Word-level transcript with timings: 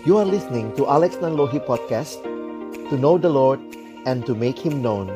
You 0.00 0.16
are 0.16 0.24
listening 0.24 0.72
to 0.80 0.88
Alex 0.88 1.20
Nanlohi 1.20 1.60
Podcast 1.60 2.24
To 2.88 2.96
know 2.96 3.20
the 3.20 3.28
Lord 3.28 3.60
and 4.08 4.24
to 4.24 4.32
make 4.32 4.56
Him 4.56 4.80
known 4.80 5.12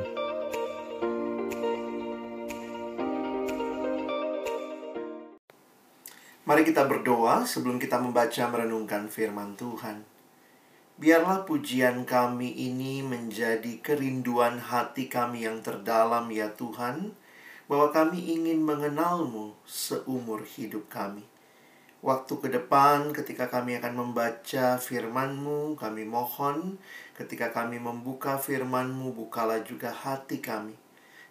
Mari 6.45 6.69
kita 6.69 6.85
berdoa 6.85 7.49
sebelum 7.49 7.81
kita 7.81 7.97
membaca 7.97 8.45
merenungkan 8.53 9.09
firman 9.09 9.57
Tuhan. 9.57 10.05
Biarlah 11.01 11.49
pujian 11.49 12.05
kami 12.05 12.53
ini 12.53 13.01
menjadi 13.01 13.81
kerinduan 13.81 14.61
hati 14.61 15.09
kami 15.09 15.49
yang 15.49 15.65
terdalam 15.65 16.29
ya 16.29 16.53
Tuhan, 16.53 17.17
bahwa 17.73 17.89
kami 17.89 18.37
ingin 18.37 18.61
mengenalmu 18.61 19.57
seumur 19.65 20.45
hidup 20.45 20.93
kami. 20.93 21.25
Waktu 22.05 22.37
ke 22.37 22.49
depan 22.53 23.17
ketika 23.17 23.49
kami 23.49 23.81
akan 23.81 23.97
membaca 23.97 24.77
firman-Mu, 24.77 25.73
kami 25.73 26.05
mohon 26.05 26.77
ketika 27.17 27.49
kami 27.49 27.81
membuka 27.81 28.37
firman-Mu, 28.37 29.17
bukalah 29.17 29.65
juga 29.65 29.89
hati 29.89 30.37
kami. 30.45 30.77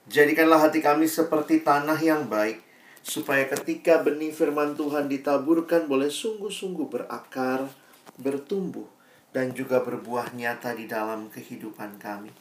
Jadikanlah 0.09 0.65
hati 0.65 0.81
kami 0.81 1.05
seperti 1.05 1.61
tanah 1.61 2.01
yang 2.01 2.25
baik, 2.25 2.65
supaya 3.05 3.45
ketika 3.53 4.01
benih 4.01 4.33
firman 4.33 4.73
Tuhan 4.73 5.05
ditaburkan 5.13 5.85
boleh 5.85 6.09
sungguh-sungguh 6.09 6.89
berakar, 6.89 7.69
bertumbuh, 8.17 8.89
dan 9.29 9.53
juga 9.53 9.77
berbuah 9.85 10.33
nyata 10.33 10.73
di 10.73 10.89
dalam 10.89 11.29
kehidupan 11.29 12.01
kami. 12.01 12.33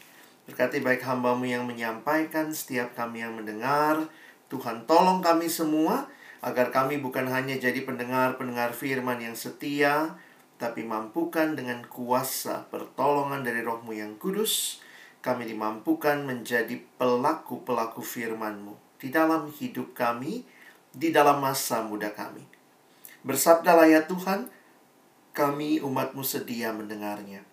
Berkati 0.49 0.81
baik 0.81 1.05
hambamu 1.05 1.45
yang 1.45 1.69
menyampaikan, 1.69 2.49
setiap 2.57 2.97
kami 2.97 3.21
yang 3.21 3.37
mendengar, 3.37 4.09
Tuhan 4.49 4.89
tolong 4.89 5.21
kami 5.21 5.53
semua, 5.53 6.09
agar 6.43 6.75
kami 6.75 6.99
bukan 6.99 7.31
hanya 7.31 7.55
jadi 7.55 7.87
pendengar-pendengar 7.87 8.75
firman 8.75 9.23
yang 9.23 9.39
setia, 9.39 10.19
tapi 10.59 10.83
mampukan 10.83 11.55
dengan 11.55 11.87
kuasa 11.87 12.67
pertolongan 12.67 13.47
dari 13.47 13.63
rohmu 13.63 13.95
yang 13.95 14.19
kudus, 14.19 14.83
kami 15.23 15.47
dimampukan 15.47 16.27
menjadi 16.27 16.83
pelaku-pelaku 16.99 18.03
firman-Mu 18.03 18.75
di 18.99 19.15
dalam 19.15 19.51
hidup 19.55 19.95
kami, 19.95 20.43
di 20.91 21.15
dalam 21.15 21.39
masa 21.39 21.87
muda 21.87 22.11
kami. 22.11 22.43
Bersabdalah 23.23 23.87
ya 23.87 24.03
Tuhan, 24.11 24.51
kami 25.31 25.79
umatmu 25.79 26.27
sedia 26.27 26.75
mendengarnya. 26.75 27.47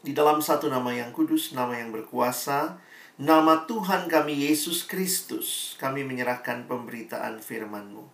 Di 0.00 0.16
dalam 0.16 0.40
satu 0.40 0.72
nama 0.72 0.88
yang 0.96 1.12
kudus, 1.12 1.52
nama 1.52 1.76
yang 1.76 1.92
berkuasa, 1.92 2.80
Nama 3.18 3.66
Tuhan 3.66 4.06
kami 4.06 4.46
Yesus 4.46 4.86
Kristus, 4.86 5.74
kami 5.82 6.06
menyerahkan 6.06 6.70
pemberitaan 6.70 7.42
firman-Mu. 7.42 8.06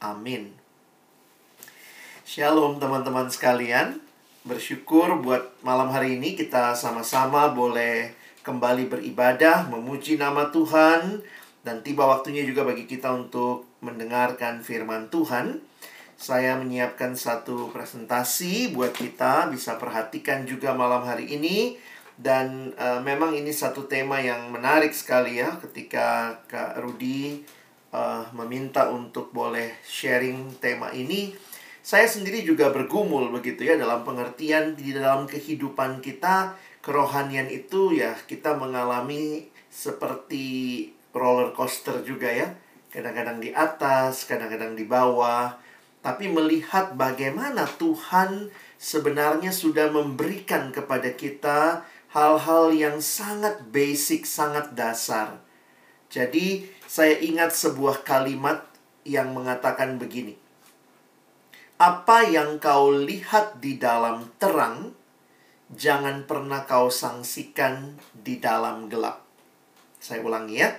Amin. 0.00 0.48
Shalom 2.24 2.80
teman-teman 2.80 3.28
sekalian. 3.28 4.00
Bersyukur 4.48 5.20
buat 5.20 5.52
malam 5.60 5.92
hari 5.92 6.16
ini 6.16 6.40
kita 6.40 6.72
sama-sama 6.72 7.52
boleh 7.52 8.16
kembali 8.40 8.88
beribadah, 8.96 9.68
memuji 9.68 10.16
nama 10.16 10.48
Tuhan, 10.48 11.20
dan 11.60 11.84
tiba 11.84 12.08
waktunya 12.08 12.48
juga 12.48 12.64
bagi 12.64 12.88
kita 12.88 13.12
untuk 13.12 13.68
mendengarkan 13.84 14.64
firman 14.64 15.12
Tuhan. 15.12 15.60
Saya 16.16 16.56
menyiapkan 16.56 17.12
satu 17.12 17.68
presentasi 17.68 18.72
buat 18.72 18.96
kita 18.96 19.52
bisa 19.52 19.76
perhatikan 19.76 20.48
juga 20.48 20.72
malam 20.72 21.04
hari 21.04 21.28
ini 21.28 21.76
dan 22.14 22.70
uh, 22.78 23.02
memang 23.02 23.34
ini 23.34 23.50
satu 23.50 23.90
tema 23.90 24.22
yang 24.22 24.54
menarik 24.54 24.94
sekali 24.94 25.42
ya 25.42 25.58
ketika 25.58 26.38
Kak 26.46 26.78
Rudi 26.78 27.42
uh, 27.90 28.22
meminta 28.30 28.90
untuk 28.90 29.34
boleh 29.34 29.82
sharing 29.82 30.58
tema 30.62 30.94
ini. 30.94 31.34
Saya 31.84 32.08
sendiri 32.08 32.40
juga 32.46 32.72
bergumul 32.72 33.28
begitu 33.28 33.68
ya 33.68 33.76
dalam 33.76 34.08
pengertian 34.08 34.72
di 34.72 34.96
dalam 34.96 35.28
kehidupan 35.28 36.00
kita 36.00 36.56
kerohanian 36.80 37.50
itu 37.52 37.92
ya 37.92 38.16
kita 38.24 38.56
mengalami 38.56 39.52
seperti 39.68 40.88
roller 41.12 41.50
coaster 41.52 42.00
juga 42.06 42.30
ya. 42.30 42.48
Kadang-kadang 42.88 43.42
di 43.42 43.50
atas, 43.50 44.22
kadang-kadang 44.24 44.78
di 44.78 44.86
bawah. 44.86 45.58
Tapi 45.98 46.30
melihat 46.30 46.94
bagaimana 46.94 47.66
Tuhan 47.66 48.52
sebenarnya 48.76 49.50
sudah 49.50 49.88
memberikan 49.88 50.70
kepada 50.70 51.10
kita 51.16 51.82
hal-hal 52.14 52.70
yang 52.70 53.02
sangat 53.02 53.74
basic, 53.74 54.22
sangat 54.22 54.70
dasar. 54.78 55.42
Jadi, 56.06 56.70
saya 56.86 57.18
ingat 57.18 57.50
sebuah 57.58 58.06
kalimat 58.06 58.62
yang 59.02 59.34
mengatakan 59.34 59.98
begini: 59.98 60.38
"Apa 61.74 62.22
yang 62.22 62.62
kau 62.62 62.94
lihat 62.94 63.58
di 63.58 63.82
dalam 63.82 64.30
terang, 64.38 64.94
jangan 65.74 66.22
pernah 66.22 66.62
kau 66.70 66.86
sangsikan 66.86 67.98
di 68.14 68.38
dalam 68.38 68.86
gelap." 68.86 69.26
Saya 69.98 70.22
ulangi 70.22 70.62
ya, 70.62 70.70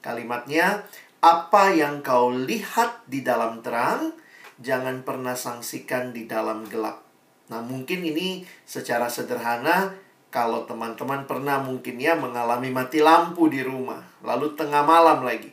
kalimatnya: 0.00 0.88
"Apa 1.20 1.76
yang 1.76 2.00
kau 2.00 2.32
lihat 2.32 3.04
di 3.04 3.20
dalam 3.20 3.60
terang, 3.60 4.16
jangan 4.56 5.04
pernah 5.04 5.36
sangsikan 5.36 6.16
di 6.16 6.24
dalam 6.24 6.64
gelap." 6.64 7.04
Nah, 7.52 7.60
mungkin 7.60 8.08
ini 8.08 8.48
secara 8.64 9.12
sederhana 9.12 10.07
kalau 10.28 10.68
teman-teman 10.68 11.24
pernah 11.24 11.56
mungkin 11.64 11.96
ya 11.96 12.12
mengalami 12.12 12.68
mati 12.68 13.00
lampu 13.00 13.48
di 13.48 13.64
rumah, 13.64 14.04
lalu 14.20 14.52
tengah 14.52 14.84
malam 14.84 15.24
lagi. 15.24 15.48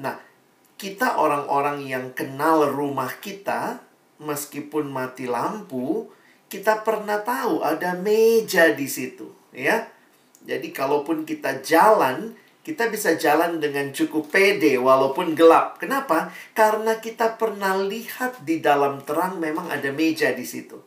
Nah, 0.00 0.16
kita 0.80 1.20
orang-orang 1.20 1.84
yang 1.84 2.16
kenal 2.16 2.64
rumah 2.72 3.12
kita, 3.20 3.84
meskipun 4.18 4.88
mati 4.88 5.28
lampu, 5.28 6.08
kita 6.48 6.80
pernah 6.80 7.20
tahu 7.20 7.60
ada 7.60 7.92
meja 7.92 8.72
di 8.72 8.88
situ, 8.88 9.28
ya. 9.52 9.84
Jadi 10.44 10.72
kalaupun 10.72 11.24
kita 11.24 11.60
jalan, 11.64 12.36
kita 12.64 12.88
bisa 12.88 13.16
jalan 13.20 13.60
dengan 13.60 13.92
cukup 13.92 14.32
pede 14.32 14.80
walaupun 14.80 15.36
gelap. 15.36 15.76
Kenapa? 15.76 16.32
Karena 16.56 16.96
kita 16.96 17.36
pernah 17.36 17.76
lihat 17.76 18.40
di 18.44 18.60
dalam 18.64 19.04
terang 19.04 19.36
memang 19.36 19.68
ada 19.68 19.92
meja 19.92 20.32
di 20.32 20.44
situ. 20.48 20.80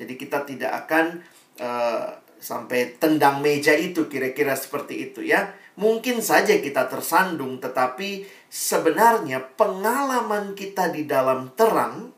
Jadi 0.00 0.16
kita 0.16 0.48
tidak 0.48 0.84
akan 0.84 1.20
uh, 1.60 2.08
sampai 2.40 2.96
tendang 2.96 3.44
meja 3.44 3.76
itu 3.76 4.08
kira-kira 4.08 4.56
seperti 4.56 5.12
itu 5.12 5.22
ya. 5.22 5.52
Mungkin 5.76 6.24
saja 6.24 6.56
kita 6.58 6.88
tersandung 6.88 7.60
tetapi 7.60 8.26
sebenarnya 8.48 9.44
pengalaman 9.54 10.56
kita 10.56 10.90
di 10.90 11.06
dalam 11.06 11.52
terang 11.54 12.10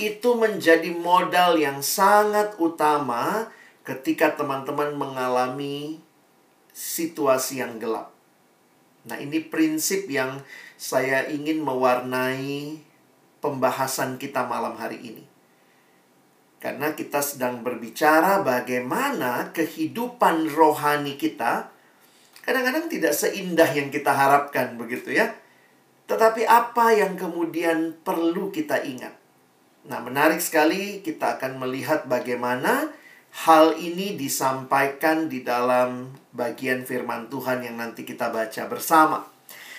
itu 0.00 0.30
menjadi 0.38 0.92
modal 0.94 1.58
yang 1.58 1.82
sangat 1.82 2.54
utama 2.62 3.50
ketika 3.82 4.32
teman-teman 4.38 4.94
mengalami 4.94 6.00
situasi 6.76 7.64
yang 7.64 7.80
gelap. 7.82 8.12
Nah, 9.06 9.16
ini 9.22 9.38
prinsip 9.38 10.10
yang 10.10 10.42
saya 10.76 11.30
ingin 11.30 11.62
mewarnai 11.62 12.82
pembahasan 13.38 14.18
kita 14.18 14.44
malam 14.44 14.74
hari 14.76 14.98
ini. 15.00 15.24
Karena 16.66 16.98
kita 16.98 17.22
sedang 17.22 17.62
berbicara 17.62 18.42
bagaimana 18.42 19.54
kehidupan 19.54 20.50
rohani 20.50 21.14
kita 21.14 21.70
kadang-kadang 22.42 22.90
tidak 22.90 23.14
seindah 23.14 23.70
yang 23.70 23.86
kita 23.86 24.10
harapkan 24.10 24.74
begitu 24.74 25.14
ya. 25.14 25.30
Tetapi 26.10 26.42
apa 26.42 26.90
yang 26.90 27.14
kemudian 27.14 27.94
perlu 28.02 28.50
kita 28.50 28.82
ingat? 28.82 29.14
Nah, 29.86 30.02
menarik 30.02 30.42
sekali 30.42 31.06
kita 31.06 31.38
akan 31.38 31.62
melihat 31.62 32.10
bagaimana 32.10 32.90
hal 33.46 33.78
ini 33.78 34.18
disampaikan 34.18 35.30
di 35.30 35.46
dalam 35.46 36.18
bagian 36.34 36.82
firman 36.82 37.30
Tuhan 37.30 37.62
yang 37.62 37.78
nanti 37.78 38.02
kita 38.02 38.34
baca 38.34 38.66
bersama. 38.66 39.35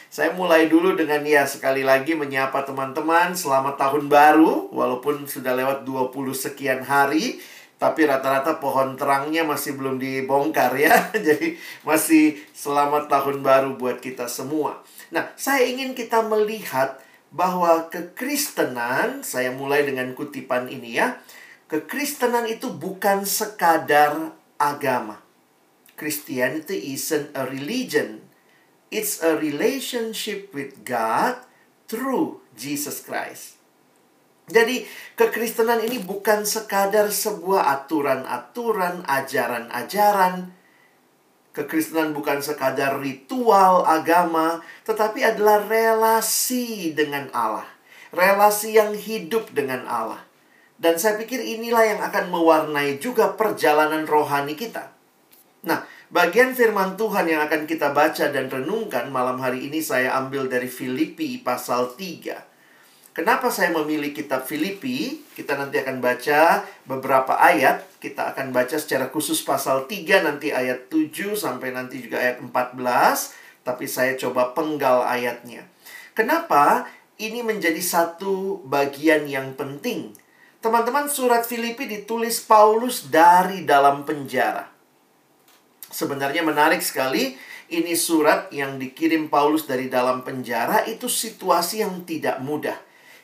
Saya 0.08 0.32
mulai 0.32 0.72
dulu 0.72 0.96
dengan 0.96 1.20
ya 1.28 1.44
sekali 1.44 1.84
lagi 1.84 2.16
menyapa 2.16 2.64
teman-teman 2.64 3.36
selamat 3.36 3.76
tahun 3.76 4.08
baru 4.08 4.72
walaupun 4.72 5.28
sudah 5.28 5.52
lewat 5.52 5.84
20 5.84 6.16
sekian 6.32 6.80
hari 6.88 7.44
tapi 7.78 8.10
rata-rata 8.10 8.58
pohon 8.58 8.98
terangnya 8.98 9.46
masih 9.46 9.78
belum 9.78 10.02
dibongkar 10.02 10.74
ya. 10.74 11.12
Jadi 11.28 11.60
masih 11.86 12.40
selamat 12.56 13.06
tahun 13.12 13.46
baru 13.46 13.78
buat 13.78 14.02
kita 14.02 14.26
semua. 14.26 14.82
Nah, 15.14 15.30
saya 15.38 15.68
ingin 15.70 15.94
kita 15.94 16.26
melihat 16.26 16.98
bahwa 17.30 17.86
kekristenan, 17.94 19.22
saya 19.22 19.54
mulai 19.54 19.86
dengan 19.86 20.12
kutipan 20.18 20.72
ini 20.72 20.98
ya. 20.98 21.22
Kekristenan 21.70 22.50
itu 22.50 22.74
bukan 22.74 23.28
sekadar 23.28 24.34
agama. 24.58 25.22
Christianity 25.98 26.94
isn't 26.94 27.34
a 27.34 27.46
religion, 27.46 28.26
It's 28.88 29.20
a 29.20 29.36
relationship 29.36 30.56
with 30.56 30.88
God 30.88 31.44
through 31.92 32.40
Jesus 32.56 33.04
Christ. 33.04 33.60
Jadi, 34.48 34.88
kekristenan 35.20 35.84
ini 35.84 36.00
bukan 36.00 36.48
sekadar 36.48 37.12
sebuah 37.12 37.68
aturan-aturan, 37.68 39.04
ajaran-ajaran. 39.04 40.56
Kekristenan 41.52 42.16
bukan 42.16 42.40
sekadar 42.40 42.96
ritual 43.04 43.84
agama, 43.84 44.64
tetapi 44.88 45.20
adalah 45.20 45.68
relasi 45.68 46.96
dengan 46.96 47.28
Allah. 47.36 47.68
Relasi 48.16 48.80
yang 48.80 48.96
hidup 48.96 49.52
dengan 49.52 49.84
Allah. 49.84 50.24
Dan 50.80 50.96
saya 50.96 51.20
pikir 51.20 51.44
inilah 51.44 51.84
yang 51.84 52.02
akan 52.08 52.32
mewarnai 52.32 53.04
juga 53.04 53.36
perjalanan 53.36 54.08
rohani 54.08 54.56
kita. 54.56 54.96
Nah, 55.68 55.84
bagian 56.08 56.56
firman 56.56 56.96
Tuhan 56.96 57.28
yang 57.28 57.44
akan 57.44 57.68
kita 57.68 57.92
baca 57.92 58.32
dan 58.32 58.48
renungkan 58.48 59.12
malam 59.12 59.44
hari 59.44 59.68
ini 59.68 59.84
saya 59.84 60.16
ambil 60.16 60.48
dari 60.48 60.72
Filipi 60.72 61.40
pasal 61.44 61.96
3. 62.00 62.48
Kenapa 63.12 63.50
saya 63.50 63.74
memilih 63.74 64.14
kitab 64.14 64.46
Filipi? 64.46 65.26
Kita 65.34 65.58
nanti 65.58 65.82
akan 65.82 65.98
baca 65.98 66.62
beberapa 66.86 67.34
ayat. 67.34 67.82
Kita 67.98 68.30
akan 68.30 68.54
baca 68.54 68.78
secara 68.78 69.10
khusus 69.10 69.42
pasal 69.42 69.90
3 69.90 70.22
nanti 70.22 70.54
ayat 70.54 70.86
7 70.94 71.34
sampai 71.34 71.74
nanti 71.74 71.98
juga 71.98 72.22
ayat 72.22 72.46
14. 72.46 73.66
Tapi 73.66 73.86
saya 73.90 74.14
coba 74.22 74.54
penggal 74.54 75.02
ayatnya. 75.02 75.66
Kenapa 76.14 76.86
ini 77.18 77.42
menjadi 77.42 77.82
satu 77.82 78.62
bagian 78.70 79.26
yang 79.26 79.58
penting? 79.58 80.14
Teman-teman, 80.62 81.10
surat 81.10 81.42
Filipi 81.42 81.90
ditulis 81.90 82.38
Paulus 82.46 83.10
dari 83.10 83.66
dalam 83.66 84.06
penjara. 84.06 84.77
Sebenarnya 85.98 86.46
menarik 86.46 86.86
sekali. 86.86 87.34
Ini 87.68 88.00
surat 88.00 88.48
yang 88.54 88.80
dikirim 88.80 89.28
Paulus 89.28 89.68
dari 89.68 89.92
dalam 89.92 90.24
penjara 90.24 90.88
itu 90.88 91.12
situasi 91.12 91.84
yang 91.84 92.08
tidak 92.08 92.40
mudah. 92.40 92.78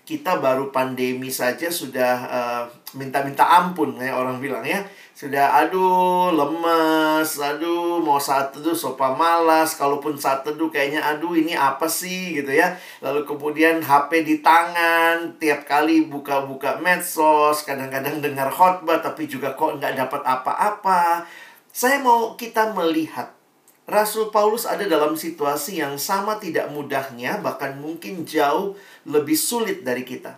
Kita 0.04 0.36
baru 0.36 0.68
pandemi 0.68 1.32
saja 1.32 1.72
sudah 1.72 2.14
uh, 2.28 2.64
minta-minta 3.00 3.48
ampun 3.48 3.96
ya 3.96 4.20
orang 4.20 4.44
bilang 4.44 4.66
ya. 4.68 4.84
Sudah 5.16 5.64
aduh 5.64 6.36
lemes 6.36 7.40
aduh 7.40 8.04
mau 8.04 8.20
saat 8.20 8.52
teduh 8.52 8.76
sopa 8.76 9.16
malas 9.16 9.80
kalaupun 9.80 10.20
saat 10.20 10.44
teduh 10.44 10.68
kayaknya 10.68 11.00
aduh 11.08 11.40
ini 11.40 11.56
apa 11.56 11.88
sih? 11.88 12.36
Gitu 12.36 12.52
ya. 12.52 12.76
Lalu 13.00 13.24
kemudian 13.24 13.80
HP 13.80 14.28
di 14.28 14.44
tangan 14.44 15.40
tiap 15.40 15.64
kali 15.64 16.12
buka-buka 16.12 16.84
medsos 16.84 17.64
kadang-kadang 17.64 18.20
dengar 18.20 18.52
khotbah 18.52 19.00
tapi 19.00 19.24
juga 19.32 19.56
kok 19.56 19.80
nggak 19.80 19.96
dapat 19.96 20.20
apa-apa 20.28 21.24
saya 21.74 21.98
mau 22.06 22.38
kita 22.38 22.70
melihat 22.78 23.34
Rasul 23.90 24.30
Paulus 24.30 24.70
ada 24.70 24.86
dalam 24.86 25.18
situasi 25.18 25.82
yang 25.82 25.98
sama 25.98 26.38
tidak 26.38 26.70
mudahnya, 26.70 27.42
bahkan 27.42 27.76
mungkin 27.82 28.30
jauh 28.30 28.78
lebih 29.10 29.34
sulit 29.34 29.82
dari 29.82 30.06
kita. 30.06 30.38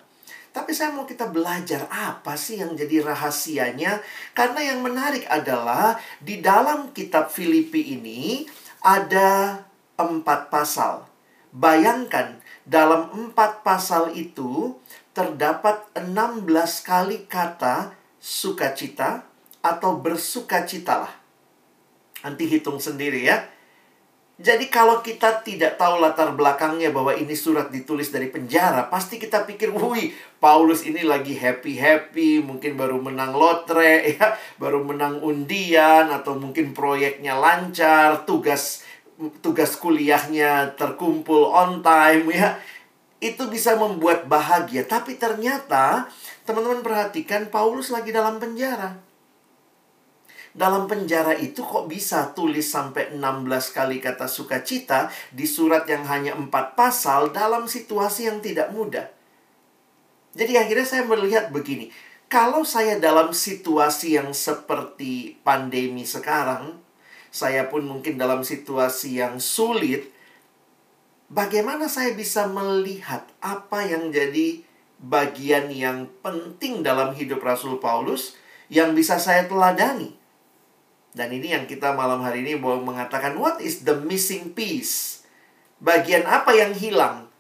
Tapi 0.55 0.71
saya 0.71 0.95
mau 0.95 1.03
kita 1.03 1.27
belajar 1.27 1.91
apa 1.91 2.39
sih 2.39 2.63
yang 2.63 2.71
jadi 2.73 3.03
rahasianya? 3.03 3.99
Karena 4.31 4.63
yang 4.63 4.79
menarik 4.79 5.27
adalah 5.27 5.99
di 6.23 6.39
dalam 6.39 6.95
kitab 6.95 7.27
Filipi 7.27 7.93
ini 7.99 8.47
ada 8.79 9.59
empat 9.99 10.47
pasal. 10.47 11.03
Bayangkan 11.51 12.39
dalam 12.63 13.11
empat 13.11 13.61
pasal 13.61 14.15
itu 14.15 14.79
terdapat 15.11 15.83
16 15.99 16.47
kali 16.81 17.27
kata 17.27 17.91
sukacita 18.23 19.27
atau 19.59 19.99
bersukacitalah. 19.99 21.25
Nanti 22.25 22.50
hitung 22.50 22.81
sendiri 22.81 23.22
ya. 23.30 23.45
Jadi 24.36 24.68
kalau 24.68 25.00
kita 25.00 25.48
tidak 25.48 25.80
tahu 25.80 26.04
latar 26.04 26.36
belakangnya 26.36 26.92
bahwa 26.92 27.16
ini 27.16 27.31
surat 27.31 27.72
ditulis 27.72 28.12
dari 28.12 28.27
penjara, 28.27 28.92
pasti 28.92 29.16
kita 29.16 29.48
pikir, 29.48 29.72
wih, 29.72 30.12
Paulus 30.44 30.83
ini 30.83 31.07
lagi 31.07 31.39
happy-happy, 31.39 32.44
mungkin 32.44 32.75
baru 32.75 33.00
menang 33.00 33.31
lotre, 33.31 34.04
ya, 34.19 34.36
baru 34.60 34.83
menang 34.83 35.24
undian, 35.24 36.12
atau 36.12 36.36
mungkin 36.36 36.75
proyeknya 36.75 37.39
lancar, 37.39 38.28
tugas 38.28 38.83
tugas 39.39 39.80
kuliahnya 39.80 40.75
terkumpul 40.75 41.56
on 41.56 41.80
time, 41.80 42.28
ya. 42.36 42.60
Itu 43.24 43.48
bisa 43.48 43.80
membuat 43.80 44.28
bahagia. 44.28 44.83
Tapi 44.83 45.16
ternyata, 45.16 46.12
teman-teman 46.44 46.83
perhatikan, 46.83 47.48
Paulus 47.48 47.88
lagi 47.88 48.12
dalam 48.12 48.36
penjara 48.36 49.05
dalam 50.56 50.88
penjara 50.88 51.36
itu 51.36 51.60
kok 51.60 51.92
bisa 51.92 52.31
tulis 52.31 52.63
sampai 52.63 53.12
16 53.12 53.75
kali 53.75 54.00
kata 54.00 54.31
sukacita 54.31 55.12
di 55.36 55.44
surat 55.44 55.84
yang 55.84 56.07
hanya 56.07 56.31
4 56.31 56.48
pasal 56.80 57.36
dalam 57.36 57.68
situasi 57.68 58.31
yang 58.31 58.40
tidak 58.40 58.72
mudah. 58.72 59.12
Jadi 60.31 60.56
akhirnya 60.56 60.88
saya 60.88 61.04
melihat 61.04 61.52
begini, 61.52 61.92
kalau 62.31 62.63
saya 62.63 62.96
dalam 63.04 63.36
situasi 63.36 64.16
yang 64.16 64.31
seperti 64.31 65.36
pandemi 65.44 66.07
sekarang, 66.07 66.80
saya 67.36 67.68
pun 67.68 67.84
mungkin 67.84 68.16
dalam 68.16 68.40
situasi 68.48 69.19
yang 69.19 69.44
sulit, 69.44 70.07
bagaimana 71.28 71.92
saya 71.92 72.16
bisa 72.16 72.48
melihat 72.48 73.28
apa 73.44 73.84
yang 73.84 74.07
jadi 74.07 74.63
bagian 75.04 75.68
yang 75.68 76.07
penting 76.24 76.80
dalam 76.80 77.12
hidup 77.12 77.44
Rasul 77.44 77.84
Paulus 77.84 78.40
yang 78.72 78.96
bisa 78.96 79.19
saya 79.19 79.44
teladani? 79.52 80.25
Dan 81.15 81.31
ini 81.31 81.56
yang 81.56 81.63
kita 81.63 81.95
malam 81.95 82.19
hari 82.19 82.44
ini 82.44 82.59
mau 82.59 82.75
mengatakan 82.83 83.39
what 83.39 83.63
is 83.63 83.88
the 83.88 83.95
missing 84.03 84.51
piece? 84.51 85.23
Bagian 85.79 86.27
apa 86.27 86.51
yang 86.51 86.75
hilang? 86.75 87.31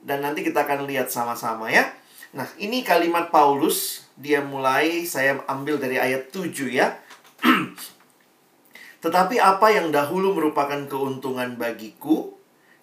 Dan 0.00 0.24
nanti 0.24 0.40
kita 0.40 0.64
akan 0.64 0.88
lihat 0.88 1.12
sama-sama 1.12 1.68
ya. 1.68 1.92
Nah, 2.32 2.48
ini 2.56 2.80
kalimat 2.80 3.28
Paulus, 3.28 4.08
dia 4.16 4.40
mulai 4.40 5.04
saya 5.04 5.44
ambil 5.44 5.76
dari 5.76 6.00
ayat 6.00 6.32
7 6.32 6.48
ya. 6.72 6.96
Tetapi 9.04 9.36
apa 9.36 9.68
yang 9.68 9.92
dahulu 9.92 10.32
merupakan 10.32 10.80
keuntungan 10.88 11.60
bagiku, 11.60 12.32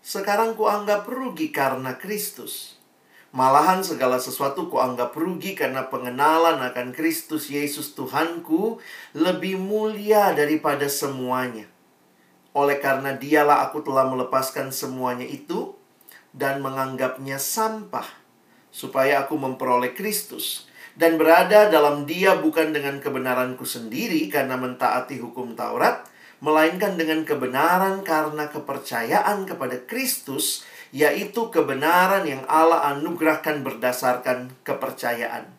sekarang 0.06 0.54
kuanggap 0.54 1.10
rugi 1.10 1.50
karena 1.50 1.98
Kristus. 1.98 2.77
Malahan 3.36 3.84
segala 3.84 4.24
sesuatu 4.24 4.72
kuanggap 4.72 5.12
rugi 5.12 5.52
karena 5.52 5.92
pengenalan 5.92 6.64
akan 6.64 6.96
Kristus 6.96 7.52
Yesus 7.52 7.92
Tuhanku 7.92 8.80
lebih 9.12 9.60
mulia 9.60 10.32
daripada 10.32 10.88
semuanya. 10.88 11.68
Oleh 12.56 12.80
karena 12.80 13.14
dialah 13.14 13.68
aku 13.68 13.84
telah 13.84 14.08
melepaskan 14.08 14.72
semuanya 14.72 15.28
itu 15.28 15.76
dan 16.32 16.64
menganggapnya 16.64 17.36
sampah 17.36 18.08
supaya 18.72 19.28
aku 19.28 19.36
memperoleh 19.36 19.92
Kristus 19.92 20.68
dan 20.98 21.22
berada 21.22 21.70
dalam 21.70 22.10
dia 22.10 22.40
bukan 22.42 22.74
dengan 22.74 22.98
kebenaranku 22.98 23.68
sendiri 23.68 24.26
karena 24.34 24.58
mentaati 24.58 25.22
hukum 25.22 25.54
Taurat, 25.54 26.10
melainkan 26.42 26.98
dengan 26.98 27.22
kebenaran 27.22 28.02
karena 28.02 28.50
kepercayaan 28.50 29.46
kepada 29.46 29.78
Kristus 29.86 30.66
yaitu 30.95 31.51
kebenaran 31.51 32.24
yang 32.24 32.44
Allah 32.48 32.94
anugerahkan 32.95 33.64
berdasarkan 33.64 34.56
kepercayaan. 34.64 35.50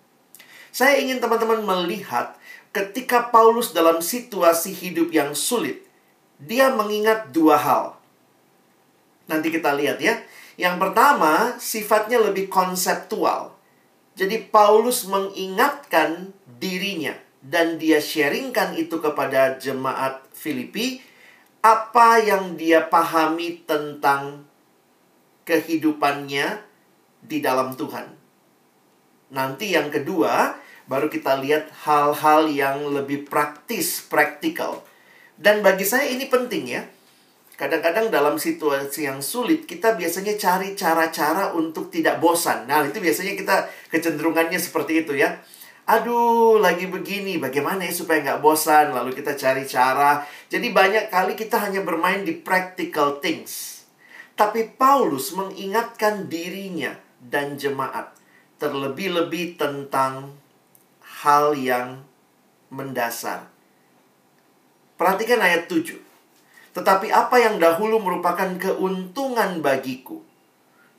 Saya 0.72 1.00
ingin 1.00 1.18
teman-teman 1.18 1.64
melihat 1.64 2.36
ketika 2.70 3.28
Paulus 3.32 3.72
dalam 3.72 3.98
situasi 4.04 4.72
hidup 4.72 5.10
yang 5.10 5.32
sulit, 5.32 5.84
dia 6.38 6.70
mengingat 6.70 7.34
dua 7.34 7.58
hal. 7.58 7.84
Nanti 9.28 9.52
kita 9.52 9.74
lihat 9.76 9.98
ya. 10.00 10.22
Yang 10.58 10.76
pertama, 10.82 11.54
sifatnya 11.62 12.18
lebih 12.18 12.50
konseptual. 12.50 13.54
Jadi 14.18 14.50
Paulus 14.50 15.06
mengingatkan 15.06 16.34
dirinya 16.58 17.14
dan 17.38 17.78
dia 17.78 18.02
sharingkan 18.02 18.74
itu 18.74 18.98
kepada 18.98 19.54
jemaat 19.62 20.26
Filipi 20.34 20.98
apa 21.62 22.18
yang 22.18 22.58
dia 22.58 22.82
pahami 22.82 23.62
tentang 23.62 24.47
kehidupannya 25.48 26.60
di 27.24 27.40
dalam 27.40 27.72
Tuhan. 27.72 28.04
Nanti 29.32 29.72
yang 29.72 29.88
kedua, 29.88 30.52
baru 30.84 31.08
kita 31.08 31.40
lihat 31.40 31.72
hal-hal 31.88 32.52
yang 32.52 32.84
lebih 32.92 33.24
praktis, 33.24 34.04
praktikal. 34.04 34.84
Dan 35.40 35.64
bagi 35.64 35.88
saya 35.88 36.12
ini 36.12 36.28
penting 36.28 36.64
ya. 36.68 36.84
Kadang-kadang 37.58 38.12
dalam 38.14 38.38
situasi 38.38 39.10
yang 39.10 39.18
sulit, 39.18 39.66
kita 39.66 39.98
biasanya 39.98 40.38
cari 40.38 40.78
cara-cara 40.78 41.50
untuk 41.58 41.90
tidak 41.90 42.22
bosan. 42.22 42.70
Nah, 42.70 42.86
itu 42.86 43.02
biasanya 43.02 43.34
kita 43.34 43.56
kecenderungannya 43.90 44.60
seperti 44.62 45.02
itu 45.02 45.18
ya. 45.18 45.42
Aduh, 45.88 46.62
lagi 46.62 46.86
begini, 46.86 47.40
bagaimana 47.42 47.82
ya 47.82 47.90
supaya 47.90 48.22
nggak 48.22 48.44
bosan? 48.44 48.94
Lalu 48.94 49.10
kita 49.10 49.34
cari 49.34 49.66
cara. 49.66 50.22
Jadi 50.46 50.70
banyak 50.70 51.10
kali 51.10 51.34
kita 51.34 51.58
hanya 51.58 51.82
bermain 51.82 52.22
di 52.22 52.36
practical 52.38 53.18
things 53.18 53.77
tapi 54.38 54.70
Paulus 54.78 55.34
mengingatkan 55.34 56.30
dirinya 56.30 56.94
dan 57.18 57.58
jemaat 57.58 58.14
terlebih-lebih 58.62 59.58
tentang 59.58 60.38
hal 61.02 61.58
yang 61.58 62.06
mendasar. 62.70 63.50
Perhatikan 64.94 65.42
ayat 65.42 65.66
7. 65.66 65.98
Tetapi 66.70 67.10
apa 67.10 67.42
yang 67.42 67.58
dahulu 67.58 67.98
merupakan 67.98 68.46
keuntungan 68.54 69.58
bagiku. 69.58 70.22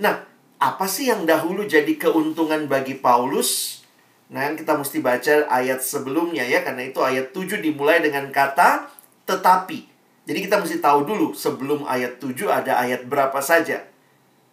Nah, 0.04 0.24
apa 0.60 0.86
sih 0.92 1.08
yang 1.08 1.24
dahulu 1.24 1.64
jadi 1.64 1.96
keuntungan 1.96 2.68
bagi 2.68 3.00
Paulus? 3.00 3.84
Nah, 4.28 4.52
kita 4.56 4.76
mesti 4.76 5.00
baca 5.00 5.48
ayat 5.48 5.80
sebelumnya 5.80 6.44
ya, 6.44 6.64
karena 6.68 6.92
itu 6.92 7.00
ayat 7.00 7.32
7 7.32 7.64
dimulai 7.64 8.04
dengan 8.04 8.28
kata 8.32 8.92
tetapi. 9.24 9.89
Jadi 10.28 10.40
kita 10.46 10.60
mesti 10.60 10.82
tahu 10.84 11.08
dulu 11.08 11.32
sebelum 11.32 11.88
ayat 11.88 12.20
7 12.20 12.36
ada 12.50 12.80
ayat 12.82 13.08
berapa 13.08 13.40
saja. 13.40 13.86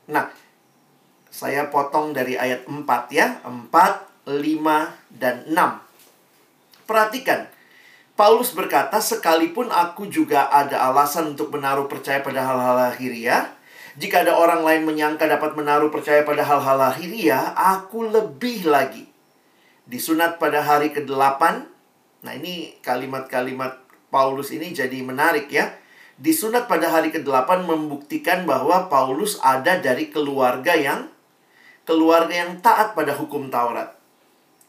Nah, 0.06 0.30
saya 1.32 1.68
potong 1.68 2.14
dari 2.14 2.38
ayat 2.38 2.64
4 2.68 2.86
ya. 3.12 3.40
4 3.44 4.06
5 4.26 5.14
dan 5.14 5.46
6. 5.46 5.54
Perhatikan, 6.86 7.46
Paulus 8.18 8.50
berkata, 8.50 8.98
sekalipun 8.98 9.70
aku 9.70 10.10
juga 10.10 10.50
ada 10.50 10.90
alasan 10.90 11.38
untuk 11.38 11.54
menaruh 11.54 11.86
percaya 11.86 12.24
pada 12.24 12.42
hal-hal 12.42 12.74
lahiriah, 12.74 13.54
jika 13.96 14.26
ada 14.26 14.34
orang 14.34 14.66
lain 14.66 14.82
menyangka 14.84 15.30
dapat 15.30 15.54
menaruh 15.54 15.88
percaya 15.88 16.26
pada 16.26 16.42
hal-hal 16.42 16.76
lahiriah, 16.76 17.54
aku 17.54 18.10
lebih 18.10 18.66
lagi. 18.66 19.06
Disunat 19.86 20.42
pada 20.42 20.60
hari 20.60 20.90
ke-8. 20.90 21.42
Nah, 22.26 22.32
ini 22.34 22.74
kalimat-kalimat 22.82 23.85
Paulus 24.16 24.48
ini 24.48 24.72
jadi 24.72 25.04
menarik 25.04 25.52
ya. 25.52 25.76
Disunat 26.16 26.64
pada 26.64 26.88
hari 26.88 27.12
ke-8 27.12 27.68
membuktikan 27.68 28.48
bahwa 28.48 28.88
Paulus 28.88 29.36
ada 29.44 29.76
dari 29.76 30.08
keluarga 30.08 30.72
yang 30.72 31.12
keluarga 31.84 32.32
yang 32.32 32.64
taat 32.64 32.96
pada 32.96 33.12
hukum 33.12 33.52
Taurat. 33.52 33.92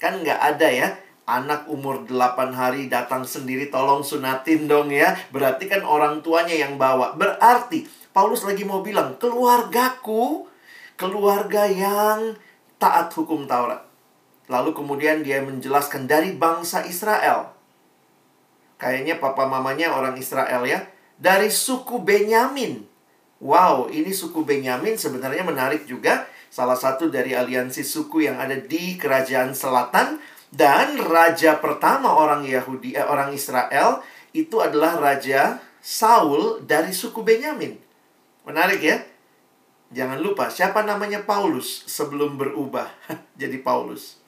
Kan 0.04 0.20
nggak 0.20 0.36
ada 0.36 0.68
ya, 0.68 0.88
anak 1.24 1.72
umur 1.72 2.04
8 2.04 2.52
hari 2.52 2.92
datang 2.92 3.24
sendiri 3.24 3.72
tolong 3.72 4.04
sunatin 4.04 4.68
dong 4.68 4.92
ya. 4.92 5.16
Berarti 5.32 5.72
kan 5.72 5.88
orang 5.88 6.20
tuanya 6.20 6.60
yang 6.60 6.76
bawa. 6.76 7.16
Berarti 7.16 7.88
Paulus 8.12 8.44
lagi 8.44 8.68
mau 8.68 8.84
bilang, 8.84 9.16
keluargaku, 9.16 10.44
keluarga 11.00 11.64
yang 11.72 12.36
taat 12.76 13.16
hukum 13.16 13.48
Taurat. 13.48 13.88
Lalu 14.52 14.76
kemudian 14.76 15.24
dia 15.24 15.40
menjelaskan 15.40 16.04
dari 16.04 16.36
bangsa 16.36 16.84
Israel. 16.84 17.57
Kayaknya 18.78 19.18
papa 19.18 19.50
mamanya 19.50 19.94
orang 19.94 20.18
Israel 20.18 20.66
ya. 20.66 20.86
Dari 21.18 21.50
suku 21.50 22.02
Benyamin. 22.02 22.86
Wow, 23.38 23.90
ini 23.90 24.14
suku 24.14 24.42
Benyamin 24.46 24.98
sebenarnya 24.98 25.46
menarik 25.46 25.86
juga. 25.90 26.30
Salah 26.48 26.78
satu 26.78 27.10
dari 27.10 27.34
aliansi 27.38 27.82
suku 27.86 28.26
yang 28.26 28.38
ada 28.38 28.58
di 28.58 28.98
kerajaan 28.98 29.54
selatan. 29.54 30.22
Dan 30.48 30.96
raja 31.04 31.60
pertama 31.60 32.16
orang 32.16 32.48
Yahudi, 32.48 32.96
eh, 32.96 33.04
orang 33.04 33.36
Israel 33.36 34.00
itu 34.32 34.64
adalah 34.64 34.96
Raja 34.96 35.60
Saul 35.84 36.64
dari 36.64 36.96
suku 36.96 37.20
Benyamin. 37.20 37.76
Menarik 38.48 38.80
ya? 38.80 39.04
Jangan 39.92 40.20
lupa, 40.20 40.52
siapa 40.52 40.84
namanya 40.84 41.24
Paulus 41.24 41.84
sebelum 41.88 42.36
berubah 42.36 42.92
jadi 43.40 43.60
Paulus? 43.60 44.20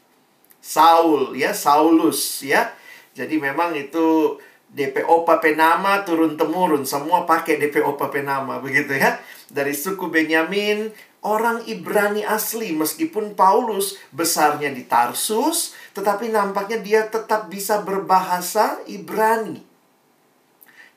Saul 0.60 1.36
ya, 1.40 1.56
Saulus 1.56 2.44
ya. 2.44 2.72
Jadi 3.14 3.36
memang 3.42 3.74
itu 3.76 4.38
DPO 4.70 5.26
Papenama 5.26 6.06
turun 6.06 6.38
temurun 6.38 6.86
semua 6.86 7.26
pakai 7.26 7.58
DPO 7.58 7.98
Papenama 7.98 8.62
begitu 8.62 8.94
ya. 8.94 9.18
Dari 9.50 9.74
suku 9.74 10.14
Benyamin, 10.14 10.94
orang 11.26 11.66
Ibrani 11.66 12.22
asli 12.22 12.72
meskipun 12.78 13.34
Paulus 13.34 13.98
besarnya 14.14 14.70
di 14.70 14.86
Tarsus, 14.86 15.74
tetapi 15.98 16.30
nampaknya 16.30 16.80
dia 16.80 17.02
tetap 17.10 17.50
bisa 17.50 17.82
berbahasa 17.82 18.78
Ibrani. 18.86 19.66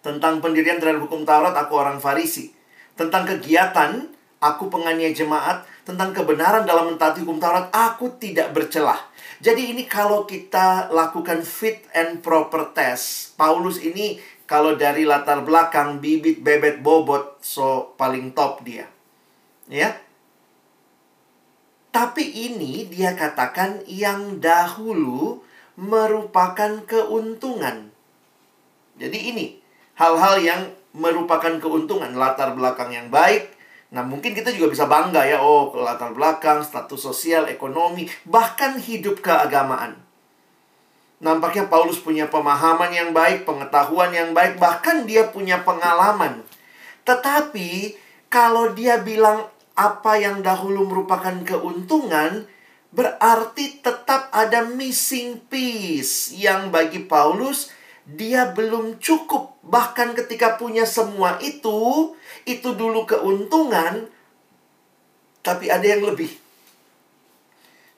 Tentang 0.03 0.43
pendirian 0.45 0.77
terhadap 0.77 1.09
hukum 1.09 1.25
Taurat 1.25 1.55
aku 1.55 1.73
orang 1.79 1.97
Farisi. 1.97 2.53
Tentang 2.93 3.25
kegiatan 3.25 4.11
aku 4.43 4.69
penganiaya 4.69 5.15
jemaat, 5.15 5.65
tentang 5.87 6.11
kebenaran 6.13 6.67
dalam 6.69 6.93
mentaati 6.93 7.23
hukum 7.25 7.41
Taurat 7.41 7.71
aku 7.73 8.21
tidak 8.21 8.53
bercelah. 8.53 8.99
Jadi 9.43 9.75
ini 9.75 9.91
kalau 9.91 10.23
kita 10.23 10.87
lakukan 10.95 11.43
fit 11.43 11.83
and 11.99 12.23
proper 12.23 12.71
test, 12.71 13.35
Paulus 13.35 13.83
ini 13.83 14.23
kalau 14.47 14.79
dari 14.79 15.03
latar 15.03 15.43
belakang 15.43 15.99
bibit 15.99 16.47
bebet 16.47 16.79
bobot 16.79 17.43
so 17.43 17.91
paling 17.99 18.31
top 18.31 18.63
dia. 18.63 18.87
Ya. 19.67 19.99
Tapi 21.91 22.23
ini 22.23 22.87
dia 22.87 23.19
katakan 23.19 23.83
yang 23.91 24.39
dahulu 24.39 25.43
merupakan 25.75 26.79
keuntungan. 26.87 27.91
Jadi 28.95 29.19
ini 29.35 29.59
hal-hal 29.99 30.39
yang 30.39 30.63
merupakan 30.95 31.59
keuntungan, 31.59 32.15
latar 32.15 32.55
belakang 32.55 32.95
yang 32.95 33.09
baik, 33.11 33.52
Nah, 33.93 34.01
mungkin 34.01 34.33
kita 34.33 34.49
juga 34.57 34.73
bisa 34.73 34.89
bangga 34.89 35.21
ya, 35.29 35.45
oh, 35.45 35.69
latar 35.77 36.17
belakang, 36.17 36.65
status 36.65 36.97
sosial, 36.97 37.45
ekonomi, 37.53 38.09
bahkan 38.25 38.81
hidup 38.81 39.21
keagamaan. 39.21 40.01
Nampaknya 41.21 41.69
Paulus 41.69 42.01
punya 42.01 42.27
pemahaman 42.27 42.89
yang 42.89 43.13
baik, 43.13 43.45
pengetahuan 43.45 44.11
yang 44.11 44.33
baik, 44.33 44.57
bahkan 44.57 45.05
dia 45.05 45.29
punya 45.29 45.61
pengalaman. 45.61 46.41
Tetapi, 47.05 47.95
kalau 48.33 48.73
dia 48.73 48.97
bilang 49.05 49.53
apa 49.77 50.17
yang 50.17 50.41
dahulu 50.41 50.89
merupakan 50.89 51.37
keuntungan, 51.45 52.49
berarti 52.97 53.85
tetap 53.85 54.33
ada 54.33 54.65
missing 54.73 55.37
piece 55.53 56.33
yang 56.33 56.73
bagi 56.73 57.05
Paulus 57.05 57.69
dia 58.09 58.51
belum 58.51 58.99
cukup. 58.99 59.63
Bahkan 59.63 60.19
ketika 60.19 60.59
punya 60.59 60.83
semua 60.89 61.39
itu, 61.39 62.13
itu 62.49 62.75
dulu 62.75 63.07
keuntungan, 63.07 64.07
tapi 65.43 65.69
ada 65.69 65.87
yang 65.87 66.03
lebih. 66.07 66.31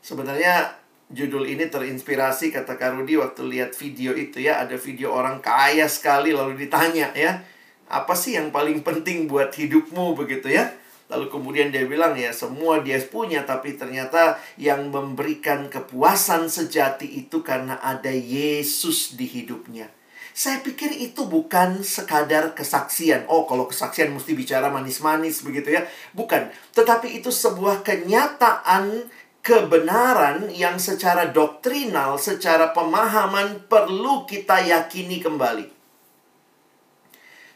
Sebenarnya 0.05 0.77
judul 1.09 1.49
ini 1.49 1.69
terinspirasi 1.69 2.53
kata 2.53 2.77
Karudi 2.77 3.17
waktu 3.17 3.45
lihat 3.49 3.77
video 3.77 4.13
itu 4.13 4.45
ya, 4.45 4.61
ada 4.61 4.77
video 4.77 5.13
orang 5.13 5.41
kaya 5.41 5.89
sekali 5.89 6.33
lalu 6.33 6.67
ditanya 6.67 7.13
ya, 7.17 7.41
apa 7.89 8.13
sih 8.17 8.37
yang 8.37 8.49
paling 8.49 8.81
penting 8.81 9.29
buat 9.29 9.53
hidupmu 9.53 10.17
begitu 10.17 10.53
ya? 10.53 10.73
Lalu 11.13 11.29
kemudian 11.29 11.69
dia 11.69 11.85
bilang 11.85 12.17
ya 12.17 12.33
semua 12.33 12.81
dia 12.81 12.97
punya 13.05 13.45
tapi 13.45 13.77
ternyata 13.77 14.41
yang 14.57 14.89
memberikan 14.89 15.69
kepuasan 15.69 16.49
sejati 16.49 17.05
itu 17.05 17.45
karena 17.45 17.77
ada 17.85 18.09
Yesus 18.09 19.13
di 19.13 19.29
hidupnya. 19.29 19.93
Saya 20.35 20.67
pikir 20.67 20.91
itu 20.91 21.31
bukan 21.31 21.87
sekadar 21.87 22.59
kesaksian. 22.59 23.31
Oh, 23.31 23.47
kalau 23.47 23.71
kesaksian 23.71 24.11
mesti 24.11 24.35
bicara 24.35 24.67
manis-manis 24.67 25.47
begitu 25.47 25.79
ya. 25.79 25.87
Bukan. 26.11 26.51
Tetapi 26.75 27.23
itu 27.23 27.31
sebuah 27.31 27.87
kenyataan 27.87 29.07
kebenaran 29.47 30.51
yang 30.51 30.83
secara 30.83 31.31
doktrinal, 31.31 32.19
secara 32.19 32.75
pemahaman 32.75 33.71
perlu 33.71 34.27
kita 34.27 34.59
yakini 34.59 35.23
kembali. 35.23 35.71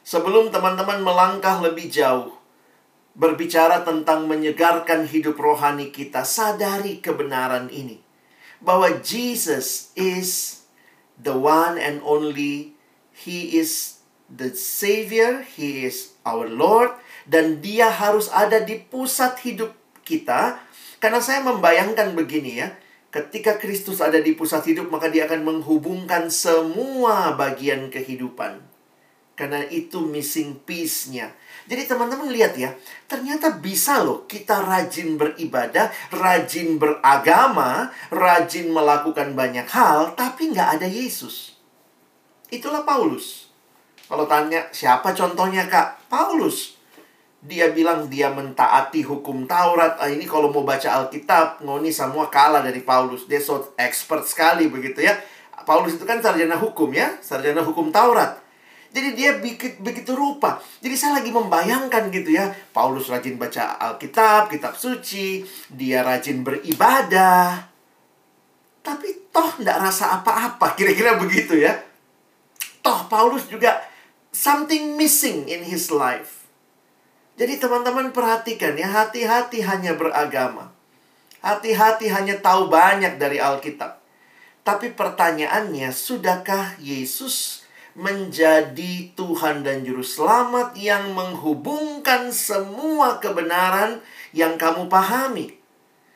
Sebelum 0.07 0.55
teman-teman 0.55 1.03
melangkah 1.03 1.59
lebih 1.59 1.91
jauh, 1.91 2.31
berbicara 3.19 3.83
tentang 3.83 4.31
menyegarkan 4.31 5.03
hidup 5.11 5.35
rohani 5.35 5.91
kita, 5.91 6.23
sadari 6.23 7.03
kebenaran 7.03 7.67
ini. 7.75 7.99
Bahwa 8.63 9.03
Jesus 9.03 9.91
is 9.99 10.58
the 11.19 11.35
one 11.35 11.77
and 11.77 12.01
only. 12.07 12.79
He 13.13 13.59
is 13.59 13.99
the 14.31 14.55
Savior, 14.55 15.43
He 15.43 15.89
is 15.89 16.15
our 16.23 16.47
Lord, 16.47 16.95
dan 17.27 17.59
Dia 17.59 17.91
harus 17.91 18.31
ada 18.31 18.63
di 18.63 18.79
pusat 18.79 19.43
hidup 19.43 19.75
kita. 20.07 20.63
Karena 21.03 21.19
saya 21.19 21.43
membayangkan 21.43 22.15
begini 22.15 22.63
ya, 22.63 22.79
ketika 23.11 23.59
Kristus 23.59 23.99
ada 23.99 24.23
di 24.23 24.39
pusat 24.39 24.63
hidup, 24.71 24.87
maka 24.93 25.11
Dia 25.11 25.27
akan 25.27 25.43
menghubungkan 25.43 26.31
semua 26.31 27.35
bagian 27.35 27.91
kehidupan. 27.91 28.78
Karena 29.39 29.63
itu 29.71 30.03
missing 30.03 30.67
piece-nya. 30.67 31.31
Jadi 31.71 31.87
teman-teman 31.87 32.27
lihat 32.27 32.59
ya, 32.59 32.75
ternyata 33.07 33.55
bisa 33.63 34.03
loh 34.03 34.27
kita 34.27 34.67
rajin 34.67 35.15
beribadah, 35.15 35.95
rajin 36.11 36.75
beragama, 36.75 37.95
rajin 38.11 38.75
melakukan 38.75 39.39
banyak 39.39 39.69
hal, 39.71 40.19
tapi 40.19 40.51
nggak 40.51 40.83
ada 40.83 40.89
Yesus. 40.91 41.55
Itulah 42.51 42.83
Paulus. 42.83 43.47
Kalau 44.09 44.25
tanya 44.25 44.67
siapa 44.75 45.15
contohnya 45.15 45.69
kak? 45.71 46.11
Paulus. 46.11 46.81
Dia 47.39 47.71
bilang 47.71 48.11
dia 48.11 48.33
mentaati 48.35 49.07
hukum 49.07 49.47
Taurat. 49.47 50.01
Ah, 50.03 50.11
ini 50.11 50.27
kalau 50.27 50.51
mau 50.51 50.67
baca 50.67 50.89
Alkitab, 50.99 51.63
ngoni 51.63 51.95
semua 51.95 52.27
kalah 52.27 52.65
dari 52.65 52.83
Paulus. 52.83 53.31
Dia 53.31 53.39
so 53.39 53.77
expert 53.79 54.27
sekali 54.27 54.67
begitu 54.67 55.05
ya. 55.05 55.15
Paulus 55.69 56.01
itu 56.01 56.09
kan 56.09 56.19
sarjana 56.19 56.57
hukum 56.57 56.91
ya, 56.91 57.21
sarjana 57.21 57.61
hukum 57.61 57.93
Taurat. 57.93 58.48
Jadi 58.89 59.09
dia 59.13 59.37
begitu, 59.81 60.17
rupa. 60.17 60.57
Jadi 60.81 60.95
saya 60.97 61.21
lagi 61.21 61.29
membayangkan 61.29 62.09
gitu 62.09 62.33
ya. 62.33 62.49
Paulus 62.73 63.13
rajin 63.13 63.37
baca 63.37 63.77
Alkitab, 63.77 64.49
kitab 64.49 64.73
suci. 64.75 65.45
Dia 65.69 66.01
rajin 66.01 66.41
beribadah. 66.41 67.69
Tapi 68.81 69.29
toh 69.29 69.61
tidak 69.61 69.85
rasa 69.85 70.19
apa-apa. 70.21 70.73
Kira-kira 70.73 71.21
begitu 71.21 71.61
ya. 71.61 71.77
Toh 72.81 73.05
Paulus 73.13 73.45
juga 73.53 73.85
something 74.33 74.97
missing 74.97 75.45
in 75.53 75.69
his 75.69 75.93
life. 75.93 76.49
Jadi 77.37 77.61
teman-teman 77.61 78.09
perhatikan 78.11 78.73
ya. 78.73 78.89
Hati-hati 78.89 79.61
hanya 79.69 79.93
beragama. 80.01 80.73
Hati-hati 81.45 82.09
hanya 82.09 82.41
tahu 82.41 82.73
banyak 82.73 83.21
dari 83.21 83.37
Alkitab. 83.37 84.01
Tapi 84.65 84.97
pertanyaannya, 84.97 85.93
sudahkah 85.93 86.77
Yesus 86.81 87.68
menjadi 87.99 89.11
Tuhan 89.19 89.67
dan 89.67 89.83
Juru 89.83 90.07
Selamat 90.07 90.79
yang 90.79 91.11
menghubungkan 91.19 92.31
semua 92.31 93.19
kebenaran 93.19 93.99
yang 94.31 94.55
kamu 94.55 94.87
pahami. 94.87 95.59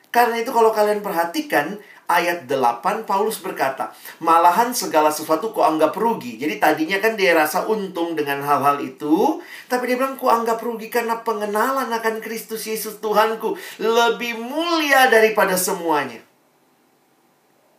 Karena 0.07 0.39
itu 0.39 0.55
kalau 0.55 0.71
kalian 0.71 1.03
perhatikan, 1.03 1.75
ayat 2.07 2.47
8 2.47 3.03
Paulus 3.03 3.43
berkata, 3.43 3.91
malahan 4.23 4.71
segala 4.71 5.11
sesuatu 5.11 5.51
ku 5.51 5.59
anggap 5.59 5.91
rugi. 5.99 6.39
Jadi 6.39 6.55
tadinya 6.61 7.03
kan 7.03 7.19
dia 7.19 7.35
rasa 7.35 7.67
untung 7.67 8.15
dengan 8.15 8.39
hal-hal 8.39 8.79
itu, 8.79 9.43
tapi 9.67 9.91
dia 9.91 9.99
bilang 9.99 10.15
ku 10.15 10.31
anggap 10.31 10.63
rugi 10.63 10.87
karena 10.87 11.19
pengenalan 11.19 11.91
akan 11.91 12.23
Kristus 12.23 12.63
Yesus 12.63 13.03
Tuhanku 13.03 13.59
lebih 13.81 14.39
mulia 14.39 15.11
daripada 15.11 15.59
semuanya. 15.59 16.23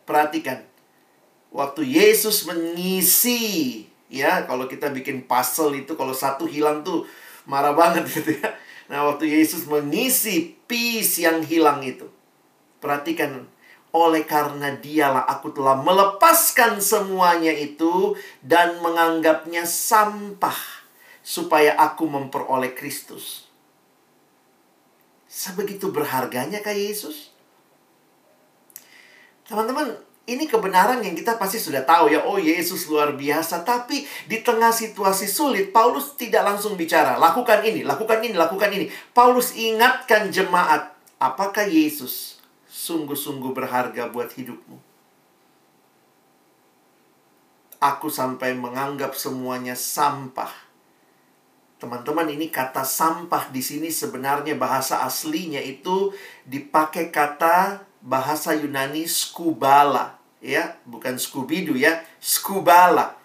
Perhatikan. 0.05 0.61
Waktu 1.55 1.87
Yesus 1.87 2.43
mengisi 2.45 3.87
ya, 4.15 4.47
kalau 4.47 4.71
kita 4.71 4.87
bikin 4.95 5.27
puzzle 5.27 5.75
itu 5.75 5.99
kalau 5.99 6.15
satu 6.15 6.47
hilang 6.47 6.81
tuh 6.81 7.03
marah 7.43 7.75
banget 7.75 8.07
gitu 8.15 8.39
ya. 8.39 8.55
Nah, 8.87 9.09
waktu 9.11 9.27
Yesus 9.27 9.65
mengisi 9.65 10.55
peace 10.69 11.19
yang 11.19 11.41
hilang 11.43 11.81
itu. 11.81 12.05
Perhatikan 12.79 13.49
oleh 13.95 14.27
karena 14.27 14.75
dialah 14.75 15.23
aku 15.23 15.55
telah 15.55 15.79
melepaskan 15.79 16.83
semuanya 16.83 17.55
itu 17.55 18.13
dan 18.43 18.83
menganggapnya 18.83 19.63
sampah 19.63 20.59
supaya 21.25 21.73
aku 21.79 22.05
memperoleh 22.05 22.75
Kristus. 22.75 23.47
Sebegitu 25.25 25.89
berharganya 25.89 26.61
kah 26.61 26.75
Yesus? 26.75 27.33
Teman-teman, 29.47 29.95
ini 30.25 30.49
kebenaran 30.49 31.05
yang 31.05 31.13
kita 31.13 31.37
pasti 31.37 31.61
sudah 31.61 31.85
tahu 31.85 32.09
ya. 32.09 32.25
Oh, 32.25 32.41
Yesus 32.41 32.89
luar 32.89 33.13
biasa. 33.13 33.61
Tapi 33.61 34.05
di 34.25 34.41
tengah 34.41 34.73
situasi 34.73 35.29
sulit, 35.29 35.69
Paulus 35.69 36.17
tidak 36.17 36.41
langsung 36.41 36.73
bicara. 36.73 37.21
Lakukan 37.21 37.61
ini, 37.61 37.85
lakukan 37.85 38.25
ini, 38.25 38.33
lakukan 38.33 38.73
ini. 38.73 38.89
Paulus 39.13 39.53
ingatkan 39.53 40.33
jemaat. 40.33 40.97
Apakah 41.21 41.69
Yesus 41.69 42.35
sungguh-sungguh 42.85 43.55
berharga 43.55 44.11
buat 44.13 44.29
hidupmu. 44.35 44.77
Aku 47.81 48.13
sampai 48.13 48.53
menganggap 48.53 49.17
semuanya 49.17 49.73
sampah. 49.73 50.51
Teman-teman, 51.81 52.29
ini 52.31 52.49
kata 52.49 52.85
sampah 52.85 53.51
di 53.51 53.59
sini 53.59 53.91
sebenarnya 53.91 54.55
bahasa 54.55 55.03
aslinya 55.03 55.59
itu 55.59 56.13
dipakai 56.47 57.11
kata 57.11 57.83
bahasa 57.99 58.55
Yunani 58.55 59.09
skubala, 59.09 60.14
ya, 60.43 60.75
bukan 60.87 61.15
skubidu 61.19 61.75
ya, 61.75 62.03
skubala. 62.19 63.15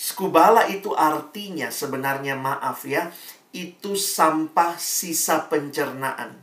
Skubala 0.00 0.64
itu 0.72 0.96
artinya 0.96 1.68
sebenarnya 1.68 2.38
maaf 2.38 2.88
ya, 2.88 3.12
itu 3.52 3.98
sampah 3.98 4.78
sisa 4.80 5.50
pencernaan. 5.50 6.38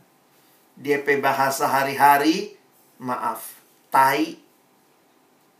DP 0.78 1.24
bahasa 1.24 1.66
hari-hari 1.66 2.54
maaf, 3.02 3.58
tai. 3.90 4.38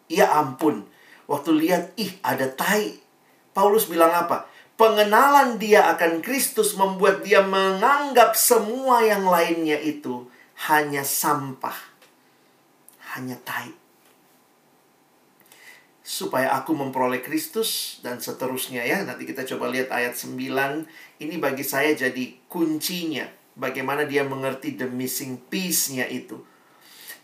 Ya 0.08 0.30
ampun, 0.40 0.88
waktu 1.26 1.52
lihat, 1.58 1.84
ih 1.98 2.16
ada 2.22 2.48
tai. 2.48 3.02
Paulus 3.52 3.90
bilang 3.90 4.14
apa? 4.14 4.46
Pengenalan 4.78 5.58
dia 5.58 5.90
akan 5.90 6.22
Kristus 6.22 6.78
membuat 6.78 7.26
dia 7.26 7.42
menganggap 7.42 8.38
semua 8.38 9.02
yang 9.02 9.26
lainnya 9.26 9.82
itu 9.82 10.30
hanya 10.70 11.02
sampah. 11.02 11.74
Hanya 13.18 13.42
tai. 13.42 13.87
Supaya 16.08 16.56
aku 16.56 16.72
memperoleh 16.72 17.20
Kristus 17.20 18.00
dan 18.00 18.24
seterusnya 18.24 18.88
ya. 18.88 19.04
Nanti 19.04 19.28
kita 19.28 19.44
coba 19.44 19.68
lihat 19.68 19.92
ayat 19.92 20.16
9. 20.16 20.40
Ini 21.20 21.36
bagi 21.36 21.68
saya 21.68 21.92
jadi 21.92 22.48
kuncinya. 22.48 23.28
Bagaimana 23.60 24.08
dia 24.08 24.24
mengerti 24.24 24.80
the 24.80 24.88
missing 24.88 25.36
piece-nya 25.52 26.06
itu 26.08 26.40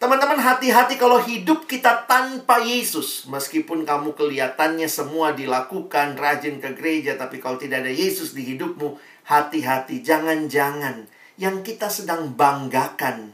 Teman-teman 0.03 0.35
hati-hati 0.35 0.99
kalau 0.99 1.15
hidup 1.23 1.63
kita 1.63 2.03
tanpa 2.03 2.59
Yesus. 2.59 3.23
Meskipun 3.31 3.87
kamu 3.87 4.11
kelihatannya 4.19 4.91
semua 4.91 5.31
dilakukan, 5.31 6.19
rajin 6.19 6.59
ke 6.59 6.75
gereja, 6.75 7.15
tapi 7.15 7.39
kalau 7.39 7.55
tidak 7.55 7.87
ada 7.87 7.93
Yesus 7.95 8.35
di 8.35 8.43
hidupmu, 8.43 8.99
hati-hati. 9.23 10.03
Jangan-jangan 10.03 11.07
yang 11.39 11.63
kita 11.63 11.87
sedang 11.87 12.35
banggakan 12.35 13.31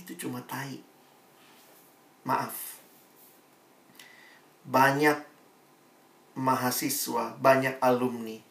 itu 0.00 0.16
cuma 0.16 0.40
tai. 0.48 0.80
Maaf. 2.24 2.67
Banyak 4.68 5.24
mahasiswa, 6.36 7.34
banyak 7.40 7.80
alumni 7.80 8.44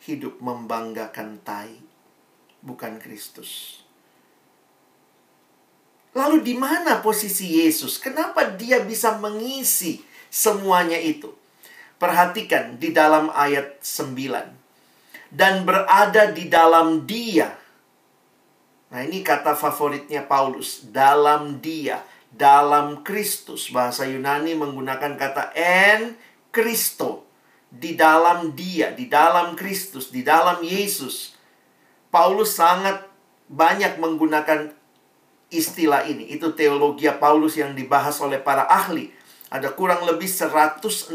hidup 0.00 0.40
membanggakan 0.40 1.44
tai, 1.44 1.76
bukan 2.64 2.96
Kristus. 2.96 3.84
Lalu 6.16 6.42
di 6.42 6.54
mana 6.58 6.98
posisi 6.98 7.62
Yesus? 7.62 8.00
Kenapa 8.00 8.42
dia 8.58 8.82
bisa 8.82 9.14
mengisi 9.20 10.02
semuanya 10.26 10.98
itu? 10.98 11.30
Perhatikan 12.00 12.80
di 12.80 12.90
dalam 12.90 13.30
ayat 13.30 13.78
9. 13.78 15.30
Dan 15.30 15.62
berada 15.62 16.34
di 16.34 16.50
dalam 16.50 17.06
dia. 17.06 17.54
Nah 18.90 19.06
ini 19.06 19.22
kata 19.22 19.54
favoritnya 19.54 20.26
Paulus. 20.26 20.90
Dalam 20.90 21.62
dia. 21.62 22.02
Dalam 22.30 23.02
Kristus. 23.02 23.70
Bahasa 23.70 24.06
Yunani 24.06 24.54
menggunakan 24.54 25.18
kata 25.18 25.54
en 25.54 26.14
Kristo. 26.54 27.26
Di 27.70 27.94
dalam 27.98 28.54
dia. 28.54 28.94
Di 28.94 29.10
dalam 29.10 29.58
Kristus. 29.58 30.14
Di 30.14 30.22
dalam 30.22 30.62
Yesus. 30.62 31.34
Paulus 32.10 32.58
sangat 32.58 33.06
banyak 33.50 33.98
menggunakan 33.98 34.74
istilah 35.50 36.06
ini. 36.06 36.30
Itu 36.30 36.54
teologi 36.54 37.10
Paulus 37.18 37.58
yang 37.58 37.74
dibahas 37.74 38.22
oleh 38.22 38.38
para 38.38 38.66
ahli. 38.70 39.10
Ada 39.50 39.74
kurang 39.74 40.06
lebih 40.06 40.30
164 40.30 41.10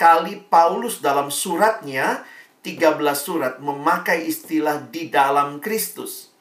kali 0.00 0.40
Paulus 0.48 1.04
dalam 1.04 1.28
suratnya, 1.28 2.24
13 2.64 2.96
surat, 3.12 3.60
memakai 3.60 4.24
istilah 4.24 4.80
di 4.88 5.12
dalam 5.12 5.60
Kristus. 5.60 6.32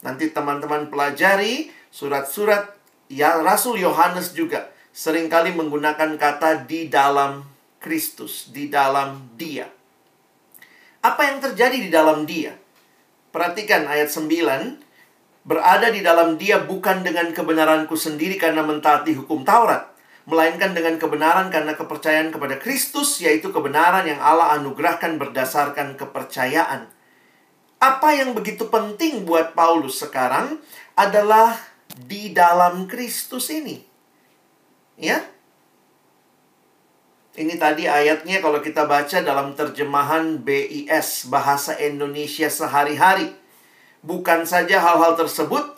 Nanti 0.00 0.32
teman-teman 0.32 0.88
pelajari 0.88 1.68
surat-surat 1.92 2.79
ya 3.10 3.42
Rasul 3.42 3.82
Yohanes 3.82 4.30
juga 4.32 4.70
sering 4.94 5.26
kali 5.26 5.50
menggunakan 5.50 6.14
kata 6.14 6.70
di 6.70 6.86
dalam 6.86 7.42
Kristus, 7.82 8.54
di 8.54 8.70
dalam 8.70 9.34
dia. 9.34 9.66
Apa 11.02 11.32
yang 11.32 11.42
terjadi 11.42 11.76
di 11.76 11.90
dalam 11.90 12.22
dia? 12.28 12.54
Perhatikan 13.34 13.90
ayat 13.90 14.12
9 14.12 14.90
berada 15.40 15.88
di 15.88 16.04
dalam 16.04 16.36
dia 16.36 16.60
bukan 16.60 17.00
dengan 17.00 17.32
kebenaranku 17.32 17.96
sendiri 17.96 18.36
karena 18.36 18.60
mentaati 18.60 19.16
hukum 19.16 19.42
Taurat, 19.42 19.88
melainkan 20.28 20.76
dengan 20.76 21.00
kebenaran 21.00 21.48
karena 21.48 21.72
kepercayaan 21.72 22.28
kepada 22.28 22.60
Kristus, 22.60 23.18
yaitu 23.24 23.48
kebenaran 23.48 24.04
yang 24.04 24.20
Allah 24.20 24.52
anugerahkan 24.60 25.16
berdasarkan 25.16 25.96
kepercayaan. 25.96 26.92
Apa 27.80 28.12
yang 28.12 28.36
begitu 28.36 28.68
penting 28.68 29.24
buat 29.24 29.56
Paulus 29.56 30.04
sekarang 30.04 30.60
adalah 30.92 31.56
di 31.96 32.30
dalam 32.30 32.86
Kristus 32.86 33.50
ini. 33.50 33.82
Ya. 35.00 35.24
Ini 37.30 37.56
tadi 37.56 37.86
ayatnya 37.86 38.42
kalau 38.42 38.60
kita 38.60 38.84
baca 38.84 39.22
dalam 39.22 39.54
terjemahan 39.54 40.42
BIS, 40.42 41.30
Bahasa 41.30 41.78
Indonesia 41.78 42.50
Sehari-hari. 42.50 43.32
Bukan 44.04 44.44
saja 44.44 44.80
hal-hal 44.80 45.14
tersebut, 45.16 45.76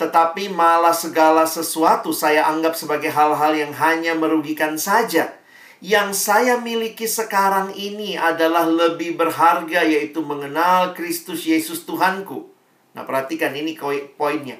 tetapi 0.00 0.52
malah 0.52 0.96
segala 0.96 1.44
sesuatu 1.44 2.12
saya 2.12 2.48
anggap 2.48 2.74
sebagai 2.74 3.12
hal-hal 3.12 3.52
yang 3.54 3.72
hanya 3.76 4.16
merugikan 4.16 4.80
saja. 4.80 5.36
Yang 5.84 6.16
saya 6.16 6.56
miliki 6.56 7.04
sekarang 7.04 7.76
ini 7.76 8.16
adalah 8.16 8.64
lebih 8.64 9.20
berharga, 9.20 9.84
yaitu 9.84 10.24
mengenal 10.24 10.96
Kristus 10.96 11.44
Yesus 11.44 11.84
Tuhanku. 11.84 12.48
Nah, 12.96 13.04
perhatikan 13.04 13.52
ini 13.52 13.76
poinnya. 14.16 14.56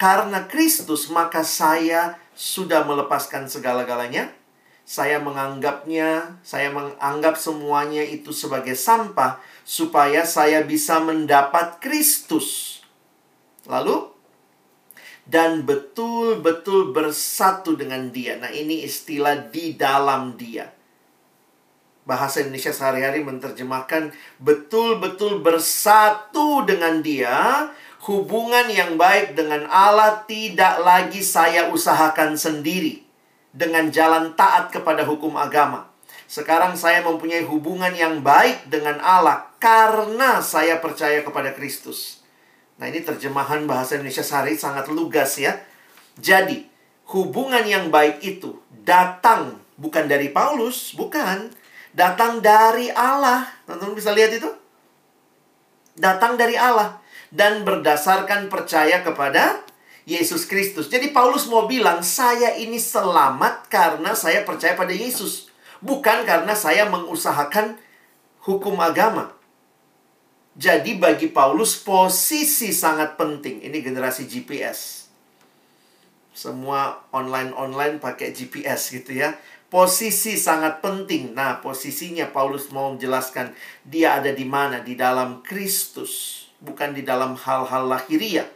Karena 0.00 0.48
Kristus, 0.48 1.12
maka 1.12 1.44
saya 1.44 2.16
sudah 2.32 2.88
melepaskan 2.88 3.52
segala-galanya. 3.52 4.32
Saya 4.88 5.20
menganggapnya, 5.20 6.40
saya 6.40 6.72
menganggap 6.72 7.36
semuanya 7.36 8.00
itu 8.00 8.32
sebagai 8.32 8.72
sampah 8.74 9.36
supaya 9.60 10.24
saya 10.24 10.64
bisa 10.64 11.04
mendapat 11.04 11.84
Kristus. 11.84 12.80
Lalu 13.68 14.08
dan 15.30 15.62
betul-betul 15.62 16.90
bersatu 16.90 17.78
dengan 17.78 18.10
Dia. 18.10 18.40
Nah, 18.40 18.50
ini 18.50 18.82
istilah 18.82 19.52
di 19.52 19.78
dalam 19.78 20.34
Dia. 20.34 20.66
Bahasa 22.02 22.42
Indonesia 22.42 22.74
sehari-hari 22.74 23.22
menerjemahkan 23.22 24.10
betul-betul 24.42 25.38
bersatu 25.38 26.66
dengan 26.66 26.98
Dia. 26.98 27.68
Hubungan 28.00 28.72
yang 28.72 28.96
baik 28.96 29.36
dengan 29.36 29.68
Allah 29.68 30.24
tidak 30.24 30.80
lagi 30.80 31.20
saya 31.20 31.68
usahakan 31.68 32.32
sendiri 32.32 33.04
dengan 33.52 33.92
jalan 33.92 34.32
taat 34.32 34.72
kepada 34.72 35.04
hukum 35.04 35.36
agama. 35.36 35.84
Sekarang 36.24 36.78
saya 36.80 37.04
mempunyai 37.04 37.44
hubungan 37.44 37.92
yang 37.92 38.24
baik 38.24 38.72
dengan 38.72 38.96
Allah 39.04 39.52
karena 39.60 40.40
saya 40.40 40.80
percaya 40.80 41.20
kepada 41.20 41.52
Kristus. 41.52 42.24
Nah, 42.80 42.88
ini 42.88 43.04
terjemahan 43.04 43.68
bahasa 43.68 44.00
Indonesia 44.00 44.24
sehari 44.24 44.56
sangat 44.56 44.88
lugas 44.88 45.36
ya. 45.36 45.60
Jadi, 46.16 46.64
hubungan 47.12 47.68
yang 47.68 47.92
baik 47.92 48.24
itu 48.24 48.56
datang 48.80 49.60
bukan 49.76 50.08
dari 50.08 50.32
Paulus, 50.32 50.96
bukan. 50.96 51.52
Datang 51.92 52.40
dari 52.40 52.88
Allah. 52.88 53.44
Teman-teman 53.68 53.92
bisa 53.92 54.16
lihat 54.16 54.32
itu? 54.32 54.48
Datang 56.00 56.40
dari 56.40 56.56
Allah. 56.56 56.96
Dan 57.30 57.62
berdasarkan 57.62 58.50
percaya 58.50 59.06
kepada 59.06 59.62
Yesus 60.02 60.50
Kristus. 60.50 60.90
Jadi 60.90 61.14
Paulus 61.14 61.46
mau 61.46 61.70
bilang, 61.70 62.02
saya 62.02 62.58
ini 62.58 62.82
selamat 62.82 63.70
karena 63.70 64.10
saya 64.18 64.42
percaya 64.42 64.74
pada 64.74 64.90
Yesus. 64.90 65.46
Bukan 65.78 66.26
karena 66.26 66.52
saya 66.58 66.90
mengusahakan 66.90 67.78
hukum 68.42 68.76
agama. 68.82 69.32
Jadi 70.58 70.98
bagi 70.98 71.30
Paulus 71.30 71.78
posisi 71.78 72.74
sangat 72.74 73.14
penting. 73.14 73.62
Ini 73.62 73.78
generasi 73.80 74.26
GPS. 74.26 75.08
Semua 76.34 77.06
online-online 77.14 78.02
pakai 78.02 78.34
GPS 78.34 78.90
gitu 78.90 79.14
ya. 79.14 79.38
Posisi 79.70 80.34
sangat 80.34 80.82
penting. 80.82 81.30
Nah, 81.30 81.62
posisinya 81.62 82.26
Paulus 82.34 82.74
mau 82.74 82.90
menjelaskan 82.90 83.54
dia 83.86 84.18
ada 84.18 84.34
di 84.34 84.42
mana? 84.42 84.82
Di 84.82 84.98
dalam 84.98 85.46
Kristus, 85.46 86.39
bukan 86.60 86.92
di 86.92 87.02
dalam 87.02 87.34
hal-hal 87.36 87.88
lahiriah. 87.88 88.48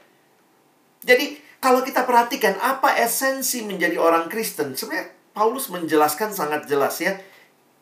Jadi, 1.05 1.37
kalau 1.61 1.81
kita 1.81 2.05
perhatikan 2.05 2.57
apa 2.61 2.97
esensi 3.01 3.65
menjadi 3.65 3.97
orang 3.97 4.29
Kristen, 4.29 4.77
sebenarnya 4.77 5.13
Paulus 5.33 5.73
menjelaskan 5.73 6.31
sangat 6.33 6.69
jelas 6.69 7.01
ya 7.01 7.17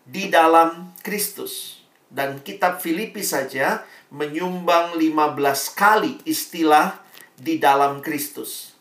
di 0.06 0.30
dalam 0.30 0.94
Kristus. 1.02 1.82
Dan 2.12 2.44
kitab 2.44 2.78
Filipi 2.78 3.24
saja 3.24 3.82
menyumbang 4.12 5.00
15 5.00 5.72
kali 5.72 6.20
istilah 6.28 7.00
di 7.40 7.56
dalam 7.56 8.04
Kristus. 8.04 8.76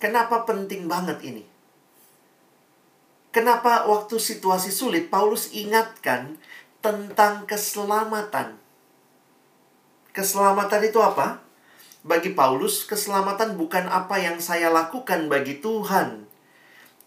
Kenapa 0.00 0.42
penting 0.48 0.88
banget 0.88 1.20
ini? 1.22 1.44
Kenapa 3.30 3.86
waktu 3.86 4.18
situasi 4.18 4.72
sulit 4.74 5.08
Paulus 5.08 5.52
ingatkan 5.52 6.36
tentang 6.82 7.46
keselamatan? 7.46 8.61
Keselamatan 10.12 10.84
itu 10.84 11.00
apa? 11.00 11.40
Bagi 12.04 12.36
Paulus, 12.36 12.84
keselamatan 12.84 13.56
bukan 13.56 13.88
apa 13.88 14.20
yang 14.20 14.36
saya 14.44 14.68
lakukan 14.68 15.32
bagi 15.32 15.64
Tuhan, 15.64 16.28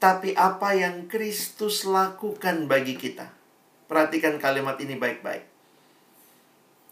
tapi 0.02 0.34
apa 0.34 0.74
yang 0.74 1.06
Kristus 1.06 1.86
lakukan 1.86 2.66
bagi 2.66 2.98
kita. 2.98 3.30
Perhatikan 3.86 4.42
kalimat 4.42 4.82
ini 4.82 4.98
baik-baik. 4.98 5.46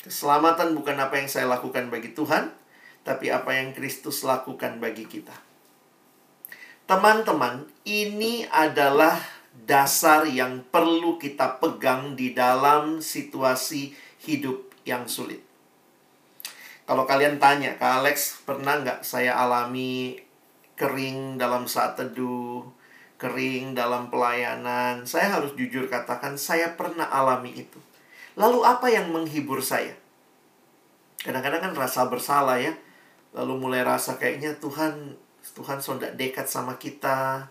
Keselamatan 0.06 0.78
bukan 0.78 1.02
apa 1.02 1.18
yang 1.18 1.26
saya 1.32 1.50
lakukan 1.50 1.90
bagi 1.90 2.14
Tuhan, 2.14 2.54
tapi 3.02 3.34
apa 3.34 3.56
yang 3.58 3.74
Kristus 3.74 4.22
lakukan 4.22 4.78
bagi 4.78 5.10
kita. 5.10 5.34
Teman-teman, 6.86 7.66
ini 7.88 8.46
adalah 8.54 9.18
dasar 9.66 10.30
yang 10.30 10.62
perlu 10.70 11.18
kita 11.18 11.58
pegang 11.58 12.14
di 12.14 12.36
dalam 12.36 13.02
situasi 13.02 13.96
hidup 14.28 14.70
yang 14.84 15.08
sulit. 15.10 15.53
Kalau 16.84 17.08
kalian 17.08 17.40
tanya, 17.40 17.80
Kak 17.80 18.04
Alex, 18.04 18.44
pernah 18.44 18.76
nggak 18.84 19.08
saya 19.08 19.40
alami 19.40 20.20
kering 20.76 21.40
dalam 21.40 21.64
saat 21.64 21.96
teduh, 21.96 22.68
kering 23.16 23.72
dalam 23.72 24.12
pelayanan? 24.12 25.08
Saya 25.08 25.40
harus 25.40 25.56
jujur 25.56 25.88
katakan, 25.88 26.36
saya 26.36 26.76
pernah 26.76 27.08
alami 27.08 27.56
itu. 27.56 27.80
Lalu 28.36 28.68
apa 28.68 28.92
yang 28.92 29.16
menghibur 29.16 29.64
saya? 29.64 29.96
Kadang-kadang 31.24 31.72
kan 31.72 31.74
rasa 31.88 32.12
bersalah 32.12 32.60
ya. 32.60 32.76
Lalu 33.32 33.54
mulai 33.64 33.82
rasa 33.88 34.20
kayaknya 34.20 34.60
Tuhan 34.60 35.16
Tuhan 35.56 35.80
sudah 35.80 36.12
dekat 36.20 36.52
sama 36.52 36.76
kita. 36.76 37.48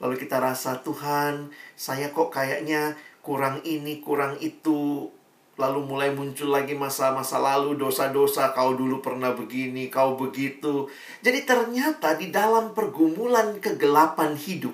Lalu 0.00 0.16
kita 0.16 0.40
rasa 0.40 0.80
Tuhan, 0.80 1.52
saya 1.76 2.08
kok 2.16 2.32
kayaknya 2.32 2.96
kurang 3.20 3.60
ini, 3.68 4.00
kurang 4.00 4.40
itu. 4.40 5.12
Lalu 5.60 5.84
mulai 5.84 6.08
muncul 6.16 6.48
lagi 6.48 6.72
masa-masa 6.72 7.36
lalu, 7.36 7.76
dosa-dosa, 7.76 8.56
kau 8.56 8.72
dulu 8.72 9.04
pernah 9.04 9.36
begini, 9.36 9.92
kau 9.92 10.16
begitu. 10.16 10.88
Jadi 11.20 11.44
ternyata 11.44 12.16
di 12.16 12.32
dalam 12.32 12.72
pergumulan 12.72 13.60
kegelapan 13.60 14.32
hidup, 14.40 14.72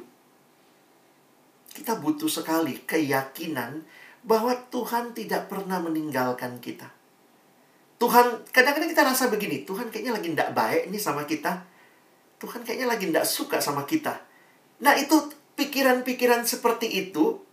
kita 1.75 1.99
butuh 1.99 2.31
sekali 2.31 2.87
keyakinan 2.87 3.83
bahwa 4.22 4.55
Tuhan 4.70 5.11
tidak 5.11 5.51
pernah 5.51 5.83
meninggalkan 5.83 6.62
kita. 6.62 6.87
Tuhan, 7.96 8.46
kadang-kadang 8.55 8.90
kita 8.92 9.03
rasa 9.03 9.27
begini, 9.27 9.66
Tuhan 9.66 9.90
kayaknya 9.90 10.14
lagi 10.14 10.29
tidak 10.31 10.51
baik 10.55 10.83
nih 10.92 11.03
sama 11.03 11.27
kita. 11.27 11.66
Tuhan 12.37 12.62
kayaknya 12.62 12.87
lagi 12.87 13.09
tidak 13.09 13.27
suka 13.27 13.59
sama 13.59 13.88
kita. 13.88 14.20
Nah 14.85 14.92
itu 15.01 15.16
pikiran-pikiran 15.57 16.44
seperti 16.44 16.92
itu 16.92 17.45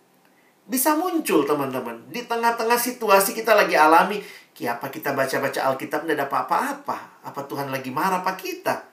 bisa 0.67 0.95
muncul 0.95 1.43
teman-teman. 1.43 1.99
Di 2.09 2.23
tengah-tengah 2.23 2.79
situasi 2.79 3.35
kita 3.35 3.51
lagi 3.55 3.75
alami, 3.75 4.23
apa 4.63 4.87
kita 4.87 5.11
baca-baca 5.11 5.59
Alkitab 5.73 6.07
tidak 6.07 6.15
ada 6.23 6.25
apa-apa? 6.29 6.97
Apa 7.25 7.41
Tuhan 7.49 7.67
lagi 7.73 7.91
marah 7.91 8.23
apa 8.23 8.37
kita? 8.39 8.85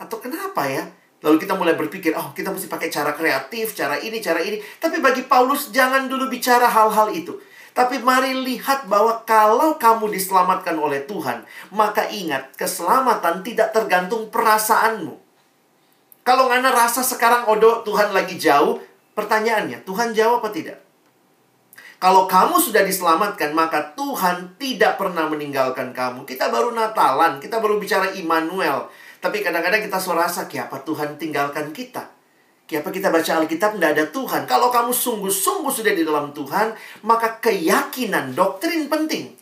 Atau 0.00 0.18
kenapa 0.18 0.66
ya? 0.66 0.88
Lalu 1.20 1.36
kita 1.36 1.52
mulai 1.52 1.76
berpikir, 1.76 2.16
oh 2.16 2.32
kita 2.32 2.48
mesti 2.48 2.64
pakai 2.64 2.88
cara 2.88 3.12
kreatif, 3.12 3.76
cara 3.76 4.00
ini, 4.00 4.24
cara 4.24 4.40
ini. 4.40 4.56
Tapi 4.80 5.04
bagi 5.04 5.28
Paulus, 5.28 5.68
jangan 5.68 6.08
dulu 6.08 6.32
bicara 6.32 6.64
hal-hal 6.64 7.12
itu. 7.12 7.36
Tapi 7.76 8.00
mari 8.00 8.34
lihat 8.34 8.88
bahwa 8.88 9.22
kalau 9.28 9.76
kamu 9.76 10.10
diselamatkan 10.10 10.74
oleh 10.80 11.04
Tuhan, 11.04 11.44
maka 11.70 12.08
ingat, 12.08 12.56
keselamatan 12.56 13.44
tidak 13.44 13.70
tergantung 13.70 14.32
perasaanmu. 14.32 15.14
Kalau 16.24 16.48
ngana 16.48 16.72
rasa 16.72 17.04
sekarang 17.04 17.46
odo 17.52 17.84
Tuhan 17.84 18.16
lagi 18.16 18.40
jauh, 18.40 18.80
pertanyaannya, 19.20 19.84
Tuhan 19.84 20.16
jauh 20.16 20.40
apa 20.40 20.48
tidak? 20.48 20.80
Kalau 22.00 22.24
kamu 22.24 22.56
sudah 22.56 22.80
diselamatkan, 22.80 23.52
maka 23.52 23.92
Tuhan 23.92 24.56
tidak 24.56 24.96
pernah 24.96 25.28
meninggalkan 25.28 25.92
kamu. 25.92 26.24
Kita 26.24 26.48
baru 26.48 26.72
Natalan, 26.72 27.36
kita 27.44 27.60
baru 27.60 27.76
bicara 27.76 28.16
Immanuel. 28.16 28.88
Tapi 29.20 29.44
kadang-kadang 29.44 29.84
kita 29.84 30.00
rasa, 30.16 30.48
apa 30.48 30.80
Tuhan 30.80 31.20
tinggalkan 31.20 31.76
kita? 31.76 32.08
Kenapa 32.64 32.88
kita 32.94 33.10
baca 33.10 33.30
Alkitab 33.42 33.76
tidak 33.76 33.90
ada 33.98 34.04
Tuhan? 34.08 34.42
Kalau 34.46 34.70
kamu 34.70 34.94
sungguh-sungguh 34.94 35.74
sudah 35.74 35.92
di 35.92 36.06
dalam 36.06 36.30
Tuhan, 36.30 36.72
maka 37.02 37.42
keyakinan, 37.42 38.32
doktrin 38.32 38.86
penting. 38.86 39.36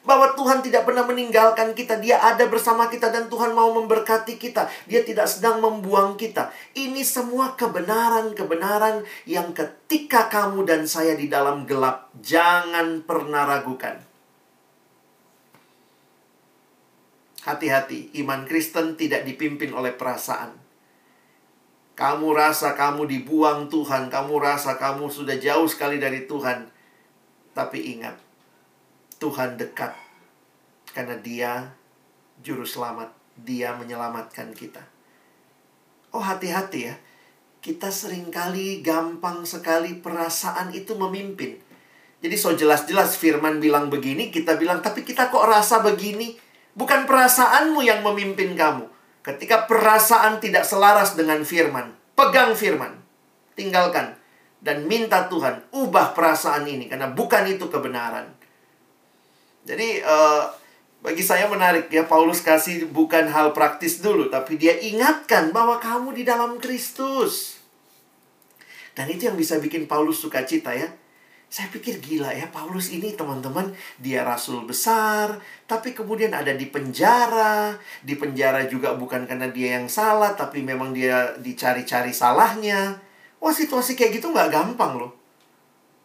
Bahwa 0.00 0.32
Tuhan 0.32 0.64
tidak 0.64 0.88
pernah 0.88 1.04
meninggalkan 1.04 1.76
kita. 1.76 2.00
Dia 2.00 2.24
ada 2.24 2.48
bersama 2.48 2.88
kita 2.88 3.12
dan 3.12 3.28
Tuhan 3.28 3.52
mau 3.52 3.68
memberkati 3.76 4.40
kita. 4.40 4.66
Dia 4.88 5.04
tidak 5.04 5.28
sedang 5.28 5.60
membuang 5.60 6.16
kita. 6.16 6.48
Ini 6.72 7.04
semua 7.04 7.52
kebenaran-kebenaran 7.52 9.04
yang 9.28 9.52
ketika 9.52 10.32
kamu 10.32 10.64
dan 10.64 10.88
saya 10.88 11.12
di 11.12 11.28
dalam 11.28 11.68
gelap, 11.68 12.08
jangan 12.24 13.04
pernah 13.04 13.44
ragukan. 13.44 14.00
Hati-hati, 17.40 18.12
iman 18.20 18.44
Kristen 18.44 19.00
tidak 19.00 19.24
dipimpin 19.24 19.72
oleh 19.72 19.96
perasaan. 19.96 20.60
Kamu 21.96 22.32
rasa 22.32 22.76
kamu 22.76 23.04
dibuang 23.08 23.68
Tuhan, 23.68 24.08
kamu 24.08 24.40
rasa 24.40 24.80
kamu 24.80 25.12
sudah 25.12 25.36
jauh 25.36 25.68
sekali 25.68 26.00
dari 26.00 26.24
Tuhan. 26.24 26.68
Tapi 27.52 27.96
ingat, 27.96 28.16
Tuhan 29.20 29.60
dekat 29.60 29.92
karena 30.96 31.14
Dia 31.20 31.52
juru 32.40 32.64
selamat, 32.64 33.12
Dia 33.36 33.76
menyelamatkan 33.76 34.56
kita. 34.56 34.80
Oh, 36.16 36.24
hati-hati 36.24 36.80
ya. 36.88 36.96
Kita 37.60 37.92
sering 37.92 38.32
kali 38.32 38.80
gampang 38.80 39.44
sekali 39.44 40.00
perasaan 40.00 40.72
itu 40.72 40.96
memimpin. 40.96 41.60
Jadi 42.24 42.36
so 42.40 42.56
jelas-jelas 42.56 43.20
firman 43.20 43.60
bilang 43.60 43.92
begini, 43.92 44.32
kita 44.32 44.56
bilang 44.56 44.80
tapi 44.80 45.04
kita 45.04 45.28
kok 45.28 45.44
rasa 45.44 45.84
begini? 45.84 46.40
Bukan 46.72 47.04
perasaanmu 47.04 47.84
yang 47.84 48.00
memimpin 48.00 48.56
kamu. 48.56 48.88
Ketika 49.20 49.68
perasaan 49.68 50.40
tidak 50.40 50.64
selaras 50.64 51.12
dengan 51.12 51.44
firman, 51.44 51.92
pegang 52.16 52.56
firman, 52.56 52.96
tinggalkan, 53.52 54.16
dan 54.64 54.88
minta 54.88 55.28
Tuhan 55.28 55.68
ubah 55.76 56.16
perasaan 56.16 56.64
ini 56.64 56.88
karena 56.88 57.12
bukan 57.12 57.44
itu 57.44 57.68
kebenaran. 57.68 58.39
Jadi 59.70 60.02
uh, 60.02 60.50
bagi 60.98 61.22
saya 61.22 61.46
menarik 61.46 61.86
ya 61.94 62.02
Paulus 62.10 62.42
kasih 62.42 62.90
bukan 62.90 63.30
hal 63.30 63.54
praktis 63.54 64.02
dulu, 64.02 64.26
tapi 64.26 64.58
dia 64.58 64.74
ingatkan 64.74 65.54
bahwa 65.54 65.78
kamu 65.78 66.10
di 66.10 66.26
dalam 66.26 66.58
Kristus. 66.58 67.62
Dan 68.98 69.06
itu 69.06 69.30
yang 69.30 69.38
bisa 69.38 69.62
bikin 69.62 69.86
Paulus 69.86 70.18
sukacita 70.18 70.74
ya. 70.74 70.90
Saya 71.50 71.66
pikir 71.70 71.98
gila 72.02 72.30
ya, 72.30 72.46
Paulus 72.50 72.94
ini 72.94 73.14
teman-teman, 73.14 73.74
dia 73.98 74.22
rasul 74.22 74.66
besar, 74.66 75.38
tapi 75.66 75.94
kemudian 75.94 76.30
ada 76.30 76.54
di 76.54 76.66
penjara. 76.66 77.74
Di 78.02 78.14
penjara 78.14 78.66
juga 78.66 78.94
bukan 78.94 79.26
karena 79.26 79.50
dia 79.50 79.78
yang 79.78 79.90
salah, 79.90 80.34
tapi 80.34 80.62
memang 80.62 80.94
dia 80.94 81.34
dicari-cari 81.38 82.14
salahnya. 82.14 82.98
Wah, 83.42 83.54
situasi 83.54 83.98
kayak 83.98 84.18
gitu 84.18 84.30
nggak 84.30 84.50
gampang 84.50 84.98
loh. 84.98 85.19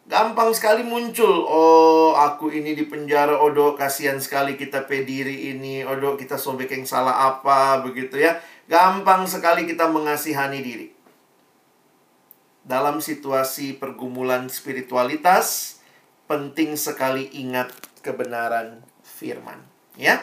Gampang 0.06 0.54
sekali 0.54 0.86
muncul. 0.86 1.42
Oh, 1.50 2.14
aku 2.14 2.54
ini 2.54 2.78
di 2.78 2.86
penjara. 2.86 3.42
Odo, 3.42 3.74
kasihan 3.74 4.22
sekali 4.22 4.54
kita 4.54 4.86
pediri 4.86 5.50
ini. 5.50 5.82
Odo, 5.82 6.14
kita 6.14 6.38
sobek 6.38 6.70
yang 6.70 6.86
salah 6.86 7.26
apa, 7.34 7.82
begitu 7.82 8.22
ya. 8.22 8.38
Gampang 8.70 9.26
sekali 9.26 9.66
kita 9.66 9.90
mengasihani 9.90 10.62
diri. 10.62 10.88
Dalam 12.62 13.02
situasi 13.02 13.74
pergumulan 13.74 14.46
spiritualitas, 14.46 15.78
penting 16.30 16.78
sekali 16.78 17.26
ingat 17.42 17.74
kebenaran 17.98 18.86
firman. 19.02 19.58
Ya. 19.98 20.22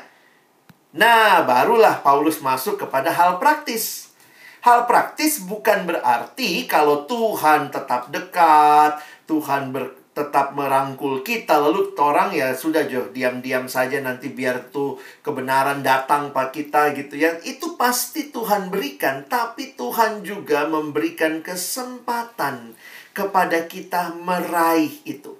Nah, 0.96 1.44
barulah 1.44 2.00
Paulus 2.00 2.40
masuk 2.40 2.80
kepada 2.80 3.12
hal 3.12 3.36
praktis. 3.36 4.16
Hal 4.64 4.88
praktis 4.88 5.44
bukan 5.44 5.84
berarti 5.84 6.64
kalau 6.72 7.04
Tuhan 7.04 7.68
tetap 7.68 8.08
dekat, 8.16 8.96
Tuhan 9.34 9.74
ber, 9.74 9.98
tetap 10.14 10.54
merangkul 10.54 11.26
kita, 11.26 11.58
lalu 11.58 11.98
orang 11.98 12.30
ya 12.38 12.54
sudah 12.54 12.86
jo 12.86 13.10
diam-diam 13.10 13.66
saja 13.66 13.98
nanti 13.98 14.30
biar 14.30 14.70
tuh 14.70 15.02
kebenaran 15.26 15.82
datang 15.82 16.30
pak 16.30 16.54
kita 16.54 16.94
gitu 16.94 17.18
ya. 17.18 17.34
Itu 17.42 17.74
pasti 17.74 18.30
Tuhan 18.30 18.70
berikan, 18.70 19.26
tapi 19.26 19.74
Tuhan 19.74 20.22
juga 20.22 20.70
memberikan 20.70 21.42
kesempatan 21.42 22.78
kepada 23.18 23.66
kita 23.66 24.14
meraih 24.14 25.02
itu. 25.02 25.34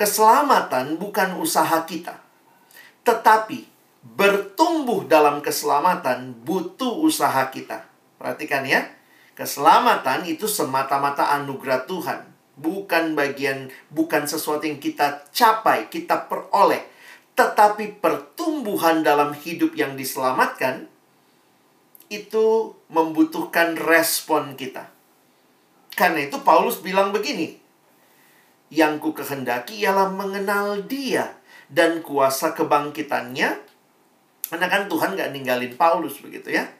Keselamatan 0.00 0.96
bukan 0.96 1.36
usaha 1.36 1.84
kita, 1.84 2.16
tetapi 3.04 3.68
bertumbuh 4.16 5.04
dalam 5.04 5.44
keselamatan 5.44 6.32
butuh 6.40 7.04
usaha 7.04 7.52
kita. 7.52 7.84
Perhatikan 8.16 8.64
ya. 8.64 8.88
Keselamatan 9.36 10.24
itu 10.24 10.48
semata-mata 10.48 11.28
anugerah 11.36 11.84
Tuhan, 11.84 12.24
bukan 12.56 13.12
bagian 13.12 13.68
bukan 13.92 14.24
sesuatu 14.24 14.64
yang 14.64 14.80
kita 14.80 15.28
capai, 15.30 15.92
kita 15.92 16.26
peroleh, 16.26 16.82
tetapi 17.36 18.00
pertumbuhan 18.00 19.04
dalam 19.04 19.36
hidup 19.36 19.76
yang 19.76 19.94
diselamatkan 19.94 20.88
itu 22.08 22.72
membutuhkan 22.88 23.76
respon 23.76 24.56
kita. 24.56 24.88
Karena 25.92 26.28
itu 26.28 26.40
Paulus 26.40 26.80
bilang 26.80 27.12
begini, 27.12 27.56
yang 28.72 28.98
ku 28.98 29.12
kehendaki 29.12 29.84
ialah 29.84 30.10
mengenal 30.12 30.84
dia 30.84 31.36
dan 31.70 32.02
kuasa 32.02 32.56
kebangkitannya 32.56 33.66
karena 34.46 34.66
kan 34.70 34.86
Tuhan 34.86 35.18
gak 35.18 35.30
ninggalin 35.34 35.74
Paulus 35.74 36.22
begitu 36.22 36.54
ya. 36.54 36.70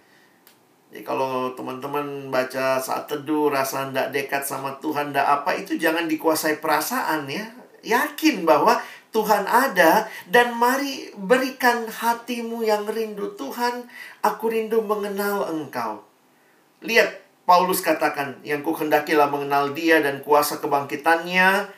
Jadi 0.97 1.05
kalau 1.05 1.53
teman-teman 1.53 2.33
baca 2.33 2.81
saat 2.81 3.05
teduh 3.05 3.53
rasa 3.53 3.93
ndak 3.93 4.17
dekat 4.17 4.49
sama 4.49 4.81
Tuhan 4.81 5.13
ndak 5.13 5.29
apa 5.29 5.53
itu 5.53 5.77
jangan 5.77 6.09
dikuasai 6.09 6.57
perasaan 6.57 7.29
ya. 7.29 7.53
Yakin 7.85 8.49
bahwa 8.49 8.81
Tuhan 9.13 9.45
ada 9.45 10.09
dan 10.33 10.57
mari 10.57 11.13
berikan 11.13 11.85
hatimu 11.85 12.65
yang 12.65 12.89
rindu 12.89 13.37
Tuhan, 13.37 13.85
aku 14.25 14.49
rindu 14.49 14.81
mengenal 14.81 15.53
Engkau. 15.53 16.01
Lihat 16.81 17.21
Paulus 17.45 17.85
katakan, 17.85 18.41
yang 18.41 18.65
ku 18.65 18.73
hendakilah 18.73 19.29
mengenal 19.29 19.77
dia 19.77 20.01
dan 20.01 20.25
kuasa 20.25 20.65
kebangkitannya, 20.65 21.69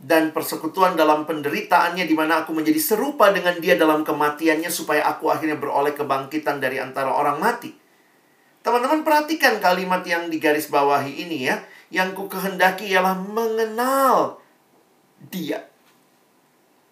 dan 0.00 0.32
persekutuan 0.32 0.96
dalam 0.96 1.28
penderitaannya 1.28 2.08
di 2.08 2.16
mana 2.16 2.48
aku 2.48 2.56
menjadi 2.56 2.80
serupa 2.80 3.28
dengan 3.28 3.60
dia 3.60 3.76
dalam 3.76 4.08
kematiannya 4.08 4.72
supaya 4.72 5.04
aku 5.04 5.28
akhirnya 5.28 5.60
beroleh 5.60 5.92
kebangkitan 5.92 6.64
dari 6.64 6.80
antara 6.80 7.12
orang 7.12 7.36
mati. 7.36 7.87
Teman-teman 8.68 9.00
perhatikan 9.00 9.64
kalimat 9.64 10.04
yang 10.04 10.28
digaris 10.28 10.68
bawahi 10.68 11.24
ini 11.24 11.48
ya. 11.48 11.64
Yang 11.88 12.20
ku 12.20 12.24
kehendaki 12.28 12.92
ialah 12.92 13.16
mengenal 13.16 14.44
dia. 15.32 15.64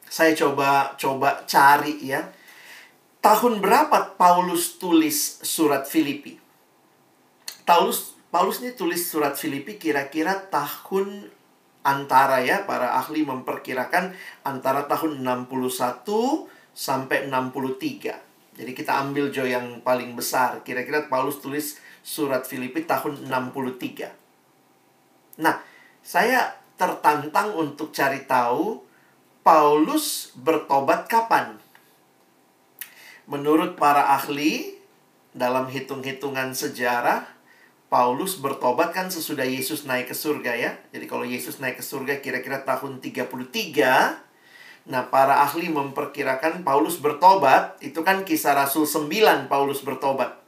Saya 0.09 0.33
coba 0.33 0.97
coba 0.97 1.45
cari 1.45 2.01
ya. 2.01 2.33
Tahun 3.21 3.61
berapa 3.61 4.17
Paulus 4.17 4.81
tulis 4.81 5.45
surat 5.45 5.85
Filipi? 5.85 6.41
Paulus 7.69 8.17
Paulus 8.33 8.65
ini 8.65 8.73
tulis 8.73 9.05
surat 9.05 9.37
Filipi 9.37 9.77
kira-kira 9.77 10.49
tahun 10.49 11.29
antara 11.85 12.41
ya 12.41 12.65
para 12.65 12.97
ahli 12.97 13.21
memperkirakan 13.29 14.17
antara 14.49 14.89
tahun 14.89 15.21
61 15.21 16.09
sampai 16.73 17.29
63. 17.29 18.26
Jadi 18.57 18.73
kita 18.73 18.97
ambil 19.05 19.29
Jo 19.29 19.45
yang 19.45 19.85
paling 19.85 20.17
besar. 20.17 20.65
Kira-kira 20.65 21.13
Paulus 21.13 21.45
tulis 21.45 21.77
surat 22.01 22.49
Filipi 22.49 22.89
tahun 22.89 23.29
63. 23.29 24.11
Nah, 25.45 25.61
saya 26.01 26.57
tertantang 26.81 27.53
untuk 27.53 27.93
cari 27.93 28.25
tahu 28.25 28.81
Paulus 29.45 30.33
bertobat 30.35 31.07
kapan? 31.07 31.61
Menurut 33.29 33.77
para 33.77 34.17
ahli 34.17 34.81
dalam 35.37 35.69
hitung-hitungan 35.69 36.57
sejarah 36.57 37.37
Paulus 37.87 38.43
bertobat 38.43 38.91
kan 38.91 39.07
sesudah 39.07 39.47
Yesus 39.47 39.87
naik 39.87 40.11
ke 40.11 40.17
surga 40.17 40.59
ya. 40.59 40.75
Jadi 40.91 41.07
kalau 41.07 41.23
Yesus 41.23 41.63
naik 41.63 41.79
ke 41.79 41.85
surga 41.87 42.19
kira-kira 42.19 42.67
tahun 42.67 42.99
33. 42.99 44.26
Nah, 44.87 45.11
para 45.11 45.43
ahli 45.43 45.67
memperkirakan 45.67 46.63
Paulus 46.63 47.03
bertobat, 47.03 47.75
itu 47.83 48.07
kan 48.07 48.23
kisah 48.23 48.55
Rasul 48.55 48.87
9 48.87 49.51
Paulus 49.51 49.83
bertobat. 49.83 50.39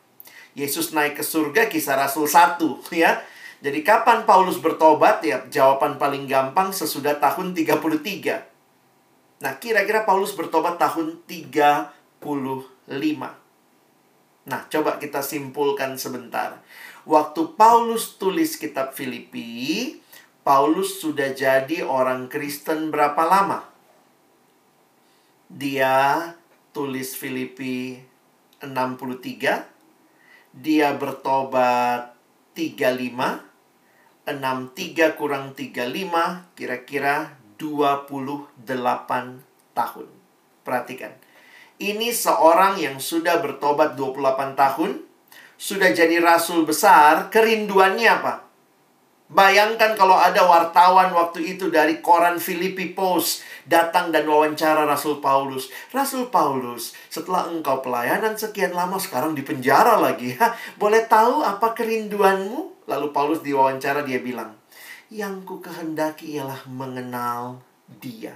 Yesus 0.54 0.94
naik 0.94 1.18
ke 1.18 1.24
surga 1.26 1.66
kisah 1.66 1.98
Rasul 1.98 2.30
1 2.30 2.62
ya. 3.02 3.18
Jadi 3.58 3.82
kapan 3.82 4.22
Paulus 4.22 4.62
bertobat? 4.62 5.26
Ya, 5.26 5.42
jawaban 5.50 5.98
paling 5.98 6.30
gampang 6.30 6.70
sesudah 6.70 7.18
tahun 7.18 7.50
33. 7.50 9.42
Nah, 9.42 9.58
kira-kira 9.58 10.06
Paulus 10.06 10.30
bertobat 10.38 10.78
tahun 10.78 11.18
35. 11.26 12.22
Nah, 14.46 14.60
coba 14.70 15.02
kita 15.02 15.18
simpulkan 15.18 15.98
sebentar. 15.98 16.62
Waktu 17.02 17.58
Paulus 17.58 18.14
tulis 18.14 18.54
kitab 18.54 18.94
Filipi, 18.94 19.98
Paulus 20.46 21.02
sudah 21.02 21.34
jadi 21.34 21.82
orang 21.82 22.30
Kristen 22.30 22.94
berapa 22.94 23.18
lama? 23.26 23.77
Dia 25.48 26.36
tulis 26.76 27.16
Filipi 27.16 27.96
63, 28.60 29.64
dia 30.52 30.92
bertobat 30.92 32.12
35, 32.52 33.40
63 34.28 35.16
kurang 35.16 35.56
35, 35.56 36.52
kira-kira 36.52 37.32
28 37.56 38.60
tahun. 39.72 40.06
Perhatikan. 40.66 41.12
Ini 41.78 42.10
seorang 42.10 42.82
yang 42.82 42.98
sudah 42.98 43.38
bertobat 43.38 43.94
28 43.94 44.58
tahun, 44.58 45.06
sudah 45.54 45.90
jadi 45.94 46.18
rasul 46.18 46.66
besar, 46.66 47.30
kerinduannya 47.30 48.08
apa? 48.10 48.47
Bayangkan 49.28 49.92
kalau 49.92 50.16
ada 50.16 50.40
wartawan 50.48 51.12
waktu 51.12 51.52
itu 51.52 51.68
dari 51.68 52.00
koran 52.00 52.40
Filipi 52.40 52.96
Post 52.96 53.44
datang 53.68 54.08
dan 54.08 54.24
wawancara 54.24 54.88
Rasul 54.88 55.20
Paulus. 55.20 55.68
Rasul 55.92 56.32
Paulus, 56.32 56.96
setelah 57.12 57.44
engkau 57.52 57.84
pelayanan 57.84 58.40
sekian 58.40 58.72
lama 58.72 58.96
sekarang 58.96 59.36
di 59.36 59.44
penjara 59.44 60.00
lagi. 60.00 60.32
Ha, 60.40 60.56
boleh 60.80 61.04
tahu 61.04 61.44
apa 61.44 61.76
kerinduanmu? 61.76 62.88
Lalu 62.88 63.06
Paulus 63.12 63.44
diwawancara 63.44 64.00
dia 64.00 64.16
bilang, 64.16 64.56
"Yang 65.12 65.44
ku 65.44 65.60
kehendaki 65.60 66.40
ialah 66.40 66.64
mengenal 66.64 67.60
dia." 68.00 68.32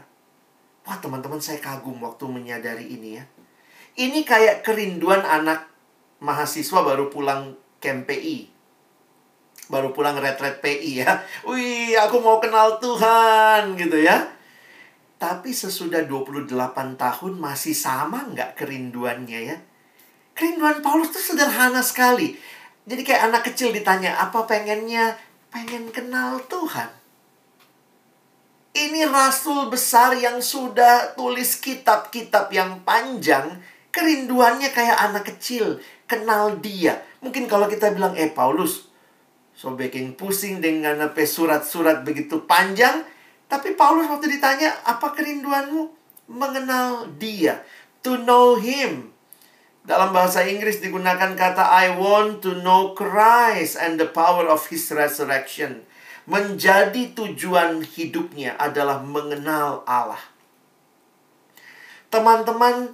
Wah, 0.84 1.00
teman-teman 1.00 1.40
saya 1.40 1.56
kagum 1.56 2.04
waktu 2.04 2.28
menyadari 2.28 2.84
ini 2.84 3.16
ya. 3.16 3.24
Ini 3.96 4.28
kayak 4.28 4.60
kerinduan 4.60 5.24
anak 5.24 5.72
mahasiswa 6.20 6.84
baru 6.84 7.08
pulang 7.08 7.56
camp 7.80 8.12
PI. 8.12 8.51
Baru 9.72 9.96
pulang 9.96 10.20
retret 10.20 10.60
PI 10.60 11.00
ya. 11.00 11.16
Wih, 11.48 11.96
aku 11.96 12.20
mau 12.20 12.36
kenal 12.36 12.76
Tuhan 12.76 13.72
gitu 13.80 13.96
ya. 13.96 14.28
Tapi 15.16 15.48
sesudah 15.48 16.04
28 16.04 16.52
tahun 17.00 17.32
masih 17.40 17.72
sama 17.72 18.28
nggak 18.28 18.60
kerinduannya 18.60 19.40
ya? 19.48 19.56
Kerinduan 20.36 20.84
Paulus 20.84 21.16
itu 21.16 21.32
sederhana 21.32 21.80
sekali. 21.80 22.36
Jadi 22.84 23.00
kayak 23.00 23.32
anak 23.32 23.42
kecil 23.48 23.72
ditanya, 23.72 24.18
apa 24.20 24.44
pengennya? 24.44 25.16
Pengen 25.48 25.88
kenal 25.88 26.36
Tuhan. 26.52 26.90
Ini 28.72 29.04
rasul 29.08 29.68
besar 29.68 30.16
yang 30.16 30.40
sudah 30.40 31.12
tulis 31.12 31.60
kitab-kitab 31.60 32.48
yang 32.52 32.80
panjang. 32.84 33.60
Kerinduannya 33.92 34.72
kayak 34.72 35.12
anak 35.12 35.28
kecil 35.28 35.76
kenal 36.08 36.56
dia. 36.60 37.04
Mungkin 37.20 37.44
kalau 37.48 37.68
kita 37.68 37.92
bilang, 37.92 38.16
eh 38.16 38.32
Paulus, 38.32 38.91
so 39.62 39.70
pusing 40.18 40.58
dengan 40.58 40.98
surat-surat 41.14 42.02
begitu 42.02 42.42
panjang. 42.50 43.06
Tapi 43.46 43.78
Paulus 43.78 44.10
waktu 44.10 44.34
ditanya, 44.34 44.74
apa 44.82 45.14
kerinduanmu? 45.14 45.86
Mengenal 46.26 47.06
dia. 47.14 47.62
To 48.02 48.18
know 48.18 48.58
him. 48.58 49.14
Dalam 49.86 50.10
bahasa 50.10 50.42
Inggris 50.42 50.82
digunakan 50.82 51.38
kata 51.38 51.62
I 51.62 51.94
want 51.94 52.42
to 52.42 52.58
know 52.66 52.90
Christ 52.98 53.78
and 53.78 54.02
the 54.02 54.10
power 54.10 54.50
of 54.50 54.66
his 54.66 54.90
resurrection. 54.90 55.86
menjadi 56.26 57.10
tujuan 57.18 57.82
hidupnya 57.82 58.54
adalah 58.58 59.02
mengenal 59.02 59.82
Allah. 59.88 60.20
Teman-teman, 62.12 62.92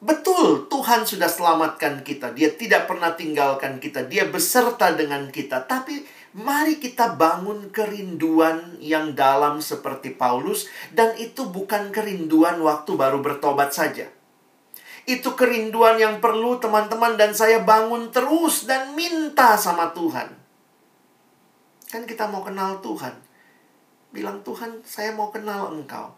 betul 0.00 0.66
Tuhan 0.66 1.04
sudah 1.04 1.28
selamatkan 1.28 2.00
kita. 2.00 2.32
Dia 2.32 2.52
tidak 2.56 2.88
pernah 2.88 3.12
tinggalkan 3.14 3.78
kita. 3.78 4.08
Dia 4.08 4.26
beserta 4.26 4.92
dengan 4.96 5.28
kita. 5.28 5.68
Tapi 5.68 6.02
mari 6.36 6.80
kita 6.80 7.14
bangun 7.14 7.68
kerinduan 7.70 8.80
yang 8.80 9.12
dalam 9.12 9.60
seperti 9.60 10.16
Paulus 10.16 10.66
dan 10.94 11.14
itu 11.20 11.46
bukan 11.48 11.92
kerinduan 11.92 12.58
waktu 12.64 12.90
baru 12.96 13.20
bertobat 13.20 13.70
saja. 13.76 14.08
Itu 15.08 15.34
kerinduan 15.34 15.98
yang 15.98 16.22
perlu 16.22 16.60
teman-teman 16.60 17.16
dan 17.18 17.34
saya 17.34 17.64
bangun 17.64 18.12
terus 18.14 18.68
dan 18.68 18.94
minta 18.94 19.56
sama 19.56 19.90
Tuhan. 19.90 20.28
Kan 21.90 22.06
kita 22.06 22.30
mau 22.30 22.46
kenal 22.46 22.78
Tuhan. 22.78 23.14
Bilang 24.14 24.42
Tuhan, 24.46 24.82
saya 24.86 25.10
mau 25.14 25.34
kenal 25.34 25.74
Engkau. 25.74 26.14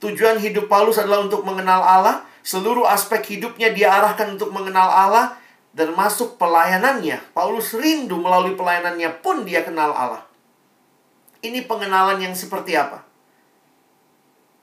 Tujuan 0.00 0.36
hidup 0.36 0.68
Paulus 0.68 1.00
adalah 1.00 1.24
untuk 1.24 1.40
mengenal 1.44 1.80
Allah. 1.80 2.16
Seluruh 2.46 2.86
aspek 2.86 3.26
hidupnya 3.34 3.74
dia 3.74 3.90
arahkan 3.90 4.38
untuk 4.38 4.54
mengenal 4.54 4.86
Allah 4.86 5.34
dan 5.74 5.90
masuk 5.98 6.38
pelayanannya. 6.38 7.18
Paulus 7.34 7.74
rindu 7.74 8.22
melalui 8.22 8.54
pelayanannya 8.54 9.18
pun 9.18 9.42
dia 9.42 9.66
kenal 9.66 9.90
Allah. 9.90 10.22
Ini 11.42 11.66
pengenalan 11.66 12.22
yang 12.22 12.38
seperti 12.38 12.78
apa? 12.78 13.02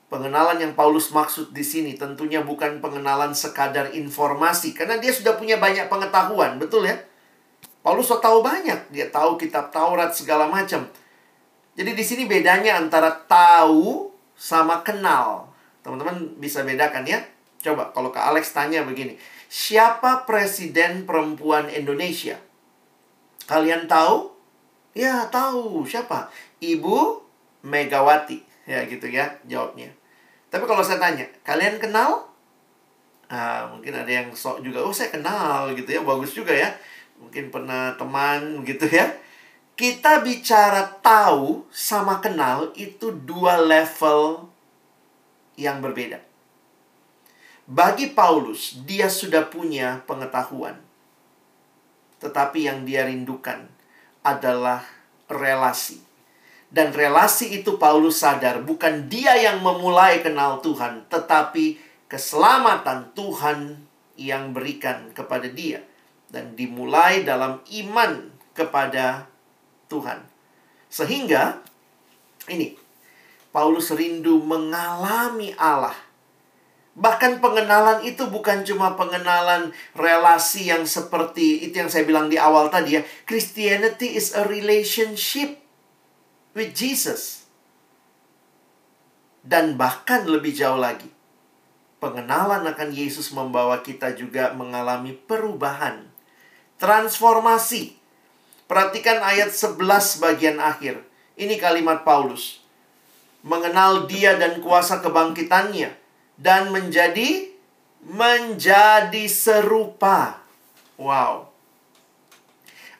Pengenalan 0.08 0.64
yang 0.64 0.72
Paulus 0.72 1.12
maksud 1.12 1.52
di 1.52 1.60
sini 1.60 1.92
tentunya 1.92 2.40
bukan 2.40 2.80
pengenalan 2.80 3.36
sekadar 3.36 3.92
informasi 3.92 4.72
karena 4.72 4.96
dia 4.96 5.12
sudah 5.12 5.36
punya 5.36 5.60
banyak 5.60 5.84
pengetahuan, 5.92 6.56
betul 6.56 6.88
ya? 6.88 6.96
Paulus 7.84 8.08
sudah 8.08 8.24
tahu 8.24 8.40
banyak, 8.40 8.88
dia 8.88 9.12
tahu 9.12 9.36
kitab 9.36 9.68
Taurat 9.68 10.08
segala 10.16 10.48
macam. 10.48 10.88
Jadi 11.76 11.90
di 11.92 12.04
sini 12.06 12.24
bedanya 12.24 12.80
antara 12.80 13.12
tahu 13.12 14.08
sama 14.32 14.80
kenal. 14.80 15.52
Teman-teman 15.84 16.40
bisa 16.40 16.64
bedakan 16.64 17.04
ya. 17.04 17.33
Coba 17.64 17.88
kalau 17.96 18.12
Kak 18.12 18.28
Alex 18.28 18.52
tanya 18.52 18.84
begini, 18.84 19.16
siapa 19.48 20.28
presiden 20.28 21.08
perempuan 21.08 21.72
Indonesia? 21.72 22.36
Kalian 23.48 23.88
tahu? 23.88 24.36
Ya, 24.92 25.24
tahu. 25.32 25.88
Siapa? 25.88 26.28
Ibu 26.60 27.24
Megawati. 27.64 28.44
Ya, 28.68 28.84
gitu 28.84 29.08
ya 29.08 29.40
jawabnya. 29.48 29.88
Tapi 30.52 30.68
kalau 30.68 30.84
saya 30.84 31.00
tanya, 31.00 31.24
kalian 31.40 31.80
kenal? 31.80 32.28
Ah, 33.32 33.64
mungkin 33.72 33.96
ada 33.96 34.08
yang 34.12 34.28
sok 34.36 34.60
juga, 34.60 34.84
oh 34.84 34.92
saya 34.92 35.08
kenal 35.08 35.72
gitu 35.72 35.88
ya, 35.88 36.04
bagus 36.04 36.36
juga 36.36 36.52
ya. 36.52 36.68
Mungkin 37.16 37.48
pernah 37.48 37.96
teman 37.96 38.60
gitu 38.68 38.84
ya 38.84 39.08
kita 39.74 40.22
bicara 40.22 40.86
tahu 41.02 41.66
sama 41.74 42.22
kenal 42.22 42.70
itu 42.78 43.10
dua 43.10 43.58
level 43.58 44.46
yang 45.58 45.82
berbeda. 45.82 46.22
Bagi 47.64 48.12
Paulus, 48.12 48.76
dia 48.84 49.08
sudah 49.08 49.48
punya 49.48 50.04
pengetahuan. 50.04 50.76
Tetapi 52.20 52.68
yang 52.68 52.84
dia 52.84 53.08
rindukan 53.08 53.64
adalah 54.20 54.84
relasi. 55.32 56.04
Dan 56.68 56.92
relasi 56.92 57.56
itu 57.62 57.80
Paulus 57.80 58.20
sadar 58.20 58.60
bukan 58.60 59.08
dia 59.08 59.38
yang 59.40 59.64
memulai 59.64 60.20
kenal 60.20 60.60
Tuhan, 60.60 61.08
tetapi 61.08 61.80
keselamatan 62.10 63.16
Tuhan 63.16 63.80
yang 64.20 64.52
berikan 64.52 65.10
kepada 65.16 65.48
dia 65.48 65.80
dan 66.28 66.52
dimulai 66.58 67.24
dalam 67.24 67.64
iman 67.64 68.28
kepada 68.52 69.30
Tuhan. 69.88 70.20
Sehingga 70.92 71.62
ini 72.50 72.76
Paulus 73.54 73.94
rindu 73.94 74.42
mengalami 74.42 75.54
Allah. 75.54 75.94
Bahkan 76.94 77.42
pengenalan 77.42 78.06
itu 78.06 78.30
bukan 78.30 78.62
cuma 78.62 78.94
pengenalan 78.94 79.74
relasi 79.98 80.70
yang 80.70 80.86
seperti 80.86 81.66
itu 81.66 81.82
yang 81.82 81.90
saya 81.90 82.06
bilang 82.06 82.30
di 82.30 82.38
awal 82.38 82.70
tadi 82.70 82.98
ya. 82.98 83.02
Christianity 83.26 84.14
is 84.14 84.30
a 84.34 84.46
relationship 84.46 85.58
with 86.54 86.70
Jesus. 86.70 87.50
Dan 89.42 89.74
bahkan 89.74 90.24
lebih 90.24 90.54
jauh 90.54 90.78
lagi. 90.78 91.10
Pengenalan 91.98 92.62
akan 92.62 92.90
Yesus 92.94 93.34
membawa 93.34 93.82
kita 93.82 94.14
juga 94.14 94.54
mengalami 94.54 95.12
perubahan. 95.12 96.06
Transformasi 96.78 98.04
Perhatikan 98.64 99.20
ayat 99.20 99.52
11 99.52 99.76
bagian 100.24 100.56
akhir. 100.56 101.04
Ini 101.36 101.60
kalimat 101.60 102.00
Paulus. 102.00 102.64
Mengenal 103.44 104.08
dia 104.08 104.40
dan 104.40 104.64
kuasa 104.64 105.04
kebangkitannya. 105.04 106.03
Dan 106.34 106.74
menjadi 106.74 107.54
menjadi 108.04 109.24
serupa. 109.26 110.44
Wow. 111.00 111.48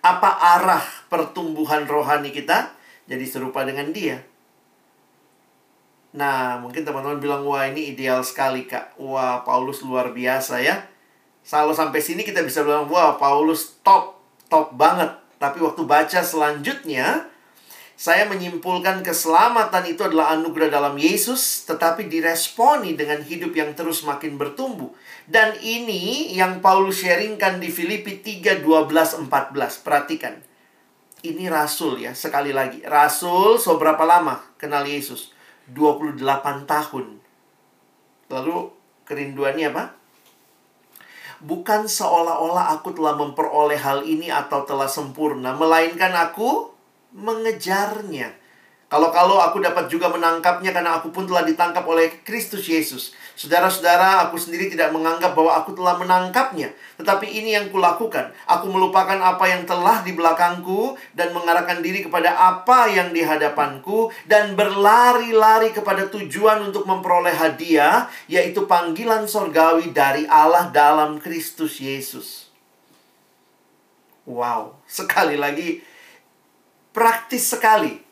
Apa 0.00 0.30
arah 0.56 0.84
pertumbuhan 1.12 1.84
rohani 1.84 2.32
kita? 2.32 2.72
Jadi 3.04 3.24
serupa 3.28 3.64
dengan 3.68 3.92
dia. 3.92 4.24
Nah, 6.14 6.62
mungkin 6.62 6.86
teman-teman 6.86 7.18
bilang, 7.18 7.42
wah 7.42 7.66
ini 7.66 7.90
ideal 7.90 8.22
sekali, 8.22 8.64
Kak. 8.70 8.96
Wah, 9.02 9.42
Paulus 9.42 9.82
luar 9.82 10.14
biasa 10.14 10.62
ya. 10.62 10.86
Kalau 11.44 11.74
sampai 11.76 12.00
sini 12.00 12.22
kita 12.22 12.40
bisa 12.46 12.62
bilang, 12.62 12.86
wah, 12.86 13.18
Paulus 13.18 13.76
top, 13.82 14.22
top 14.46 14.72
banget. 14.78 15.10
Tapi 15.42 15.58
waktu 15.60 15.82
baca 15.84 16.20
selanjutnya, 16.22 17.28
saya 17.94 18.26
menyimpulkan 18.26 19.06
keselamatan 19.06 19.86
itu 19.86 20.02
adalah 20.02 20.34
anugerah 20.34 20.66
dalam 20.66 20.98
Yesus, 20.98 21.62
tetapi 21.62 22.10
diresponi 22.10 22.98
dengan 22.98 23.22
hidup 23.22 23.54
yang 23.54 23.70
terus 23.78 24.02
makin 24.02 24.34
bertumbuh. 24.34 24.90
Dan 25.30 25.54
ini 25.62 26.34
yang 26.34 26.58
Paulus 26.58 27.06
sharingkan 27.06 27.62
di 27.62 27.70
Filipi 27.70 28.18
3, 28.18 28.66
12, 28.66 29.30
14. 29.30 29.86
Perhatikan. 29.86 30.34
Ini 31.24 31.48
Rasul 31.48 32.02
ya, 32.02 32.12
sekali 32.12 32.50
lagi. 32.50 32.82
Rasul 32.84 33.56
seberapa 33.62 34.02
lama 34.02 34.42
kenal 34.58 34.84
Yesus? 34.84 35.30
28 35.70 36.20
tahun. 36.68 37.06
Lalu 38.28 38.56
kerinduannya 39.06 39.70
apa? 39.70 39.84
bukan 41.44 41.84
seolah-olah 41.84 42.72
aku 42.80 42.96
telah 42.96 43.14
memperoleh 43.20 43.76
hal 43.76 44.02
ini 44.08 44.32
atau 44.32 44.64
telah 44.64 44.88
sempurna, 44.88 45.52
melainkan 45.52 46.16
aku 46.16 46.73
mengejarnya. 47.14 48.42
Kalau-kalau 48.94 49.42
aku 49.42 49.58
dapat 49.58 49.90
juga 49.90 50.06
menangkapnya 50.06 50.70
karena 50.70 51.02
aku 51.02 51.10
pun 51.10 51.26
telah 51.26 51.42
ditangkap 51.42 51.82
oleh 51.82 52.22
Kristus 52.22 52.62
Yesus. 52.70 53.10
Saudara-saudara, 53.34 54.22
aku 54.22 54.38
sendiri 54.38 54.70
tidak 54.70 54.94
menganggap 54.94 55.34
bahwa 55.34 55.50
aku 55.50 55.74
telah 55.74 55.98
menangkapnya. 55.98 56.70
Tetapi 56.94 57.26
ini 57.26 57.58
yang 57.58 57.74
kulakukan. 57.74 58.30
Aku 58.46 58.70
melupakan 58.70 59.18
apa 59.18 59.50
yang 59.50 59.66
telah 59.66 60.06
di 60.06 60.14
belakangku 60.14 60.94
dan 61.10 61.34
mengarahkan 61.34 61.82
diri 61.82 62.06
kepada 62.06 62.38
apa 62.38 62.86
yang 62.86 63.10
di 63.10 63.26
hadapanku 63.26 64.14
dan 64.30 64.54
berlari-lari 64.54 65.74
kepada 65.74 66.06
tujuan 66.14 66.70
untuk 66.70 66.86
memperoleh 66.86 67.34
hadiah, 67.34 68.06
yaitu 68.30 68.62
panggilan 68.70 69.26
sorgawi 69.26 69.90
dari 69.90 70.22
Allah 70.30 70.70
dalam 70.70 71.18
Kristus 71.18 71.82
Yesus. 71.82 72.46
Wow, 74.22 74.78
sekali 74.86 75.34
lagi 75.34 75.82
praktis 76.94 77.50
sekali 77.50 78.04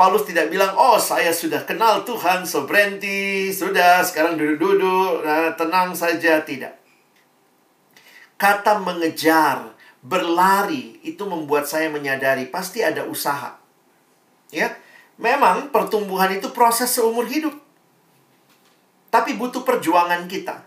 Paulus 0.00 0.24
tidak 0.24 0.48
bilang, 0.48 0.72
oh 0.80 0.96
saya 0.96 1.28
sudah 1.28 1.68
kenal 1.68 2.08
Tuhan, 2.08 2.48
so 2.48 2.64
berhenti, 2.64 3.52
sudah 3.52 4.00
sekarang 4.00 4.40
duduk-duduk, 4.40 5.20
nah, 5.20 5.52
tenang 5.52 5.92
saja. 5.92 6.40
Tidak. 6.40 6.72
Kata 8.40 8.80
mengejar, 8.80 9.76
berlari, 10.00 10.96
itu 11.04 11.20
membuat 11.28 11.68
saya 11.68 11.92
menyadari 11.92 12.48
pasti 12.48 12.80
ada 12.80 13.04
usaha. 13.04 13.60
Ya, 14.48 14.72
memang 15.20 15.68
pertumbuhan 15.68 16.32
itu 16.32 16.48
proses 16.48 16.88
seumur 16.88 17.28
hidup. 17.28 17.52
Tapi 19.12 19.36
butuh 19.36 19.68
perjuangan 19.68 20.24
kita. 20.24 20.64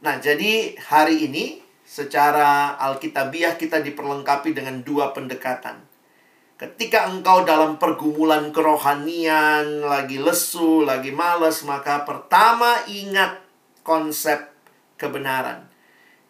Nah, 0.00 0.16
jadi 0.16 0.80
hari 0.80 1.28
ini 1.28 1.60
secara 1.84 2.80
alkitabiah 2.80 3.60
kita 3.60 3.84
diperlengkapi 3.84 4.56
dengan 4.56 4.80
dua 4.80 5.12
pendekatan 5.12 5.89
Ketika 6.60 7.08
engkau 7.08 7.48
dalam 7.48 7.80
pergumulan 7.80 8.52
kerohanian, 8.52 9.80
lagi 9.80 10.20
lesu, 10.20 10.84
lagi 10.84 11.08
males, 11.08 11.64
maka 11.64 12.04
pertama 12.04 12.84
ingat 12.84 13.40
konsep 13.80 14.52
kebenaran. 15.00 15.64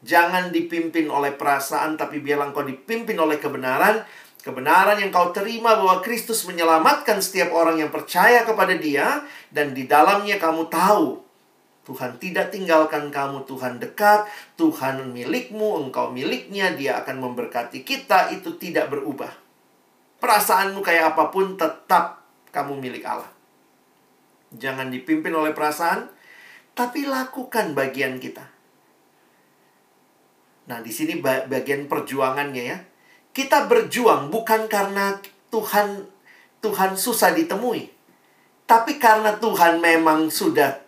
Jangan 0.06 0.54
dipimpin 0.54 1.10
oleh 1.10 1.34
perasaan, 1.34 1.98
tapi 1.98 2.22
biarlah 2.22 2.54
engkau 2.54 2.62
dipimpin 2.62 3.18
oleh 3.18 3.42
kebenaran. 3.42 4.06
Kebenaran 4.38 5.02
yang 5.02 5.10
kau 5.10 5.34
terima 5.34 5.74
bahwa 5.74 5.98
Kristus 5.98 6.46
menyelamatkan 6.46 7.18
setiap 7.18 7.50
orang 7.50 7.82
yang 7.82 7.90
percaya 7.90 8.46
kepada 8.46 8.78
dia. 8.78 9.26
Dan 9.50 9.74
di 9.74 9.90
dalamnya 9.90 10.38
kamu 10.38 10.70
tahu 10.70 11.18
Tuhan 11.90 12.22
tidak 12.22 12.54
tinggalkan 12.54 13.10
kamu, 13.10 13.50
Tuhan 13.50 13.82
dekat, 13.82 14.30
Tuhan 14.54 15.10
milikmu, 15.10 15.90
engkau 15.90 16.14
miliknya, 16.14 16.70
dia 16.70 17.02
akan 17.02 17.18
memberkati 17.18 17.82
kita, 17.82 18.30
itu 18.30 18.54
tidak 18.62 18.94
berubah. 18.94 19.49
Perasaanmu 20.20 20.84
kayak 20.84 21.16
apa 21.16 21.32
pun 21.32 21.56
tetap 21.56 22.20
kamu 22.52 22.76
milik 22.76 23.08
Allah. 23.08 23.32
Jangan 24.52 24.92
dipimpin 24.92 25.32
oleh 25.32 25.56
perasaan, 25.56 26.10
tapi 26.76 27.08
lakukan 27.08 27.72
bagian 27.72 28.20
kita. 28.20 28.44
Nah, 30.70 30.78
di 30.84 30.92
sini 30.94 31.18
bagian 31.24 31.90
perjuangannya 31.90 32.62
ya. 32.62 32.78
Kita 33.30 33.66
berjuang 33.66 34.30
bukan 34.30 34.70
karena 34.70 35.18
Tuhan 35.50 36.06
Tuhan 36.62 36.94
susah 36.94 37.34
ditemui. 37.34 37.90
Tapi 38.70 39.02
karena 39.02 39.34
Tuhan 39.42 39.82
memang 39.82 40.30
sudah 40.30 40.78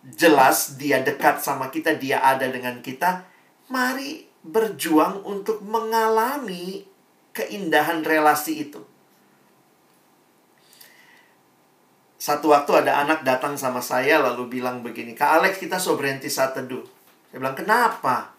jelas 0.00 0.80
dia 0.80 1.04
dekat 1.04 1.44
sama 1.44 1.68
kita, 1.68 2.00
dia 2.00 2.24
ada 2.24 2.48
dengan 2.48 2.80
kita, 2.80 3.28
mari 3.68 4.24
berjuang 4.40 5.28
untuk 5.28 5.60
mengalami 5.60 6.87
keindahan 7.38 8.02
relasi 8.02 8.66
itu. 8.66 8.82
Satu 12.18 12.50
waktu 12.50 12.82
ada 12.82 13.06
anak 13.06 13.22
datang 13.22 13.54
sama 13.54 13.78
saya 13.78 14.18
lalu 14.18 14.58
bilang 14.58 14.82
begini, 14.82 15.14
Kak 15.14 15.38
Alex 15.38 15.62
kita 15.62 15.78
so 15.78 15.94
berhenti 15.94 16.26
saat 16.26 16.58
teduh. 16.58 16.82
Saya 17.30 17.38
bilang, 17.38 17.54
kenapa? 17.54 18.34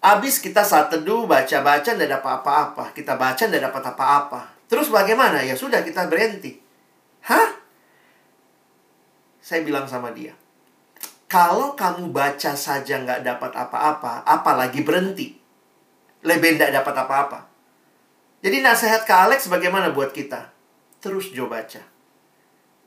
Abis 0.00 0.40
kita 0.40 0.64
saat 0.64 0.88
teduh, 0.88 1.28
baca-baca, 1.28 1.92
tidak 1.92 2.20
dapat 2.20 2.32
apa-apa. 2.40 2.96
Kita 2.96 3.20
baca, 3.20 3.44
tidak 3.44 3.68
dapat 3.68 3.84
apa-apa. 3.92 4.40
Terus 4.68 4.88
bagaimana? 4.88 5.44
Ya 5.44 5.52
sudah, 5.52 5.84
kita 5.84 6.08
berhenti. 6.08 6.56
Hah? 7.28 7.60
Saya 9.44 9.60
bilang 9.60 9.84
sama 9.84 10.08
dia, 10.16 10.32
kalau 11.28 11.76
kamu 11.76 12.08
baca 12.08 12.56
saja 12.56 13.00
nggak 13.04 13.20
dapat 13.20 13.52
apa-apa, 13.52 14.24
apalagi 14.24 14.80
berhenti. 14.80 15.36
Lebih 16.24 16.56
tidak 16.56 16.80
dapat 16.80 17.04
apa-apa. 17.04 17.53
Jadi 18.44 18.60
nasihat 18.60 19.08
ke 19.08 19.14
Alex 19.16 19.48
bagaimana 19.48 19.88
buat 19.88 20.12
kita? 20.12 20.52
Terus 21.00 21.32
jo 21.32 21.48
baca. 21.48 21.80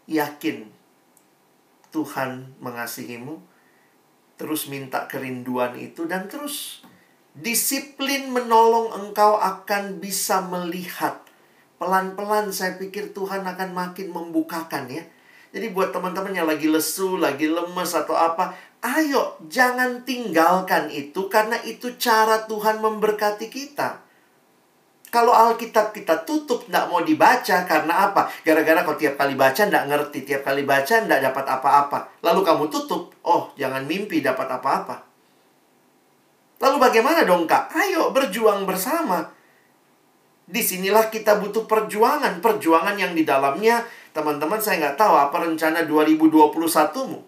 Yakin 0.05 0.70
Tuhan 1.89 2.53
mengasihimu. 2.62 3.41
Terus 4.38 4.70
minta 4.70 5.10
kerinduan 5.10 5.74
itu 5.82 6.05
dan 6.05 6.30
terus 6.30 6.86
Disiplin 7.38 8.34
menolong 8.34 8.97
engkau 8.97 9.38
akan 9.38 10.01
bisa 10.01 10.41
melihat. 10.41 11.22
Pelan-pelan 11.78 12.49
saya 12.49 12.74
pikir 12.82 13.14
Tuhan 13.14 13.45
akan 13.45 13.78
makin 13.78 14.10
membukakan 14.10 14.89
ya. 14.89 15.05
Jadi 15.53 15.70
buat 15.70 15.93
teman-teman 15.93 16.34
yang 16.34 16.49
lagi 16.49 16.66
lesu, 16.66 17.14
lagi 17.14 17.45
lemes 17.45 17.93
atau 17.93 18.18
apa, 18.18 18.58
ayo 18.82 19.38
jangan 19.45 20.01
tinggalkan 20.01 20.89
itu 20.89 21.30
karena 21.30 21.62
itu 21.62 21.93
cara 22.01 22.49
Tuhan 22.49 22.82
memberkati 22.82 23.53
kita. 23.53 24.01
Kalau 25.08 25.32
Alkitab 25.32 25.95
kita 25.95 26.28
tutup, 26.28 26.68
tidak 26.68 26.91
mau 26.91 26.99
dibaca, 26.99 27.64
karena 27.64 28.12
apa? 28.12 28.28
Gara-gara 28.43 28.84
kau 28.84 28.99
tiap 28.99 29.16
kali 29.16 29.39
baca, 29.39 29.64
tidak 29.64 29.88
ngerti. 29.88 30.28
Tiap 30.28 30.43
kali 30.43 30.68
baca, 30.68 30.95
tidak 30.99 31.20
dapat 31.24 31.45
apa-apa. 31.47 31.99
Lalu 32.20 32.43
kamu 32.43 32.64
tutup, 32.68 33.16
oh 33.24 33.55
jangan 33.55 33.88
mimpi 33.88 34.20
dapat 34.20 34.51
apa-apa. 34.51 35.08
Lalu 36.60 36.78
bagaimana 36.82 37.24
dong 37.24 37.47
kak? 37.47 37.72
Ayo 37.72 38.12
berjuang 38.12 38.68
bersama. 38.68 39.32
Di 40.47 40.60
sinilah 40.60 41.08
kita 41.08 41.39
butuh 41.39 41.64
perjuangan. 41.64 42.43
Perjuangan 42.43 42.95
yang 42.99 43.16
di 43.16 43.24
dalamnya, 43.24 43.88
teman-teman 44.12 44.60
saya 44.60 44.80
nggak 44.84 44.97
tahu 44.99 45.14
apa 45.16 45.38
rencana 45.43 45.88
2021-mu. 45.88 47.20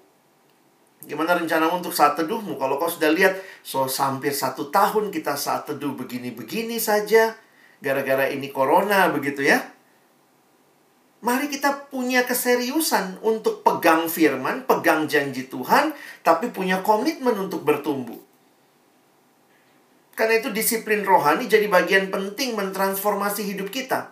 Gimana 1.08 1.32
rencanamu 1.40 1.80
untuk 1.80 1.96
saat 1.96 2.20
teduhmu? 2.20 2.60
Kalau 2.60 2.76
kau 2.76 2.92
sudah 2.92 3.08
lihat, 3.12 3.40
so 3.64 3.88
hampir 3.88 4.36
satu 4.36 4.68
tahun 4.68 5.16
kita 5.16 5.32
saat 5.40 5.64
teduh 5.64 5.96
begini-begini 5.96 6.76
saja. 6.76 7.40
Gara-gara 7.80 8.28
ini 8.28 8.52
corona 8.52 9.08
begitu 9.12 9.44
ya. 9.44 9.64
Mari 11.20 11.52
kita 11.52 11.92
punya 11.92 12.24
keseriusan 12.24 13.20
untuk 13.20 13.60
pegang 13.60 14.08
firman, 14.08 14.64
pegang 14.64 15.04
janji 15.08 15.52
Tuhan, 15.52 15.92
tapi 16.24 16.48
punya 16.48 16.80
komitmen 16.80 17.36
untuk 17.36 17.68
bertumbuh. 17.68 18.16
Karena 20.16 20.40
itu 20.40 20.52
disiplin 20.52 21.04
rohani 21.04 21.48
jadi 21.48 21.68
bagian 21.68 22.12
penting 22.12 22.56
mentransformasi 22.56 23.48
hidup 23.52 23.72
kita. 23.72 24.12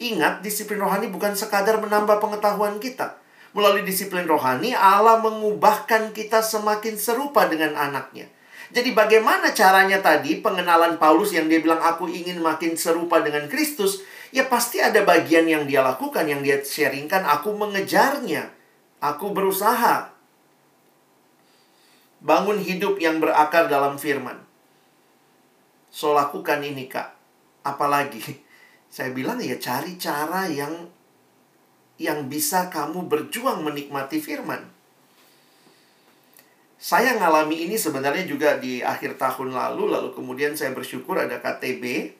Ingat, 0.00 0.40
disiplin 0.40 0.80
rohani 0.80 1.08
bukan 1.12 1.36
sekadar 1.36 1.80
menambah 1.80 2.20
pengetahuan 2.20 2.80
kita. 2.80 3.20
Melalui 3.52 3.84
disiplin 3.84 4.24
rohani, 4.24 4.72
Allah 4.72 5.20
mengubahkan 5.20 6.16
kita 6.16 6.40
semakin 6.40 6.96
serupa 6.96 7.44
dengan 7.48 7.76
anaknya. 7.76 8.28
Jadi 8.72 8.96
bagaimana 8.96 9.52
caranya 9.52 10.00
tadi 10.00 10.40
pengenalan 10.40 10.96
Paulus 10.96 11.36
yang 11.36 11.44
dia 11.44 11.60
bilang 11.60 11.84
aku 11.84 12.08
ingin 12.08 12.40
makin 12.40 12.72
serupa 12.72 13.20
dengan 13.20 13.44
Kristus, 13.44 14.00
ya 14.32 14.48
pasti 14.48 14.80
ada 14.80 15.04
bagian 15.04 15.44
yang 15.44 15.68
dia 15.68 15.84
lakukan, 15.84 16.24
yang 16.24 16.40
dia 16.40 16.56
sharingkan, 16.64 17.28
aku 17.28 17.52
mengejarnya. 17.52 18.48
Aku 19.02 19.36
berusaha. 19.36 20.16
Bangun 22.24 22.64
hidup 22.64 22.96
yang 22.96 23.20
berakar 23.20 23.68
dalam 23.68 24.00
firman. 24.00 24.40
So 25.92 26.16
lakukan 26.16 26.64
ini 26.64 26.88
kak. 26.88 27.12
Apalagi 27.68 28.24
saya 28.94 29.12
bilang 29.12 29.36
ya 29.36 29.60
cari 29.60 30.00
cara 30.00 30.48
yang 30.48 30.88
yang 32.00 32.32
bisa 32.32 32.72
kamu 32.72 33.04
berjuang 33.04 33.60
menikmati 33.60 34.16
firman. 34.16 34.71
Saya 36.82 37.14
ngalami 37.14 37.62
ini 37.62 37.78
sebenarnya 37.78 38.26
juga 38.26 38.58
di 38.58 38.82
akhir 38.82 39.14
tahun 39.14 39.54
lalu, 39.54 39.86
lalu 39.86 40.08
kemudian 40.18 40.58
saya 40.58 40.74
bersyukur 40.74 41.14
ada 41.14 41.38
KTB. 41.38 42.10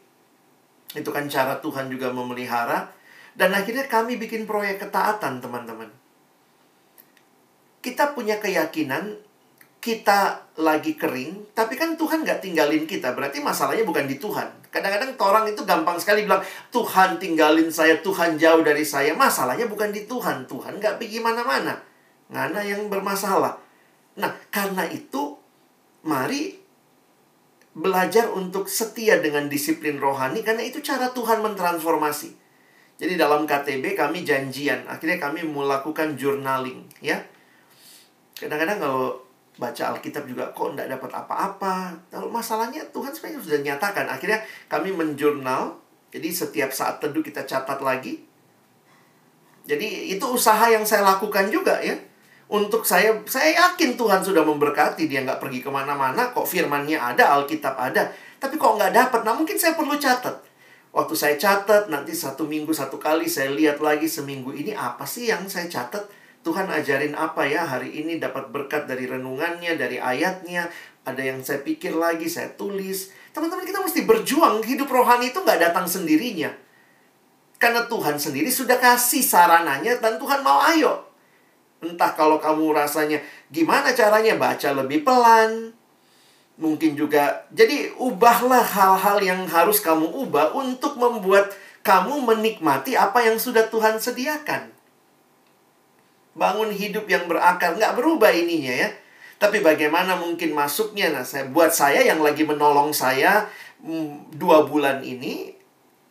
Itu 0.95 1.11
kan 1.11 1.27
cara 1.27 1.59
Tuhan 1.59 1.91
juga 1.91 2.15
memelihara. 2.15 2.95
Dan 3.35 3.59
akhirnya 3.59 3.91
kami 3.91 4.23
bikin 4.23 4.47
proyek 4.47 4.87
ketaatan, 4.87 5.43
teman-teman. 5.43 5.91
Kita 7.83 8.15
punya 8.15 8.39
keyakinan 8.39 9.19
kita 9.83 10.47
lagi 10.63 10.95
kering, 10.95 11.59
tapi 11.59 11.75
kan 11.75 11.99
Tuhan 11.99 12.23
nggak 12.23 12.39
tinggalin 12.39 12.87
kita. 12.87 13.19
Berarti 13.19 13.43
masalahnya 13.43 13.83
bukan 13.83 14.07
di 14.07 14.23
Tuhan. 14.23 14.71
Kadang-kadang 14.71 15.19
orang 15.19 15.51
itu 15.51 15.67
gampang 15.67 15.99
sekali 15.99 16.23
bilang, 16.23 16.39
Tuhan 16.71 17.19
tinggalin 17.19 17.67
saya, 17.67 17.99
Tuhan 17.99 18.39
jauh 18.39 18.63
dari 18.63 18.87
saya. 18.87 19.11
Masalahnya 19.19 19.67
bukan 19.67 19.91
di 19.91 20.07
Tuhan. 20.07 20.47
Tuhan 20.47 20.79
nggak 20.79 21.03
pergi 21.03 21.19
mana-mana. 21.19 21.83
Ngana 22.31 22.63
yang 22.63 22.87
bermasalah. 22.87 23.62
Nah, 24.19 24.33
karena 24.53 24.85
itu, 24.91 25.39
mari 26.05 26.59
belajar 27.73 28.29
untuk 28.29 28.69
setia 28.69 29.17
dengan 29.23 29.49
disiplin 29.49 29.97
rohani, 29.97 30.45
karena 30.45 30.61
itu 30.61 30.85
cara 30.85 31.09
Tuhan 31.13 31.41
mentransformasi. 31.41 32.37
Jadi 33.01 33.17
dalam 33.17 33.49
KTB 33.49 33.97
kami 33.97 34.23
janjian, 34.23 34.85
akhirnya 34.85 35.17
kami 35.17 35.43
melakukan 35.49 36.15
journaling, 36.21 36.85
ya. 37.01 37.25
Kadang-kadang 38.37 38.79
kalau 38.83 39.23
baca 39.61 39.93
Alkitab 39.93 40.25
juga 40.25 40.49
kok 40.51 40.73
tidak 40.73 40.99
dapat 40.99 41.11
apa-apa. 41.13 41.77
Lalu 42.11 42.29
masalahnya 42.33 42.83
Tuhan 42.91 43.13
sebenarnya 43.13 43.41
sudah 43.45 43.61
nyatakan. 43.61 44.07
Akhirnya 44.09 44.41
kami 44.67 44.91
menjurnal. 44.91 45.79
Jadi 46.13 46.29
setiap 46.29 46.75
saat 46.75 47.01
teduh 47.01 47.25
kita 47.25 47.45
catat 47.49 47.81
lagi. 47.81 48.21
Jadi 49.65 50.13
itu 50.13 50.25
usaha 50.27 50.67
yang 50.69 50.83
saya 50.83 51.07
lakukan 51.07 51.49
juga 51.49 51.81
ya. 51.81 51.97
Untuk 52.53 52.85
saya, 52.85 53.17
saya 53.25 53.57
yakin 53.57 53.97
Tuhan 53.97 54.21
sudah 54.21 54.45
memberkati. 54.45 55.09
Dia 55.09 55.25
nggak 55.25 55.41
pergi 55.41 55.65
ke 55.65 55.73
mana-mana. 55.73 56.37
Kok 56.37 56.45
firmannya 56.45 57.01
ada, 57.01 57.33
Alkitab 57.41 57.73
ada. 57.81 58.13
Tapi 58.37 58.61
kok 58.61 58.77
nggak 58.77 58.93
dapat. 58.93 59.25
Nah 59.25 59.33
mungkin 59.33 59.57
saya 59.57 59.73
perlu 59.73 59.97
catat. 59.97 60.37
Waktu 60.93 61.15
saya 61.17 61.41
catat, 61.41 61.89
nanti 61.89 62.13
satu 62.13 62.45
minggu 62.45 62.69
satu 62.77 63.01
kali 63.01 63.25
saya 63.25 63.49
lihat 63.57 63.81
lagi 63.81 64.05
seminggu 64.05 64.53
ini 64.53 64.77
apa 64.77 65.09
sih 65.09 65.33
yang 65.33 65.49
saya 65.49 65.65
catat 65.65 66.05
Tuhan 66.43 66.67
ajarin 66.67 67.15
apa 67.15 67.47
ya 67.47 67.63
hari 67.63 68.03
ini 68.03 68.19
dapat 68.19 68.51
berkat 68.51 68.91
dari 68.91 69.07
renungannya, 69.07 69.79
dari 69.79 70.03
ayatnya. 70.03 70.67
Ada 71.03 71.23
yang 71.23 71.39
saya 71.43 71.63
pikir 71.63 71.95
lagi, 71.95 72.27
saya 72.29 72.51
tulis. 72.55 73.15
Teman-teman 73.31 73.65
kita 73.65 73.81
mesti 73.81 74.03
berjuang. 74.05 74.61
Hidup 74.63 74.91
rohani 74.91 75.31
itu 75.31 75.39
nggak 75.39 75.73
datang 75.73 75.87
sendirinya. 75.87 76.51
Karena 77.57 77.87
Tuhan 77.87 78.19
sendiri 78.19 78.51
sudah 78.51 78.77
kasih 78.77 79.23
sarananya 79.23 80.03
dan 80.03 80.19
Tuhan 80.19 80.43
mau 80.43 80.61
ayo. 80.67 81.12
Entah 81.83 82.15
kalau 82.15 82.39
kamu 82.39 82.71
rasanya 82.71 83.19
gimana 83.51 83.91
caranya 83.91 84.39
baca 84.39 84.71
lebih 84.71 85.03
pelan. 85.03 85.75
Mungkin 86.63 86.95
juga, 86.95 87.43
jadi 87.51 87.91
ubahlah 87.99 88.63
hal-hal 88.63 89.19
yang 89.19 89.41
harus 89.51 89.83
kamu 89.83 90.07
ubah 90.07 90.55
untuk 90.55 90.95
membuat 90.95 91.51
kamu 91.83 92.23
menikmati 92.23 92.95
apa 92.95 93.27
yang 93.27 93.35
sudah 93.35 93.67
Tuhan 93.67 93.99
sediakan. 93.99 94.71
Bangun 96.39 96.71
hidup 96.71 97.11
yang 97.11 97.27
berakar 97.27 97.75
nggak 97.75 97.99
berubah 97.99 98.31
ininya 98.31 98.87
ya. 98.87 98.89
Tapi 99.43 99.59
bagaimana 99.59 100.15
mungkin 100.15 100.55
masuknya? 100.55 101.11
Nah 101.11 101.27
saya 101.27 101.51
buat 101.51 101.75
saya 101.75 102.07
yang 102.07 102.23
lagi 102.23 102.47
menolong 102.47 102.95
saya 102.95 103.51
mm, 103.83 104.39
dua 104.39 104.63
bulan 104.65 105.03
ini 105.03 105.52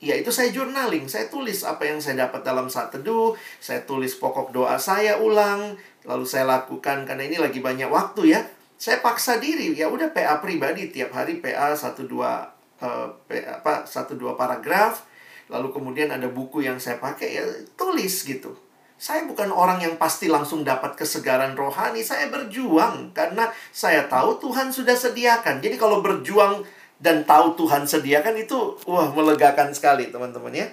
ya 0.02 0.18
itu 0.18 0.34
saya 0.34 0.50
journaling. 0.50 1.06
Saya 1.06 1.30
tulis 1.30 1.62
apa 1.62 1.86
yang 1.86 2.02
saya 2.02 2.28
dapat 2.28 2.42
dalam 2.42 2.68
saat 2.68 2.90
teduh. 2.92 3.38
Saya 3.62 3.86
tulis 3.86 4.18
pokok 4.18 4.52
doa 4.52 4.76
saya 4.82 5.22
ulang. 5.22 5.78
Lalu 6.04 6.26
saya 6.26 6.50
lakukan 6.50 7.06
karena 7.06 7.24
ini 7.24 7.38
lagi 7.38 7.62
banyak 7.62 7.88
waktu 7.88 8.36
ya. 8.36 8.42
Saya 8.82 8.98
paksa 9.00 9.38
diri 9.38 9.78
ya 9.78 9.88
udah 9.88 10.10
PA 10.10 10.42
pribadi 10.42 10.90
tiap 10.90 11.14
hari 11.14 11.38
PA 11.38 11.78
satu 11.78 12.10
dua 12.10 12.50
uh, 12.82 13.08
PA, 13.30 13.62
apa 13.62 13.86
satu 13.86 14.18
dua 14.18 14.34
paragraf. 14.34 15.06
Lalu 15.54 15.70
kemudian 15.70 16.10
ada 16.10 16.26
buku 16.26 16.66
yang 16.66 16.82
saya 16.82 16.98
pakai 16.98 17.30
ya 17.38 17.46
tulis 17.78 18.26
gitu. 18.26 18.58
Saya 19.02 19.26
bukan 19.26 19.50
orang 19.50 19.82
yang 19.82 19.98
pasti 19.98 20.30
langsung 20.30 20.62
dapat 20.62 20.94
kesegaran 20.98 21.58
rohani. 21.58 22.06
Saya 22.06 22.30
berjuang 22.30 23.14
karena 23.14 23.50
saya 23.74 24.06
tahu 24.06 24.38
Tuhan 24.38 24.70
sudah 24.70 24.94
sediakan. 24.94 25.58
Jadi 25.62 25.78
kalau 25.78 26.06
berjuang 26.06 26.62
dan 27.02 27.26
tahu 27.26 27.58
Tuhan 27.58 27.84
sediakan 27.90 28.38
itu 28.38 28.78
wah 28.86 29.10
melegakan 29.10 29.74
sekali 29.74 30.14
teman-teman 30.14 30.54
ya. 30.54 30.70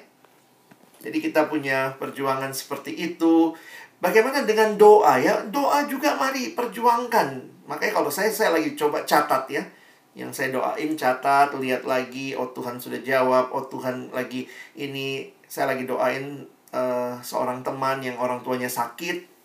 Jadi 1.00 1.24
kita 1.24 1.48
punya 1.48 1.96
perjuangan 1.96 2.52
seperti 2.52 2.92
itu. 2.92 3.56
Bagaimana 3.98 4.44
dengan 4.44 4.76
doa 4.76 5.16
ya? 5.16 5.40
Doa 5.48 5.88
juga 5.88 6.14
mari 6.20 6.52
perjuangkan. 6.52 7.28
Makanya 7.64 7.92
kalau 7.96 8.12
saya 8.12 8.28
saya 8.28 8.52
lagi 8.52 8.76
coba 8.76 9.08
catat 9.08 9.48
ya. 9.48 9.64
Yang 10.12 10.30
saya 10.36 10.48
doain 10.52 10.92
catat, 10.98 11.56
lihat 11.56 11.88
lagi 11.88 12.36
oh 12.36 12.52
Tuhan 12.52 12.76
sudah 12.76 13.00
jawab, 13.00 13.48
oh 13.54 13.64
Tuhan 13.70 14.12
lagi 14.12 14.44
ini 14.76 15.32
saya 15.48 15.72
lagi 15.72 15.88
doain 15.88 16.44
uh, 16.76 17.16
seorang 17.24 17.64
teman 17.64 18.04
yang 18.04 18.20
orang 18.20 18.44
tuanya 18.44 18.68
sakit 18.68 19.40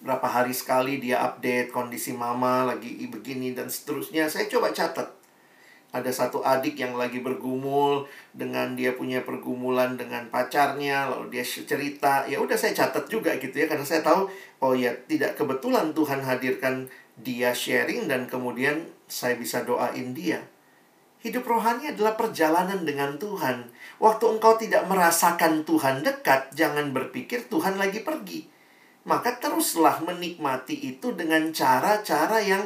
berapa 0.00 0.24
hari 0.24 0.56
sekali 0.56 0.96
dia 0.96 1.20
update 1.20 1.68
kondisi 1.68 2.16
mama 2.16 2.64
lagi 2.64 3.04
begini 3.04 3.52
dan 3.52 3.68
seterusnya 3.68 4.32
saya 4.32 4.48
coba 4.48 4.72
catat 4.72 5.19
ada 5.90 6.10
satu 6.10 6.42
adik 6.46 6.78
yang 6.78 6.94
lagi 6.94 7.18
bergumul 7.18 8.06
dengan 8.30 8.78
dia 8.78 8.94
punya 8.94 9.26
pergumulan 9.26 9.98
dengan 9.98 10.30
pacarnya 10.30 11.10
lalu 11.10 11.38
dia 11.38 11.44
cerita 11.44 12.24
ya 12.30 12.38
udah 12.38 12.54
saya 12.54 12.74
catat 12.74 13.10
juga 13.10 13.34
gitu 13.38 13.54
ya 13.58 13.66
karena 13.66 13.82
saya 13.82 14.02
tahu 14.06 14.30
oh 14.62 14.74
ya 14.74 14.94
tidak 15.10 15.34
kebetulan 15.34 15.90
Tuhan 15.90 16.22
hadirkan 16.22 16.86
dia 17.18 17.50
sharing 17.50 18.06
dan 18.06 18.30
kemudian 18.30 18.86
saya 19.10 19.34
bisa 19.34 19.66
doain 19.66 20.14
dia 20.14 20.46
hidup 21.20 21.44
rohani 21.44 21.92
adalah 21.92 22.16
perjalanan 22.16 22.86
dengan 22.86 23.18
Tuhan 23.20 23.68
Waktu 24.00 24.24
engkau 24.40 24.56
tidak 24.56 24.88
merasakan 24.88 25.68
Tuhan 25.68 26.00
dekat, 26.00 26.56
jangan 26.56 26.96
berpikir 26.96 27.52
Tuhan 27.52 27.76
lagi 27.76 28.00
pergi. 28.00 28.48
Maka 29.04 29.36
teruslah 29.36 30.00
menikmati 30.00 30.96
itu 30.96 31.12
dengan 31.12 31.52
cara-cara 31.52 32.40
yang 32.40 32.64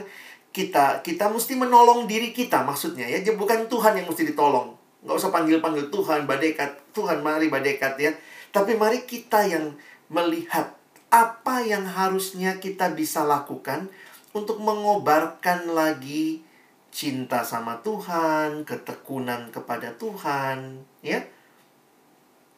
kita 0.55 1.03
kita 1.03 1.27
mesti 1.27 1.59
menolong 1.59 2.07
diri 2.07 2.31
kita 2.31 2.63
maksudnya 2.63 3.11
ya. 3.11 3.19
Bukan 3.35 3.67
Tuhan 3.67 3.99
yang 3.99 4.07
mesti 4.07 4.31
ditolong. 4.31 4.79
Nggak 5.03 5.17
usah 5.19 5.35
panggil-panggil 5.35 5.91
Tuhan, 5.91 6.25
badekat. 6.31 6.71
Tuhan 6.95 7.21
mari 7.21 7.51
badekat 7.51 7.99
ya. 7.99 8.15
Tapi 8.55 8.79
mari 8.79 9.03
kita 9.03 9.45
yang 9.45 9.75
melihat 10.07 10.79
apa 11.11 11.61
yang 11.67 11.85
harusnya 11.85 12.63
kita 12.63 12.95
bisa 12.95 13.27
lakukan 13.27 13.91
untuk 14.31 14.63
mengobarkan 14.63 15.75
lagi 15.75 16.47
cinta 16.95 17.43
sama 17.43 17.83
Tuhan, 17.83 18.63
ketekunan 18.63 19.51
kepada 19.51 19.99
Tuhan, 19.99 20.87
ya. 21.03 21.27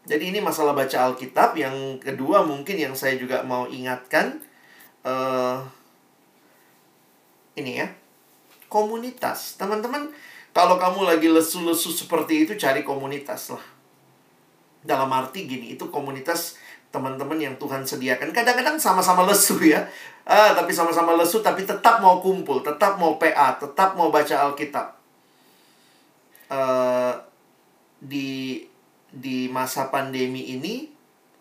Jadi 0.07 0.31
ini 0.31 0.39
masalah 0.39 0.77
baca 0.77 1.11
Alkitab. 1.11 1.57
Yang 1.59 2.05
kedua 2.05 2.47
mungkin 2.47 2.77
yang 2.79 2.95
saya 2.95 3.19
juga 3.19 3.43
mau 3.43 3.67
ingatkan 3.67 4.39
uh, 5.03 5.67
ini 7.57 7.81
ya, 7.81 7.89
komunitas. 8.69 9.57
Teman-teman, 9.57 10.13
kalau 10.53 10.77
kamu 10.77 11.09
lagi 11.09 11.29
lesu-lesu 11.29 11.93
seperti 11.93 12.49
itu 12.49 12.53
cari 12.57 12.85
komunitas 12.85 13.53
lah. 13.53 13.65
Dalam 14.87 15.11
arti 15.11 15.49
gini, 15.49 15.75
itu 15.75 15.91
komunitas 15.91 16.61
teman-teman 16.95 17.37
yang 17.37 17.55
Tuhan 17.61 17.83
sediakan. 17.83 18.31
Kadang-kadang 18.31 18.81
sama-sama 18.81 19.27
lesu 19.29 19.59
ya. 19.61 19.85
Ah, 20.27 20.57
tapi 20.57 20.73
sama-sama 20.75 21.15
lesu 21.15 21.45
tapi 21.45 21.63
tetap 21.69 22.03
mau 22.03 22.19
kumpul, 22.19 22.65
tetap 22.65 22.99
mau 22.99 23.21
PA, 23.21 23.61
tetap 23.61 23.95
mau 23.95 24.09
baca 24.09 24.49
Alkitab. 24.49 24.97
Uh, 26.47 27.11
di 27.99 28.63
di 29.11 29.51
masa 29.51 29.91
pandemi 29.91 30.55
ini 30.55 30.87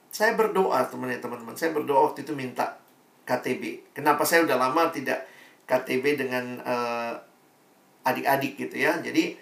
saya 0.10 0.34
berdoa 0.34 0.86
teman-teman. 0.88 1.54
Saya 1.54 1.76
berdoa 1.76 2.10
waktu 2.10 2.24
itu 2.24 2.32
minta 2.32 2.80
KTB. 3.28 3.94
Kenapa 3.94 4.24
saya 4.24 4.46
udah 4.48 4.58
lama 4.58 4.88
tidak 4.94 5.28
KTB 5.66 6.18
dengan 6.18 6.62
uh, 6.62 7.14
adik-adik 8.06 8.58
gitu 8.58 8.76
ya. 8.78 9.02
Jadi 9.02 9.38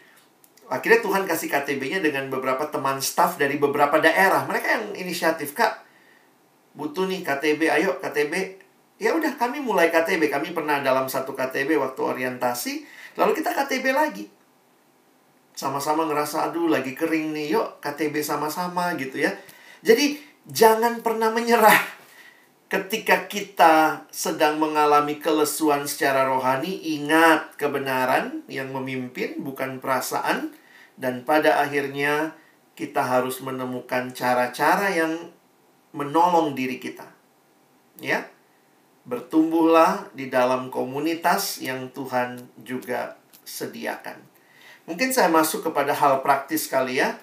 akhirnya 0.71 0.99
Tuhan 1.03 1.23
kasih 1.27 1.51
KTB-nya 1.51 1.99
dengan 1.99 2.31
beberapa 2.31 2.67
teman 2.71 3.03
staff 3.03 3.35
dari 3.35 3.59
beberapa 3.59 3.99
daerah. 3.99 4.47
Mereka 4.47 4.67
yang 4.67 4.85
inisiatif, 4.95 5.51
Kak 5.51 5.83
butuh 6.73 7.05
nih 7.05 7.21
KTB, 7.21 7.61
ayo 7.69 8.01
KTB. 8.01 8.33
Ya 9.01 9.13
udah 9.13 9.37
kami 9.37 9.61
mulai 9.61 9.89
KTB. 9.93 10.29
Kami 10.29 10.53
pernah 10.53 10.81
dalam 10.81 11.09
satu 11.09 11.33
KTB 11.33 11.77
waktu 11.77 12.01
orientasi, 12.01 12.73
lalu 13.17 13.37
kita 13.41 13.53
KTB 13.53 13.85
lagi. 13.93 14.25
Sama-sama 15.53 16.09
ngerasa 16.09 16.49
aduh 16.49 16.65
lagi 16.65 16.97
kering 16.97 17.33
nih, 17.33 17.53
yuk 17.53 17.77
KTB 17.77 18.25
sama-sama 18.25 18.97
gitu 18.97 19.21
ya. 19.21 19.33
Jadi 19.85 20.17
jangan 20.49 21.05
pernah 21.05 21.29
menyerah. 21.29 22.02
Ketika 22.73 23.29
kita 23.29 24.01
sedang 24.09 24.57
mengalami 24.57 25.21
kelesuan 25.21 25.85
secara 25.85 26.25
rohani, 26.25 26.97
ingat 26.97 27.53
kebenaran 27.53 28.41
yang 28.49 28.73
memimpin 28.73 29.45
bukan 29.45 29.77
perasaan 29.77 30.49
dan 30.97 31.21
pada 31.21 31.61
akhirnya 31.61 32.33
kita 32.73 33.05
harus 33.05 33.45
menemukan 33.45 34.09
cara-cara 34.17 34.89
yang 34.89 35.29
menolong 35.93 36.57
diri 36.57 36.81
kita. 36.81 37.05
Ya. 38.01 38.25
Bertumbuhlah 39.05 40.09
di 40.17 40.33
dalam 40.33 40.73
komunitas 40.73 41.61
yang 41.61 41.93
Tuhan 41.93 42.41
juga 42.65 43.21
sediakan. 43.45 44.17
Mungkin 44.89 45.13
saya 45.13 45.29
masuk 45.29 45.69
kepada 45.69 45.93
hal 45.93 46.25
praktis 46.25 46.65
kali 46.65 46.97
ya. 46.97 47.21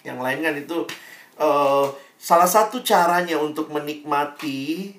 Yang 0.00 0.18
lain 0.24 0.38
kan 0.40 0.54
itu 0.56 0.78
uh, 1.36 1.92
salah 2.22 2.46
satu 2.46 2.86
caranya 2.86 3.34
untuk 3.42 3.74
menikmati 3.74 4.94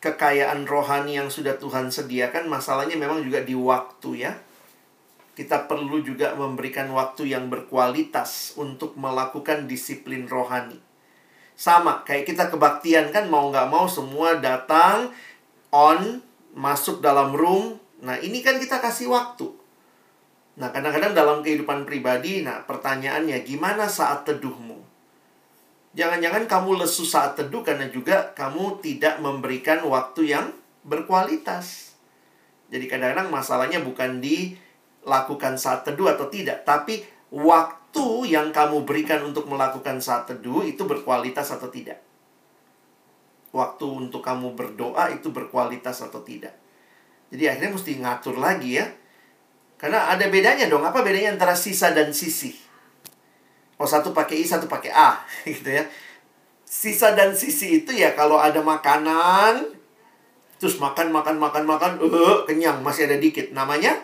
kekayaan 0.00 0.64
rohani 0.64 1.20
yang 1.20 1.28
sudah 1.28 1.60
Tuhan 1.60 1.92
sediakan, 1.92 2.48
masalahnya 2.48 2.96
memang 2.96 3.20
juga 3.20 3.44
di 3.44 3.52
waktu 3.52 4.24
ya. 4.24 4.32
Kita 5.36 5.68
perlu 5.68 6.00
juga 6.00 6.32
memberikan 6.32 6.88
waktu 6.96 7.28
yang 7.28 7.52
berkualitas 7.52 8.56
untuk 8.56 8.96
melakukan 8.96 9.68
disiplin 9.68 10.24
rohani. 10.24 10.80
Sama, 11.52 12.02
kayak 12.08 12.26
kita 12.32 12.48
kebaktian 12.48 13.12
kan 13.12 13.28
mau 13.28 13.52
nggak 13.52 13.68
mau 13.68 13.84
semua 13.84 14.40
datang, 14.40 15.12
on, 15.70 16.24
masuk 16.56 16.98
dalam 17.04 17.36
room. 17.36 17.78
Nah, 18.02 18.18
ini 18.18 18.42
kan 18.42 18.58
kita 18.58 18.82
kasih 18.82 19.12
waktu. 19.12 19.46
Nah, 20.58 20.68
kadang-kadang 20.68 21.16
dalam 21.16 21.40
kehidupan 21.40 21.86
pribadi, 21.88 22.44
nah 22.44 22.60
pertanyaannya, 22.66 23.40
gimana 23.46 23.88
saat 23.88 24.26
teduhmu? 24.26 24.81
Jangan-jangan 25.92 26.48
kamu 26.48 26.80
lesu 26.80 27.04
saat 27.04 27.36
teduh 27.36 27.60
karena 27.60 27.84
juga 27.92 28.32
kamu 28.32 28.80
tidak 28.80 29.20
memberikan 29.20 29.84
waktu 29.84 30.32
yang 30.32 30.56
berkualitas. 30.88 31.92
Jadi 32.72 32.88
kadang-kadang 32.88 33.28
masalahnya 33.28 33.84
bukan 33.84 34.24
dilakukan 34.24 35.60
saat 35.60 35.84
teduh 35.84 36.08
atau 36.08 36.32
tidak, 36.32 36.64
tapi 36.64 37.04
waktu 37.28 38.32
yang 38.32 38.48
kamu 38.56 38.88
berikan 38.88 39.20
untuk 39.28 39.44
melakukan 39.44 40.00
saat 40.00 40.24
teduh 40.24 40.64
itu 40.64 40.88
berkualitas 40.88 41.52
atau 41.52 41.68
tidak. 41.68 42.00
Waktu 43.52 43.84
untuk 43.84 44.24
kamu 44.24 44.56
berdoa 44.56 45.12
itu 45.12 45.28
berkualitas 45.28 46.00
atau 46.00 46.24
tidak. 46.24 46.56
Jadi 47.28 47.52
akhirnya 47.52 47.76
mesti 47.76 47.92
ngatur 48.00 48.40
lagi 48.40 48.80
ya. 48.80 48.88
Karena 49.76 50.08
ada 50.08 50.24
bedanya 50.32 50.72
dong. 50.72 50.80
Apa 50.80 51.04
bedanya 51.04 51.36
antara 51.36 51.52
sisa 51.52 51.92
dan 51.92 52.16
sisi? 52.16 52.71
Oh 53.82 53.88
satu 53.90 54.14
pakai 54.14 54.38
I, 54.38 54.46
satu 54.46 54.70
pakai 54.70 54.94
A. 54.94 55.18
gitu 55.50 55.66
ya. 55.66 55.82
Sisa 56.62 57.18
dan 57.18 57.34
sisi 57.34 57.82
itu 57.82 57.90
ya 57.90 58.14
kalau 58.14 58.38
ada 58.38 58.62
makanan, 58.62 59.74
terus 60.62 60.78
makan, 60.78 61.10
makan, 61.10 61.42
makan, 61.42 61.66
makan, 61.66 61.92
uh, 61.98 62.46
kenyang, 62.46 62.78
masih 62.86 63.10
ada 63.10 63.18
dikit. 63.18 63.50
Namanya 63.50 63.98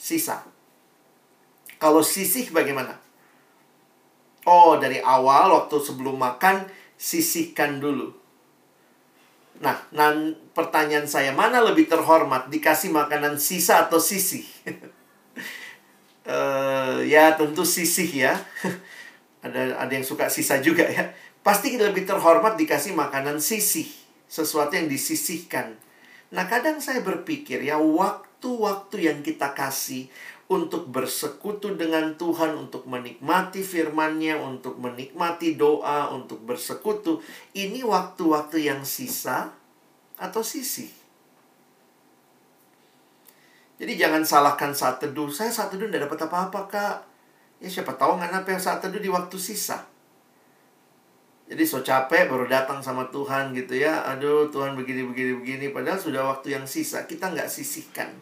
sisa. 0.00 0.40
Kalau 1.76 2.00
sisih 2.00 2.48
bagaimana? 2.56 2.96
Oh, 4.48 4.80
dari 4.80 5.04
awal 5.04 5.52
waktu 5.52 5.76
sebelum 5.76 6.16
makan 6.16 6.64
sisihkan 6.96 7.84
dulu. 7.84 8.08
Nah, 9.60 9.76
nan 9.92 10.40
pertanyaan 10.56 11.04
saya 11.04 11.36
mana 11.36 11.60
lebih 11.60 11.84
terhormat 11.84 12.48
dikasih 12.48 12.88
makanan 12.96 13.36
sisa 13.36 13.84
atau 13.84 14.00
sisih? 14.00 14.40
uh, 16.30 17.02
ya 17.02 17.34
tentu 17.34 17.66
sisih 17.66 18.30
ya. 18.30 18.38
ada 19.44 19.74
ada 19.74 19.92
yang 19.92 20.06
suka 20.06 20.30
sisa 20.30 20.62
juga 20.62 20.86
ya. 20.86 21.10
Pasti 21.42 21.74
lebih 21.74 22.06
terhormat 22.06 22.54
dikasih 22.54 22.94
makanan 22.94 23.42
sisih, 23.42 23.90
sesuatu 24.30 24.78
yang 24.78 24.86
disisihkan. 24.86 25.74
Nah, 26.30 26.46
kadang 26.46 26.78
saya 26.78 27.02
berpikir 27.02 27.66
ya 27.66 27.80
waktu 27.80 28.30
waktu-waktu 28.40 29.04
yang 29.04 29.20
kita 29.20 29.52
kasih 29.52 30.08
untuk 30.48 30.88
bersekutu 30.88 31.76
dengan 31.76 32.16
Tuhan, 32.16 32.56
untuk 32.56 32.88
menikmati 32.88 33.60
firman-Nya, 33.60 34.40
untuk 34.40 34.80
menikmati 34.80 35.60
doa, 35.60 36.08
untuk 36.08 36.40
bersekutu, 36.48 37.20
ini 37.52 37.84
waktu-waktu 37.84 38.64
yang 38.64 38.80
sisa 38.88 39.52
atau 40.16 40.40
sisi. 40.40 40.88
Jadi 43.80 43.96
jangan 43.96 44.20
salahkan 44.20 44.76
saat 44.76 45.00
teduh. 45.00 45.32
Saya 45.32 45.48
saat 45.48 45.72
teduh 45.72 45.88
tidak 45.88 46.12
dapat 46.12 46.28
apa-apa, 46.28 46.60
Kak. 46.68 46.96
Ya 47.64 47.68
siapa 47.72 47.96
tahu 47.96 48.20
nggak 48.20 48.44
apa 48.44 48.48
yang 48.52 48.62
saat 48.62 48.84
teduh 48.84 49.00
di 49.00 49.08
waktu 49.08 49.36
sisa. 49.40 49.88
Jadi 51.48 51.64
so 51.66 51.82
capek 51.82 52.28
baru 52.30 52.46
datang 52.46 52.84
sama 52.84 53.08
Tuhan 53.08 53.56
gitu 53.56 53.74
ya. 53.74 54.04
Aduh 54.12 54.52
Tuhan 54.52 54.76
begini 54.76 55.08
begini 55.08 55.32
begini. 55.40 55.66
Padahal 55.72 55.96
sudah 55.96 56.28
waktu 56.28 56.60
yang 56.60 56.68
sisa 56.68 57.08
kita 57.08 57.32
nggak 57.32 57.48
sisihkan. 57.48 58.12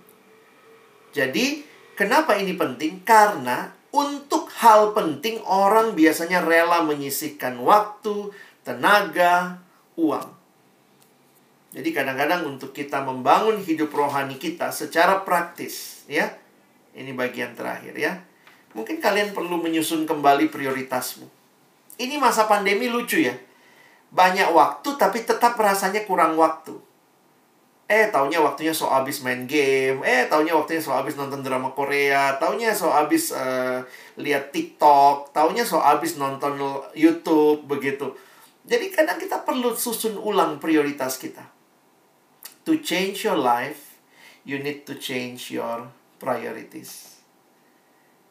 Jadi 1.12 1.66
Kenapa 1.98 2.38
ini 2.38 2.54
penting? 2.54 3.02
Karena 3.02 3.74
untuk 3.90 4.46
hal 4.62 4.94
penting 4.94 5.42
orang 5.42 5.98
biasanya 5.98 6.46
rela 6.46 6.86
menyisihkan 6.86 7.58
waktu, 7.58 8.30
tenaga, 8.62 9.58
uang. 9.98 10.37
Jadi 11.68 11.92
kadang-kadang 11.92 12.48
untuk 12.48 12.72
kita 12.72 13.04
membangun 13.04 13.60
hidup 13.60 13.92
rohani 13.92 14.40
kita 14.40 14.72
secara 14.72 15.20
praktis, 15.20 16.04
ya. 16.08 16.32
Ini 16.96 17.12
bagian 17.12 17.52
terakhir 17.52 17.94
ya. 17.94 18.24
Mungkin 18.72 18.98
kalian 18.98 19.36
perlu 19.36 19.60
menyusun 19.60 20.08
kembali 20.08 20.48
prioritasmu. 20.48 21.28
Ini 21.98 22.16
masa 22.16 22.48
pandemi 22.48 22.88
lucu 22.88 23.20
ya. 23.20 23.34
Banyak 24.08 24.50
waktu 24.50 24.96
tapi 24.96 25.22
tetap 25.22 25.54
rasanya 25.60 26.02
kurang 26.08 26.34
waktu. 26.40 26.74
Eh, 27.88 28.12
taunya 28.12 28.44
waktunya 28.44 28.76
so 28.76 28.92
abis 28.92 29.24
main 29.24 29.48
game. 29.48 30.04
Eh, 30.04 30.28
taunya 30.28 30.52
waktunya 30.52 30.80
so 30.80 30.92
abis 30.92 31.16
nonton 31.16 31.40
drama 31.40 31.72
Korea. 31.72 32.36
Taunya 32.36 32.76
so 32.76 32.92
abis 32.92 33.32
uh, 33.32 33.80
lihat 34.20 34.52
TikTok. 34.52 35.32
Taunya 35.32 35.64
so 35.64 35.80
abis 35.80 36.20
nonton 36.20 36.60
YouTube 36.92 37.64
begitu. 37.64 38.12
Jadi 38.68 38.92
kadang 38.92 39.16
kita 39.16 39.40
perlu 39.48 39.72
susun 39.72 40.20
ulang 40.20 40.60
prioritas 40.60 41.16
kita. 41.16 41.57
To 42.68 42.76
change 42.84 43.24
your 43.24 43.40
life, 43.40 43.96
you 44.44 44.60
need 44.60 44.84
to 44.84 45.00
change 45.00 45.48
your 45.48 45.88
priorities. 46.20 47.16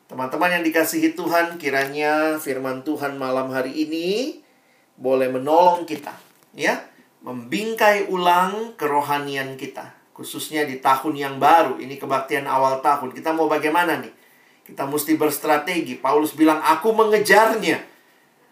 Teman-teman 0.06 0.62
yang 0.62 0.64
dikasihi 0.64 1.18
Tuhan, 1.18 1.58
kiranya 1.58 2.38
firman 2.38 2.86
Tuhan 2.86 3.18
malam 3.18 3.50
hari 3.50 3.74
ini 3.74 4.38
boleh 4.94 5.34
menolong 5.34 5.90
kita, 5.90 6.14
ya 6.54 6.86
membingkai 7.26 8.14
ulang 8.14 8.78
kerohanian 8.78 9.58
kita. 9.58 9.98
Khususnya 10.14 10.70
di 10.70 10.78
tahun 10.78 11.18
yang 11.18 11.36
baru, 11.42 11.82
ini 11.82 11.98
kebaktian 11.98 12.46
awal 12.46 12.86
tahun. 12.86 13.18
Kita 13.18 13.34
mau 13.34 13.50
bagaimana 13.50 13.98
nih? 14.06 14.14
Kita 14.70 14.86
mesti 14.86 15.18
berstrategi. 15.18 15.98
Paulus 15.98 16.38
bilang, 16.38 16.62
aku 16.62 16.94
mengejarnya. 16.94 17.82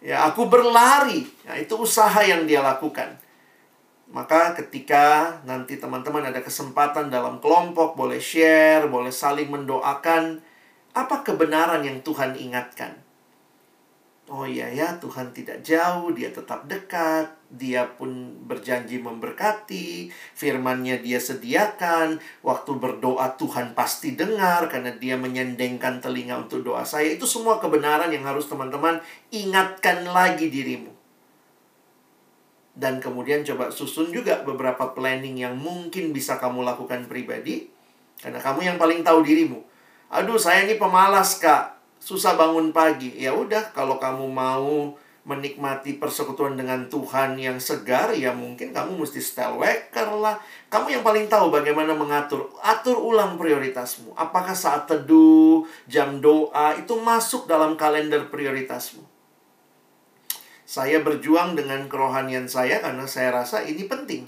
Ya, 0.02 0.26
aku 0.26 0.50
berlari. 0.50 1.30
Ya, 1.46 1.62
itu 1.62 1.78
usaha 1.78 2.26
yang 2.26 2.50
dia 2.50 2.66
lakukan. 2.66 3.22
Maka 4.14 4.53
ketika 4.53 5.38
nanti 5.49 5.82
teman-teman 5.82 6.30
ada 6.30 6.41
kesempatan 6.45 7.10
dalam 7.10 7.41
kelompok, 7.41 7.97
boleh 7.97 8.22
share, 8.22 8.86
boleh 8.86 9.10
saling 9.10 9.49
mendoakan. 9.49 10.41
Apa 10.95 11.26
kebenaran 11.26 11.82
yang 11.84 11.99
Tuhan 12.06 12.38
ingatkan? 12.38 13.06
Oh 14.26 14.41
iya 14.41 14.66
ya, 14.74 14.97
Tuhan 14.97 15.38
tidak 15.38 15.62
jauh, 15.62 16.10
dia 16.10 16.34
tetap 16.34 16.66
dekat, 16.66 17.30
dia 17.45 17.86
pun 17.86 18.34
berjanji 18.49 18.97
memberkati, 18.97 20.10
firmannya 20.34 20.97
dia 21.06 21.22
sediakan, 21.22 22.18
waktu 22.41 22.72
berdoa 22.74 23.38
Tuhan 23.38 23.78
pasti 23.78 24.18
dengar 24.18 24.66
karena 24.66 24.97
dia 24.97 25.14
menyendengkan 25.14 26.01
telinga 26.01 26.41
untuk 26.41 26.66
doa 26.66 26.82
saya. 26.82 27.06
Itu 27.14 27.30
semua 27.30 27.62
kebenaran 27.62 28.10
yang 28.10 28.26
harus 28.26 28.49
teman-teman 28.49 28.97
ingatkan 29.30 30.01
lagi 30.10 30.49
dirimu. 30.49 30.95
Dan 32.76 32.99
kemudian 32.99 33.47
coba 33.47 33.71
susun 33.71 34.11
juga 34.11 34.43
beberapa 34.43 34.91
planning 34.91 35.39
yang 35.39 35.55
mungkin 35.55 36.11
bisa 36.11 36.36
kamu 36.36 36.67
lakukan 36.67 37.07
pribadi. 37.07 37.71
Karena 38.19 38.43
kamu 38.43 38.67
yang 38.67 38.78
paling 38.78 38.99
tahu 39.01 39.23
dirimu. 39.23 39.63
Aduh, 40.11 40.36
saya 40.36 40.67
ini 40.67 40.76
pemalas, 40.76 41.39
Kak 41.39 41.76
susah 42.05 42.38
bangun 42.38 42.69
pagi. 42.69 43.17
Ya 43.17 43.34
udah, 43.34 43.73
kalau 43.73 43.97
kamu 43.97 44.30
mau 44.30 44.93
menikmati 45.26 45.97
persekutuan 45.97 46.53
dengan 46.53 46.86
Tuhan 46.86 47.34
yang 47.41 47.57
segar, 47.57 48.13
ya 48.13 48.30
mungkin 48.30 48.69
kamu 48.69 49.01
mesti 49.01 49.17
style 49.17 49.57
waker 49.57 50.13
lah. 50.21 50.38
Kamu 50.69 50.93
yang 50.93 51.01
paling 51.01 51.26
tahu 51.26 51.49
bagaimana 51.49 51.97
mengatur. 51.97 52.53
Atur 52.61 53.01
ulang 53.01 53.34
prioritasmu. 53.41 54.13
Apakah 54.13 54.53
saat 54.53 54.86
teduh, 54.86 55.65
jam 55.89 56.21
doa, 56.21 56.78
itu 56.78 56.93
masuk 57.01 57.49
dalam 57.49 57.73
kalender 57.73 58.30
prioritasmu. 58.30 59.14
Saya 60.76 60.99
berjuang 60.99 61.55
dengan 61.55 61.88
kerohanian 61.88 62.51
saya 62.51 62.84
karena 62.84 63.07
saya 63.07 63.32
rasa 63.32 63.63
ini 63.63 63.88
penting. 63.88 64.28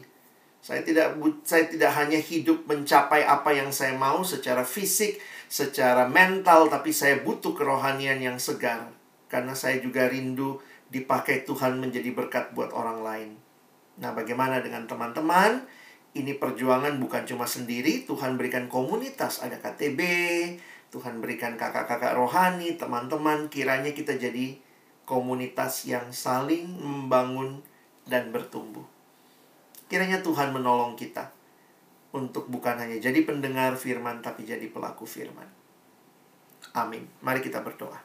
Saya 0.63 0.79
tidak 0.79 1.19
saya 1.43 1.67
tidak 1.67 1.91
hanya 1.99 2.23
hidup 2.23 2.63
mencapai 2.63 3.27
apa 3.27 3.51
yang 3.51 3.67
saya 3.67 3.99
mau 3.99 4.23
secara 4.23 4.63
fisik, 4.63 5.19
secara 5.51 6.07
mental, 6.07 6.71
tapi 6.71 6.95
saya 6.95 7.19
butuh 7.19 7.51
kerohanian 7.51 8.23
yang 8.23 8.39
segar. 8.39 8.95
Karena 9.27 9.51
saya 9.59 9.83
juga 9.83 10.07
rindu 10.07 10.63
dipakai 10.87 11.43
Tuhan 11.43 11.83
menjadi 11.83 12.15
berkat 12.15 12.55
buat 12.55 12.71
orang 12.71 13.03
lain. 13.03 13.29
Nah, 13.99 14.15
bagaimana 14.15 14.63
dengan 14.63 14.87
teman-teman? 14.87 15.67
Ini 16.15 16.39
perjuangan 16.39 16.95
bukan 16.95 17.27
cuma 17.27 17.43
sendiri, 17.43 18.07
Tuhan 18.07 18.39
berikan 18.39 18.71
komunitas, 18.71 19.43
ada 19.43 19.59
KTB, 19.59 19.99
Tuhan 20.95 21.19
berikan 21.19 21.59
kakak-kakak 21.59 22.15
rohani, 22.15 22.79
teman-teman, 22.79 23.51
kiranya 23.51 23.91
kita 23.91 24.15
jadi 24.15 24.63
komunitas 25.07 25.87
yang 25.87 26.11
saling 26.11 26.67
membangun 26.75 27.63
dan 28.03 28.35
bertumbuh. 28.35 28.83
Kiranya 29.87 30.19
Tuhan 30.19 30.51
menolong 30.51 30.99
kita 30.99 31.31
untuk 32.11 32.51
bukan 32.51 32.75
hanya 32.75 32.99
jadi 32.99 33.23
pendengar 33.23 33.79
firman 33.79 34.19
tapi 34.19 34.43
jadi 34.43 34.67
pelaku 34.67 35.07
firman. 35.07 35.47
Amin. 36.75 37.07
Mari 37.23 37.39
kita 37.39 37.63
berdoa. 37.63 38.03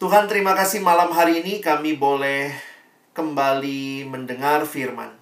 Tuhan 0.00 0.32
terima 0.32 0.56
kasih 0.56 0.80
malam 0.80 1.12
hari 1.12 1.44
ini 1.44 1.60
kami 1.60 1.92
boleh 2.00 2.48
kembali 3.12 4.08
mendengar 4.08 4.64
firman. 4.64 5.12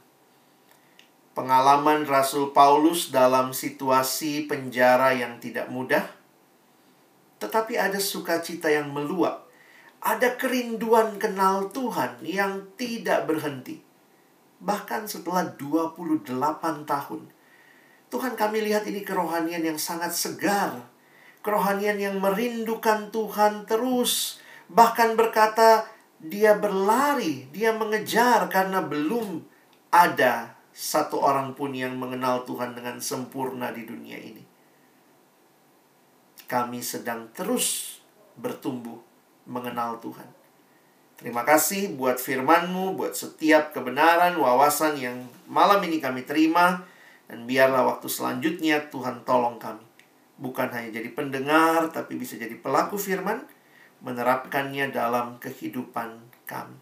Pengalaman 1.35 2.07
Rasul 2.07 2.55
Paulus 2.55 3.11
dalam 3.11 3.51
situasi 3.51 4.47
penjara 4.47 5.19
yang 5.19 5.43
tidak 5.43 5.67
mudah. 5.67 6.07
Tetapi 7.43 7.75
ada 7.75 7.99
sukacita 7.99 8.71
yang 8.71 8.95
meluap. 8.95 9.48
Ada 9.99 10.39
kerinduan 10.39 11.19
kenal 11.19 11.75
Tuhan 11.75 12.23
yang 12.23 12.71
tidak 12.79 13.27
berhenti 13.27 13.89
bahkan 14.59 15.07
setelah 15.07 15.55
28 15.55 16.27
tahun. 16.87 17.23
Tuhan 18.09 18.35
kami 18.35 18.59
lihat 18.67 18.89
ini 18.89 19.07
kerohanian 19.07 19.63
yang 19.63 19.79
sangat 19.79 20.11
segar. 20.15 20.83
Kerohanian 21.45 21.99
yang 22.01 22.17
merindukan 22.19 23.15
Tuhan 23.15 23.69
terus. 23.69 24.43
Bahkan 24.69 25.15
berkata, 25.15 25.87
dia 26.19 26.59
berlari, 26.59 27.47
dia 27.55 27.71
mengejar 27.71 28.51
karena 28.51 28.83
belum 28.83 29.47
ada 29.95 30.59
satu 30.75 31.23
orang 31.23 31.55
pun 31.55 31.73
yang 31.73 31.95
mengenal 31.95 32.43
Tuhan 32.43 32.75
dengan 32.75 32.99
sempurna 32.99 33.71
di 33.71 33.87
dunia 33.87 34.19
ini. 34.19 34.45
Kami 36.49 36.81
sedang 36.81 37.29
terus 37.37 38.01
bertumbuh 38.41 39.08
mengenal 39.49 39.97
Tuhan. 39.99 40.29
Terima 41.19 41.43
kasih 41.43 41.99
buat 41.99 42.23
firmanmu, 42.23 42.95
buat 42.95 43.11
setiap 43.11 43.75
kebenaran, 43.75 44.39
wawasan 44.39 44.95
yang 45.03 45.27
malam 45.51 45.83
ini 45.83 45.99
kami 45.99 46.23
terima. 46.23 46.87
Dan 47.27 47.45
biarlah 47.45 47.83
waktu 47.85 48.07
selanjutnya 48.07 48.87
Tuhan 48.87 49.27
tolong 49.27 49.59
kami. 49.59 49.83
Bukan 50.39 50.71
hanya 50.71 50.95
jadi 50.95 51.11
pendengar, 51.11 51.91
tapi 51.91 52.15
bisa 52.15 52.39
jadi 52.39 52.55
pelaku 52.55 52.95
firman, 52.95 53.43
menerapkannya 53.99 54.95
dalam 54.95 55.43
kehidupan 55.43 56.23
kami. 56.47 56.79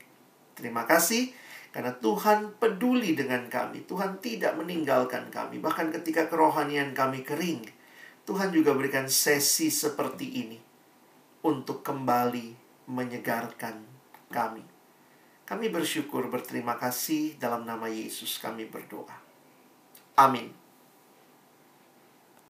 Terima 0.52 0.84
kasih 0.84 1.32
karena 1.72 1.92
Tuhan 1.96 2.56
peduli 2.56 3.12
dengan 3.12 3.48
kami. 3.52 3.84
Tuhan 3.84 4.20
tidak 4.20 4.56
meninggalkan 4.56 5.32
kami. 5.32 5.60
Bahkan 5.60 5.92
ketika 6.00 6.28
kerohanian 6.28 6.96
kami 6.96 7.20
kering, 7.20 7.64
Tuhan 8.24 8.48
juga 8.52 8.72
berikan 8.72 9.08
sesi 9.08 9.68
seperti 9.68 10.44
ini 10.44 10.58
untuk 11.44 11.84
kembali 11.84 12.55
menyegarkan 12.86 13.82
kami. 14.30 14.62
Kami 15.46 15.70
bersyukur 15.70 16.26
berterima 16.26 16.74
kasih 16.74 17.38
dalam 17.38 17.62
nama 17.62 17.86
Yesus 17.86 18.42
kami 18.42 18.66
berdoa. 18.66 19.14
Amin. 20.18 20.65